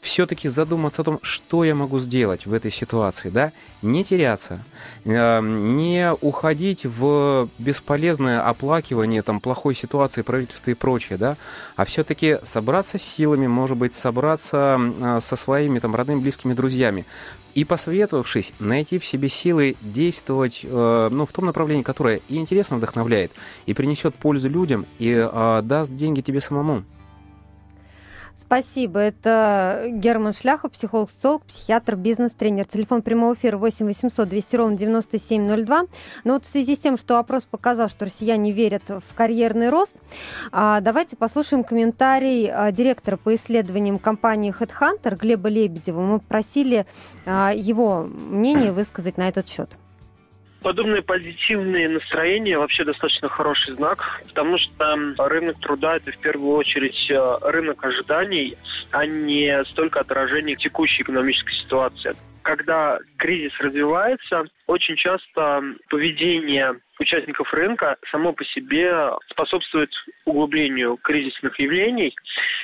все-таки 0.00 0.48
задуматься 0.48 1.02
о 1.02 1.04
том, 1.04 1.18
что 1.22 1.64
я 1.64 1.74
могу 1.74 1.98
сделать 1.98 2.46
в 2.46 2.52
этой 2.52 2.70
ситуации, 2.70 3.30
да, 3.30 3.52
не 3.82 4.04
теряться, 4.04 4.64
э, 5.04 5.40
не 5.40 6.12
уходить 6.20 6.86
в 6.86 7.48
бесполезное 7.58 8.40
оплакивание 8.40 9.22
там 9.22 9.40
плохой 9.40 9.74
ситуации 9.74 10.22
правительства 10.22 10.70
и 10.70 10.74
прочее, 10.74 11.18
да, 11.18 11.36
а 11.76 11.84
все-таки 11.84 12.38
собраться 12.44 12.98
с 12.98 13.02
силами, 13.02 13.46
может 13.46 13.76
быть, 13.76 13.94
собраться 13.94 14.78
э, 14.78 15.20
со 15.20 15.36
своими 15.36 15.78
там 15.80 15.94
родными, 15.94 16.20
близкими 16.20 16.54
друзьями, 16.54 17.04
и 17.54 17.64
посоветовавшись, 17.64 18.52
найти 18.60 18.98
в 18.98 19.06
себе 19.06 19.28
силы 19.28 19.74
действовать 19.80 20.60
э, 20.62 21.08
ну, 21.10 21.26
в 21.26 21.32
том 21.32 21.46
направлении, 21.46 21.82
которое 21.82 22.20
и 22.28 22.36
интересно 22.36 22.76
вдохновляет, 22.76 23.32
и 23.66 23.74
принесет 23.74 24.14
пользу 24.14 24.48
людям, 24.48 24.86
и 24.98 25.28
даст 25.62 25.94
деньги 25.94 26.20
тебе 26.20 26.40
самому. 26.40 26.84
Спасибо. 28.48 29.00
Это 29.00 29.88
Герман 29.90 30.32
Шляхов, 30.32 30.72
психолог, 30.72 31.10
социолог, 31.10 31.42
психиатр, 31.42 31.96
бизнес-тренер. 31.96 32.64
Телефон 32.64 33.02
прямого 33.02 33.34
эфира 33.34 33.58
8 33.58 33.84
800 33.84 34.26
200 34.26 34.56
ровно 34.56 34.78
9702. 34.78 35.82
Но 36.24 36.32
вот 36.32 36.46
в 36.46 36.48
связи 36.48 36.74
с 36.74 36.78
тем, 36.78 36.96
что 36.96 37.18
опрос 37.18 37.42
показал, 37.42 37.90
что 37.90 38.06
россияне 38.06 38.50
верят 38.52 38.84
в 38.88 39.14
карьерный 39.14 39.68
рост, 39.68 39.92
а, 40.50 40.80
давайте 40.80 41.14
послушаем 41.14 41.62
комментарий 41.62 42.50
а, 42.50 42.72
директора 42.72 43.18
по 43.18 43.34
исследованиям 43.34 43.98
компании 43.98 44.54
HeadHunter 44.58 45.14
Глеба 45.14 45.50
Лебедева. 45.50 46.00
Мы 46.00 46.18
просили 46.18 46.86
а, 47.26 47.52
его 47.54 48.04
мнение 48.04 48.72
высказать 48.72 49.18
на 49.18 49.28
этот 49.28 49.46
счет. 49.46 49.76
Подобные 50.62 51.02
позитивные 51.02 51.88
настроения 51.88 52.58
вообще 52.58 52.84
достаточно 52.84 53.28
хороший 53.28 53.74
знак, 53.74 54.22
потому 54.26 54.58
что 54.58 54.96
рынок 55.18 55.60
труда 55.60 55.96
это 55.96 56.10
в 56.10 56.18
первую 56.18 56.56
очередь 56.56 57.10
э, 57.10 57.38
рынок 57.42 57.84
ожиданий, 57.84 58.56
а 58.90 59.06
не 59.06 59.64
столько 59.66 60.00
отражение 60.00 60.56
текущей 60.56 61.02
экономической 61.02 61.54
ситуации. 61.54 62.16
Когда 62.42 62.98
кризис 63.18 63.52
развивается, 63.60 64.46
очень 64.68 64.96
часто 64.96 65.62
поведение 65.88 66.76
участников 67.00 67.52
рынка 67.54 67.96
само 68.10 68.32
по 68.32 68.44
себе 68.44 69.10
способствует 69.30 69.90
углублению 70.24 70.96
кризисных 70.96 71.58
явлений. 71.58 72.14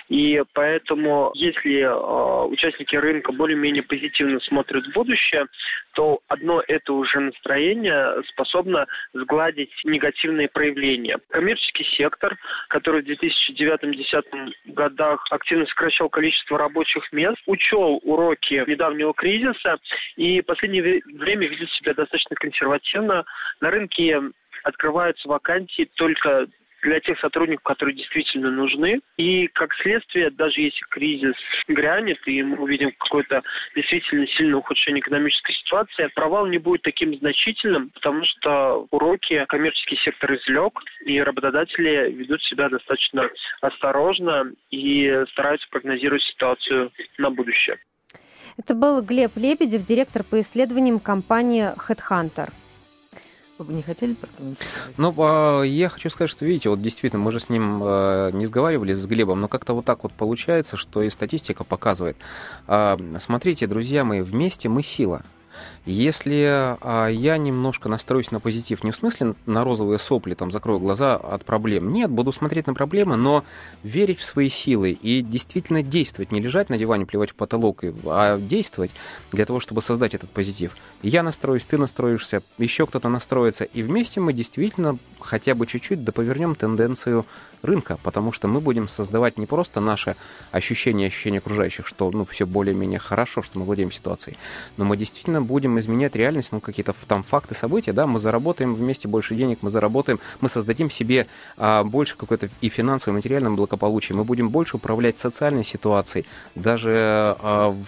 И 0.08 0.42
поэтому, 0.52 1.30
если 1.34 1.80
э, 1.80 2.46
участники 2.46 2.94
рынка 2.94 3.32
более-менее 3.32 3.82
позитивно 3.82 4.38
смотрят 4.40 4.84
в 4.86 4.92
будущее, 4.92 5.46
то 5.94 6.20
одно 6.28 6.62
это 6.66 6.92
уже 6.92 7.20
настроение 7.20 8.22
способно 8.28 8.86
сгладить 9.14 9.72
негативные 9.84 10.48
проявления. 10.48 11.18
Коммерческий 11.30 11.84
сектор, 11.84 12.36
который 12.68 13.02
в 13.02 13.06
2009-2010 13.06 14.52
годах 14.66 15.24
активно 15.30 15.64
сокращал 15.66 16.08
количество 16.10 16.58
рабочих 16.58 17.10
мест, 17.12 17.38
учел 17.46 18.00
уроки 18.02 18.62
недавнего 18.66 19.14
кризиса 19.14 19.78
и 20.16 20.42
в 20.42 20.44
последнее 20.44 21.00
время 21.14 21.46
ведет 21.46 21.70
себя 21.70 21.93
достаточно 21.94 22.36
консервативно. 22.36 23.24
На 23.60 23.70
рынке 23.70 24.20
открываются 24.62 25.28
вакансии 25.28 25.88
только 25.94 26.46
для 26.84 27.00
тех 27.00 27.18
сотрудников, 27.18 27.64
которые 27.64 27.96
действительно 27.96 28.50
нужны. 28.50 29.00
И 29.16 29.48
как 29.48 29.74
следствие, 29.76 30.30
даже 30.30 30.60
если 30.60 30.84
кризис 30.90 31.34
грянет, 31.66 32.18
и 32.26 32.42
мы 32.42 32.58
увидим 32.58 32.92
какое-то 32.92 33.42
действительно 33.74 34.26
сильное 34.26 34.56
ухудшение 34.56 35.00
экономической 35.00 35.54
ситуации, 35.54 36.10
провал 36.14 36.46
не 36.46 36.58
будет 36.58 36.82
таким 36.82 37.16
значительным, 37.16 37.90
потому 37.90 38.24
что 38.24 38.86
уроки 38.90 39.44
коммерческий 39.48 39.96
сектор 39.96 40.34
извлек, 40.34 40.78
и 41.04 41.20
работодатели 41.20 42.12
ведут 42.12 42.42
себя 42.42 42.68
достаточно 42.68 43.30
осторожно 43.60 44.52
и 44.70 45.24
стараются 45.32 45.66
прогнозировать 45.70 46.22
ситуацию 46.22 46.92
на 47.18 47.30
будущее. 47.30 47.78
Это 48.56 48.74
был 48.74 49.02
Глеб 49.02 49.36
Лебедев, 49.36 49.84
директор 49.84 50.22
по 50.22 50.40
исследованиям 50.40 51.00
компании 51.00 51.72
HeadHunter. 51.88 52.52
Вы 53.58 53.64
бы 53.66 53.72
не 53.72 53.82
хотели 53.82 54.14
прокомментировать? 54.14 54.96
Ну, 54.96 55.14
а, 55.18 55.62
я 55.62 55.88
хочу 55.88 56.10
сказать, 56.10 56.30
что, 56.30 56.44
видите, 56.44 56.70
вот 56.70 56.82
действительно, 56.82 57.22
мы 57.22 57.30
же 57.30 57.40
с 57.40 57.48
ним 57.48 57.80
а, 57.82 58.30
не 58.30 58.46
сговаривались, 58.46 58.98
с 58.98 59.06
Глебом, 59.06 59.40
но 59.40 59.48
как-то 59.48 59.74
вот 59.74 59.84
так 59.84 60.02
вот 60.02 60.12
получается, 60.12 60.76
что 60.76 61.02
и 61.02 61.10
статистика 61.10 61.62
показывает. 61.62 62.16
А, 62.66 62.98
смотрите, 63.20 63.66
друзья 63.66 64.04
мои, 64.04 64.22
вместе 64.22 64.68
мы 64.68 64.82
сила. 64.82 65.22
Если 65.86 66.76
а, 66.80 67.08
я 67.08 67.36
немножко 67.36 67.88
настроюсь 67.88 68.30
на 68.30 68.40
позитив, 68.40 68.84
не 68.84 68.90
в 68.90 68.96
смысле 68.96 69.34
на 69.46 69.64
розовые 69.64 69.98
сопли, 69.98 70.34
там, 70.34 70.50
закрою 70.50 70.78
глаза 70.78 71.16
от 71.16 71.44
проблем. 71.44 71.92
Нет, 71.92 72.10
буду 72.10 72.32
смотреть 72.32 72.66
на 72.66 72.74
проблемы, 72.74 73.16
но 73.16 73.44
верить 73.82 74.18
в 74.18 74.24
свои 74.24 74.48
силы 74.48 74.92
и 74.92 75.22
действительно 75.22 75.82
действовать, 75.82 76.32
не 76.32 76.40
лежать 76.40 76.70
на 76.70 76.78
диване, 76.78 77.06
плевать 77.06 77.30
в 77.30 77.34
потолок, 77.34 77.82
а 78.06 78.38
действовать 78.38 78.92
для 79.32 79.44
того, 79.46 79.60
чтобы 79.60 79.82
создать 79.82 80.14
этот 80.14 80.30
позитив. 80.30 80.76
Я 81.02 81.22
настроюсь, 81.22 81.64
ты 81.64 81.76
настроишься, 81.76 82.42
еще 82.58 82.86
кто-то 82.86 83.08
настроится, 83.08 83.64
и 83.64 83.82
вместе 83.82 84.20
мы 84.20 84.32
действительно 84.32 84.98
хотя 85.20 85.54
бы 85.54 85.66
чуть-чуть 85.66 86.04
доповернем 86.04 86.54
тенденцию 86.54 87.26
рынка, 87.62 87.98
потому 88.02 88.32
что 88.32 88.48
мы 88.48 88.60
будем 88.60 88.88
создавать 88.88 89.38
не 89.38 89.46
просто 89.46 89.80
наше 89.80 90.16
ощущение, 90.52 91.08
ощущение 91.08 91.38
окружающих, 91.38 91.86
что 91.86 92.10
ну, 92.10 92.24
все 92.24 92.46
более-менее 92.46 92.98
хорошо, 92.98 93.42
что 93.42 93.58
мы 93.58 93.64
владеем 93.64 93.90
ситуацией, 93.90 94.36
но 94.76 94.84
мы 94.84 94.96
действительно 94.96 95.40
будем 95.44 95.78
изменять 95.78 96.16
реальность, 96.16 96.52
ну, 96.52 96.60
какие-то 96.60 96.94
там 97.06 97.22
факты, 97.22 97.54
события, 97.54 97.92
да, 97.92 98.06
мы 98.06 98.18
заработаем 98.18 98.74
вместе 98.74 99.08
больше 99.08 99.34
денег, 99.34 99.58
мы 99.62 99.70
заработаем, 99.70 100.20
мы 100.40 100.48
создадим 100.48 100.90
себе 100.90 101.26
а, 101.56 101.84
больше 101.84 102.16
какой-то 102.16 102.48
и 102.60 102.68
финансового, 102.68 103.16
и 103.16 103.18
материального 103.18 103.54
благополучия, 103.54 104.14
мы 104.14 104.24
будем 104.24 104.48
больше 104.48 104.76
управлять 104.76 105.18
социальной 105.18 105.64
ситуацией, 105.64 106.26
даже 106.54 107.36
а, 107.40 107.70
в, 107.70 107.86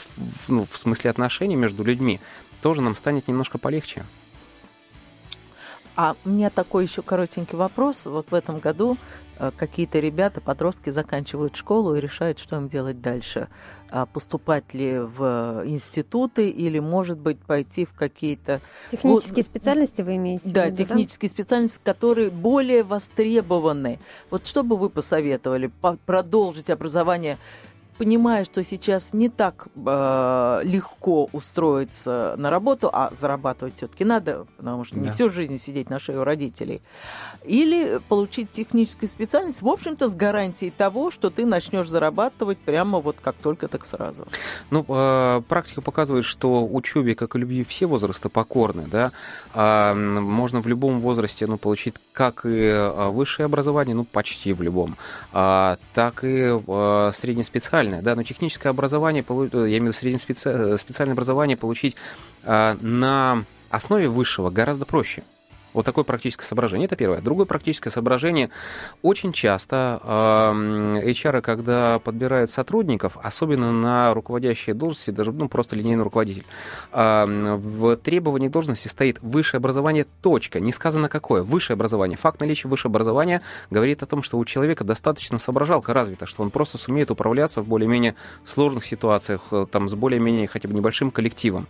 ну, 0.48 0.66
в 0.70 0.78
смысле 0.78 1.10
отношений 1.10 1.56
между 1.56 1.82
людьми, 1.82 2.20
тоже 2.62 2.82
нам 2.82 2.96
станет 2.96 3.28
немножко 3.28 3.58
полегче. 3.58 4.04
А 5.96 6.14
у 6.26 6.28
меня 6.28 6.50
такой 6.50 6.84
еще 6.84 7.00
коротенький 7.00 7.56
вопрос. 7.56 8.04
Вот 8.04 8.30
в 8.30 8.34
этом 8.34 8.58
году 8.58 8.98
э, 9.38 9.50
какие-то 9.56 9.98
ребята, 9.98 10.42
подростки 10.42 10.90
заканчивают 10.90 11.56
школу 11.56 11.94
и 11.94 12.00
решают, 12.00 12.38
что 12.38 12.56
им 12.56 12.68
делать 12.68 13.00
дальше. 13.00 13.48
А 13.90 14.04
поступать 14.04 14.74
ли 14.74 14.98
в 14.98 15.62
институты 15.64 16.50
или, 16.50 16.80
может 16.80 17.18
быть, 17.18 17.38
пойти 17.38 17.86
в 17.86 17.94
какие-то... 17.94 18.60
Технические 18.90 19.36
вот, 19.36 19.46
специальности 19.46 20.02
вы 20.02 20.16
имеете? 20.16 20.42
Да, 20.44 20.66
виду, 20.66 20.76
технические 20.76 21.30
да? 21.30 21.32
специальности, 21.32 21.80
которые 21.82 22.30
более 22.30 22.82
востребованы. 22.82 23.98
Вот 24.30 24.46
что 24.46 24.62
бы 24.62 24.76
вы 24.76 24.90
посоветовали? 24.90 25.70
Продолжить 26.04 26.68
образование 26.68 27.38
понимая, 27.98 28.44
что 28.44 28.62
сейчас 28.64 29.12
не 29.12 29.28
так 29.28 29.68
э, 29.74 30.60
легко 30.64 31.28
устроиться 31.32 32.34
на 32.38 32.50
работу, 32.50 32.90
а 32.92 33.10
зарабатывать 33.12 33.76
все-таки 33.76 34.04
надо, 34.04 34.46
потому 34.56 34.84
что 34.84 34.96
да. 34.96 35.02
не 35.02 35.10
всю 35.10 35.30
жизнь 35.30 35.58
сидеть 35.58 35.90
на 35.90 35.98
шее 35.98 36.20
у 36.20 36.24
родителей, 36.24 36.82
или 37.44 38.00
получить 38.08 38.50
техническую 38.50 39.08
специальность, 39.08 39.62
в 39.62 39.68
общем-то, 39.68 40.08
с 40.08 40.14
гарантией 40.14 40.70
того, 40.70 41.10
что 41.10 41.30
ты 41.30 41.46
начнешь 41.46 41.88
зарабатывать 41.88 42.58
прямо 42.58 43.00
вот 43.00 43.16
как 43.20 43.36
только, 43.36 43.68
так 43.68 43.84
сразу. 43.84 44.26
Ну, 44.70 44.84
э, 44.88 45.42
практика 45.48 45.80
показывает, 45.80 46.24
что 46.24 46.66
учебе, 46.66 47.14
как 47.14 47.36
и 47.36 47.38
любви, 47.38 47.64
все 47.64 47.86
возрасты 47.86 48.28
покорны, 48.28 48.86
да, 48.86 49.12
э, 49.54 49.94
можно 49.94 50.60
в 50.60 50.66
любом 50.66 51.00
возрасте, 51.00 51.46
ну, 51.46 51.56
получить 51.56 51.94
как 52.12 52.46
и 52.46 52.70
а, 52.72 53.10
высшее 53.10 53.46
образование, 53.46 53.94
ну, 53.94 54.04
почти 54.04 54.52
в 54.52 54.62
любом, 54.62 54.96
э, 55.32 55.76
так 55.94 56.24
и 56.24 56.58
э, 56.66 57.12
среднеспециальное, 57.14 57.85
да, 58.02 58.14
но 58.14 58.22
техническое 58.22 58.68
образование, 58.70 59.24
я 59.28 59.78
имею 59.78 59.92
в 59.92 60.02
виду 60.02 60.18
среднеспециальное 60.28 61.12
образование 61.14 61.56
получить 61.56 61.96
э, 62.44 62.76
на 62.80 63.44
основе 63.70 64.08
высшего 64.08 64.50
гораздо 64.50 64.84
проще. 64.84 65.22
Вот 65.76 65.84
такое 65.84 66.04
практическое 66.04 66.46
соображение. 66.46 66.86
Это 66.86 66.96
первое. 66.96 67.20
Другое 67.20 67.44
практическое 67.44 67.90
соображение. 67.90 68.48
Очень 69.02 69.34
часто 69.34 70.00
HR, 70.02 71.42
когда 71.42 71.98
подбирают 71.98 72.50
сотрудников, 72.50 73.18
особенно 73.22 73.70
на 73.72 74.14
руководящие 74.14 74.74
должности, 74.74 75.10
даже 75.10 75.32
ну, 75.32 75.50
просто 75.50 75.76
линейный 75.76 76.02
руководитель, 76.02 76.46
в 76.92 77.96
требовании 77.98 78.48
должности 78.48 78.88
стоит 78.88 79.18
высшее 79.20 79.58
образование, 79.58 80.06
точка. 80.22 80.60
Не 80.60 80.72
сказано 80.72 81.10
какое. 81.10 81.42
Высшее 81.42 81.74
образование. 81.74 82.16
Факт 82.16 82.40
наличия 82.40 82.68
высшего 82.68 82.90
образования 82.90 83.42
говорит 83.68 84.02
о 84.02 84.06
том, 84.06 84.22
что 84.22 84.38
у 84.38 84.44
человека 84.46 84.82
достаточно 84.82 85.38
соображалка 85.38 85.92
развита, 85.92 86.24
что 86.24 86.42
он 86.42 86.50
просто 86.50 86.78
сумеет 86.78 87.10
управляться 87.10 87.60
в 87.60 87.66
более-менее 87.66 88.14
сложных 88.44 88.86
ситуациях, 88.86 89.42
э, 89.50 89.66
там, 89.70 89.90
с 89.90 89.94
более-менее 89.94 90.48
хотя 90.48 90.70
бы 90.70 90.74
небольшим 90.74 91.10
коллективом. 91.10 91.66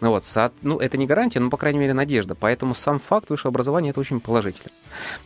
Вот, 0.00 0.22
ну, 0.62 0.78
это 0.78 0.96
не 0.96 1.08
гарантия, 1.08 1.40
но, 1.40 1.50
по 1.50 1.56
крайней 1.56 1.80
мере, 1.80 1.92
надежда. 1.92 2.36
Поэтому 2.36 2.76
сам 2.76 3.00
факт 3.00 3.30
высшего 3.30 3.47
образования 3.48 3.90
это 3.90 4.00
очень 4.00 4.20
положительно. 4.20 4.70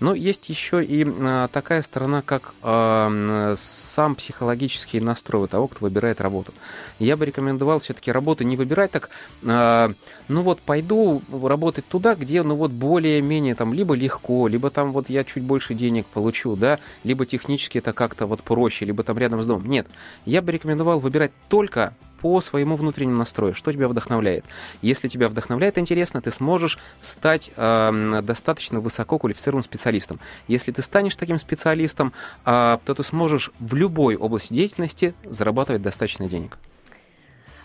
Но 0.00 0.14
есть 0.14 0.48
еще 0.48 0.84
и 0.84 1.06
а, 1.06 1.48
такая 1.48 1.82
сторона, 1.82 2.22
как 2.22 2.54
а, 2.62 3.54
сам 3.56 4.14
психологический 4.14 5.00
настрой 5.00 5.48
того, 5.48 5.68
кто 5.68 5.84
выбирает 5.86 6.20
работу. 6.20 6.52
Я 6.98 7.16
бы 7.16 7.26
рекомендовал 7.26 7.80
все-таки 7.80 8.12
работу 8.12 8.44
не 8.44 8.56
выбирать 8.56 8.90
так, 8.90 9.10
а, 9.44 9.92
ну 10.28 10.42
вот 10.42 10.60
пойду 10.60 11.22
работать 11.30 11.86
туда, 11.86 12.14
где 12.14 12.42
ну 12.42 12.56
вот 12.56 12.70
более-менее 12.70 13.54
там 13.54 13.72
либо 13.72 13.94
легко, 13.94 14.48
либо 14.48 14.70
там 14.70 14.92
вот 14.92 15.08
я 15.08 15.24
чуть 15.24 15.42
больше 15.42 15.74
денег 15.74 16.06
получу, 16.06 16.56
да, 16.56 16.78
либо 17.04 17.26
технически 17.26 17.78
это 17.78 17.92
как-то 17.92 18.26
вот 18.26 18.42
проще, 18.42 18.84
либо 18.84 19.02
там 19.02 19.18
рядом 19.18 19.42
с 19.42 19.46
домом. 19.46 19.66
Нет, 19.68 19.86
я 20.24 20.42
бы 20.42 20.52
рекомендовал 20.52 21.00
выбирать 21.00 21.32
только 21.48 21.94
по 22.22 22.40
своему 22.40 22.76
внутреннему 22.76 23.18
настрою, 23.18 23.54
что 23.54 23.72
тебя 23.72 23.88
вдохновляет. 23.88 24.44
Если 24.80 25.08
тебя 25.08 25.28
вдохновляет 25.28 25.76
интересно, 25.76 26.22
ты 26.22 26.30
сможешь 26.30 26.78
стать 27.02 27.50
э, 27.56 28.20
достаточно 28.22 28.80
высоко 28.80 29.18
квалифицированным 29.18 29.64
специалистом. 29.64 30.20
Если 30.48 30.72
ты 30.72 30.82
станешь 30.82 31.16
таким 31.16 31.38
специалистом, 31.38 32.12
э, 32.46 32.78
то 32.84 32.94
ты 32.94 33.02
сможешь 33.02 33.50
в 33.58 33.74
любой 33.74 34.16
области 34.16 34.54
деятельности 34.54 35.14
зарабатывать 35.24 35.82
достаточно 35.82 36.28
денег. 36.28 36.58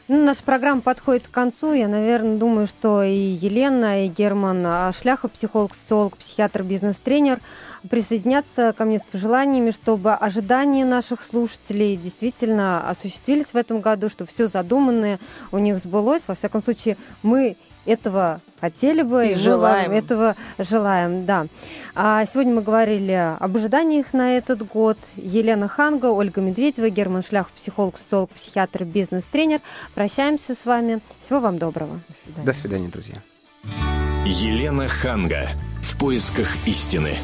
Ну, 0.10 0.24
наша 0.24 0.41
программа 0.41 0.80
подходит 0.80 1.28
к 1.28 1.32
концу. 1.32 1.74
Я, 1.74 1.89
наверное, 1.89 2.38
думаю, 2.38 2.66
что 2.66 3.03
и 3.03 3.12
Елена, 3.12 4.05
и 4.05 4.08
Герман 4.08 4.64
а, 4.66 4.93
Шляхов, 4.93 5.34
психолог, 5.34 5.76
социолог, 5.76 6.16
психиатр, 6.16 6.64
бизнес-тренер, 6.64 7.41
присоединятся 7.89 8.74
ко 8.78 8.86
мне 8.86 8.99
с 8.99 9.01
пожеланиями, 9.03 9.72
чтобы 9.72 10.14
ожидания 10.14 10.86
наших 10.86 11.22
слушателей 11.22 11.97
действительно 11.97 12.89
осуществились 12.89 13.47
в 13.47 13.58
этом 13.58 13.82
году, 13.82 14.08
что 14.08 14.26
все 14.26 14.47
задуманное 14.47 15.20
у 15.51 15.58
них 15.58 15.80
сбылось. 15.80 16.24
Во 16.26 16.36
всяком 16.36 16.64
случае, 16.64 16.95
мы 17.22 17.58
этого 17.88 18.42
хотели 18.60 19.02
бы, 19.02 19.28
и, 19.28 19.32
и 19.32 19.36
желаем. 19.36 19.92
мы 19.92 19.98
этого 19.98 20.36
желаем, 20.58 21.26
да. 21.26 21.48
А 21.96 22.26
сегодня 22.26 22.54
мы 22.54 22.62
говорили 22.62 23.36
об 23.40 23.56
ожиданиях 23.56 24.14
на 24.14 24.38
этот 24.38 24.68
год. 24.68 24.98
Елена 25.16 25.68
Ханга, 25.68 26.08
Ольга 26.08 26.42
Медведева, 26.42 26.90
Герман 26.90 27.24
Шлях, 27.24 27.50
психолог, 27.52 27.98
социолог, 27.98 28.30
психиатр, 28.32 28.84
бизнес-тренер. 28.84 29.62
Прощаемся 29.96 30.54
с 30.54 30.66
вами. 30.66 31.00
Всего 31.20 31.40
вам 31.40 31.58
доброго. 31.58 32.00
До 32.08 32.16
свидания. 32.16 32.46
До 32.46 32.54
свидания, 32.54 32.88
друзья. 32.88 33.16
Елена 34.26 34.88
Ханга. 34.88 35.50
В 35.82 35.98
поисках 35.98 36.68
истины. 36.68 37.16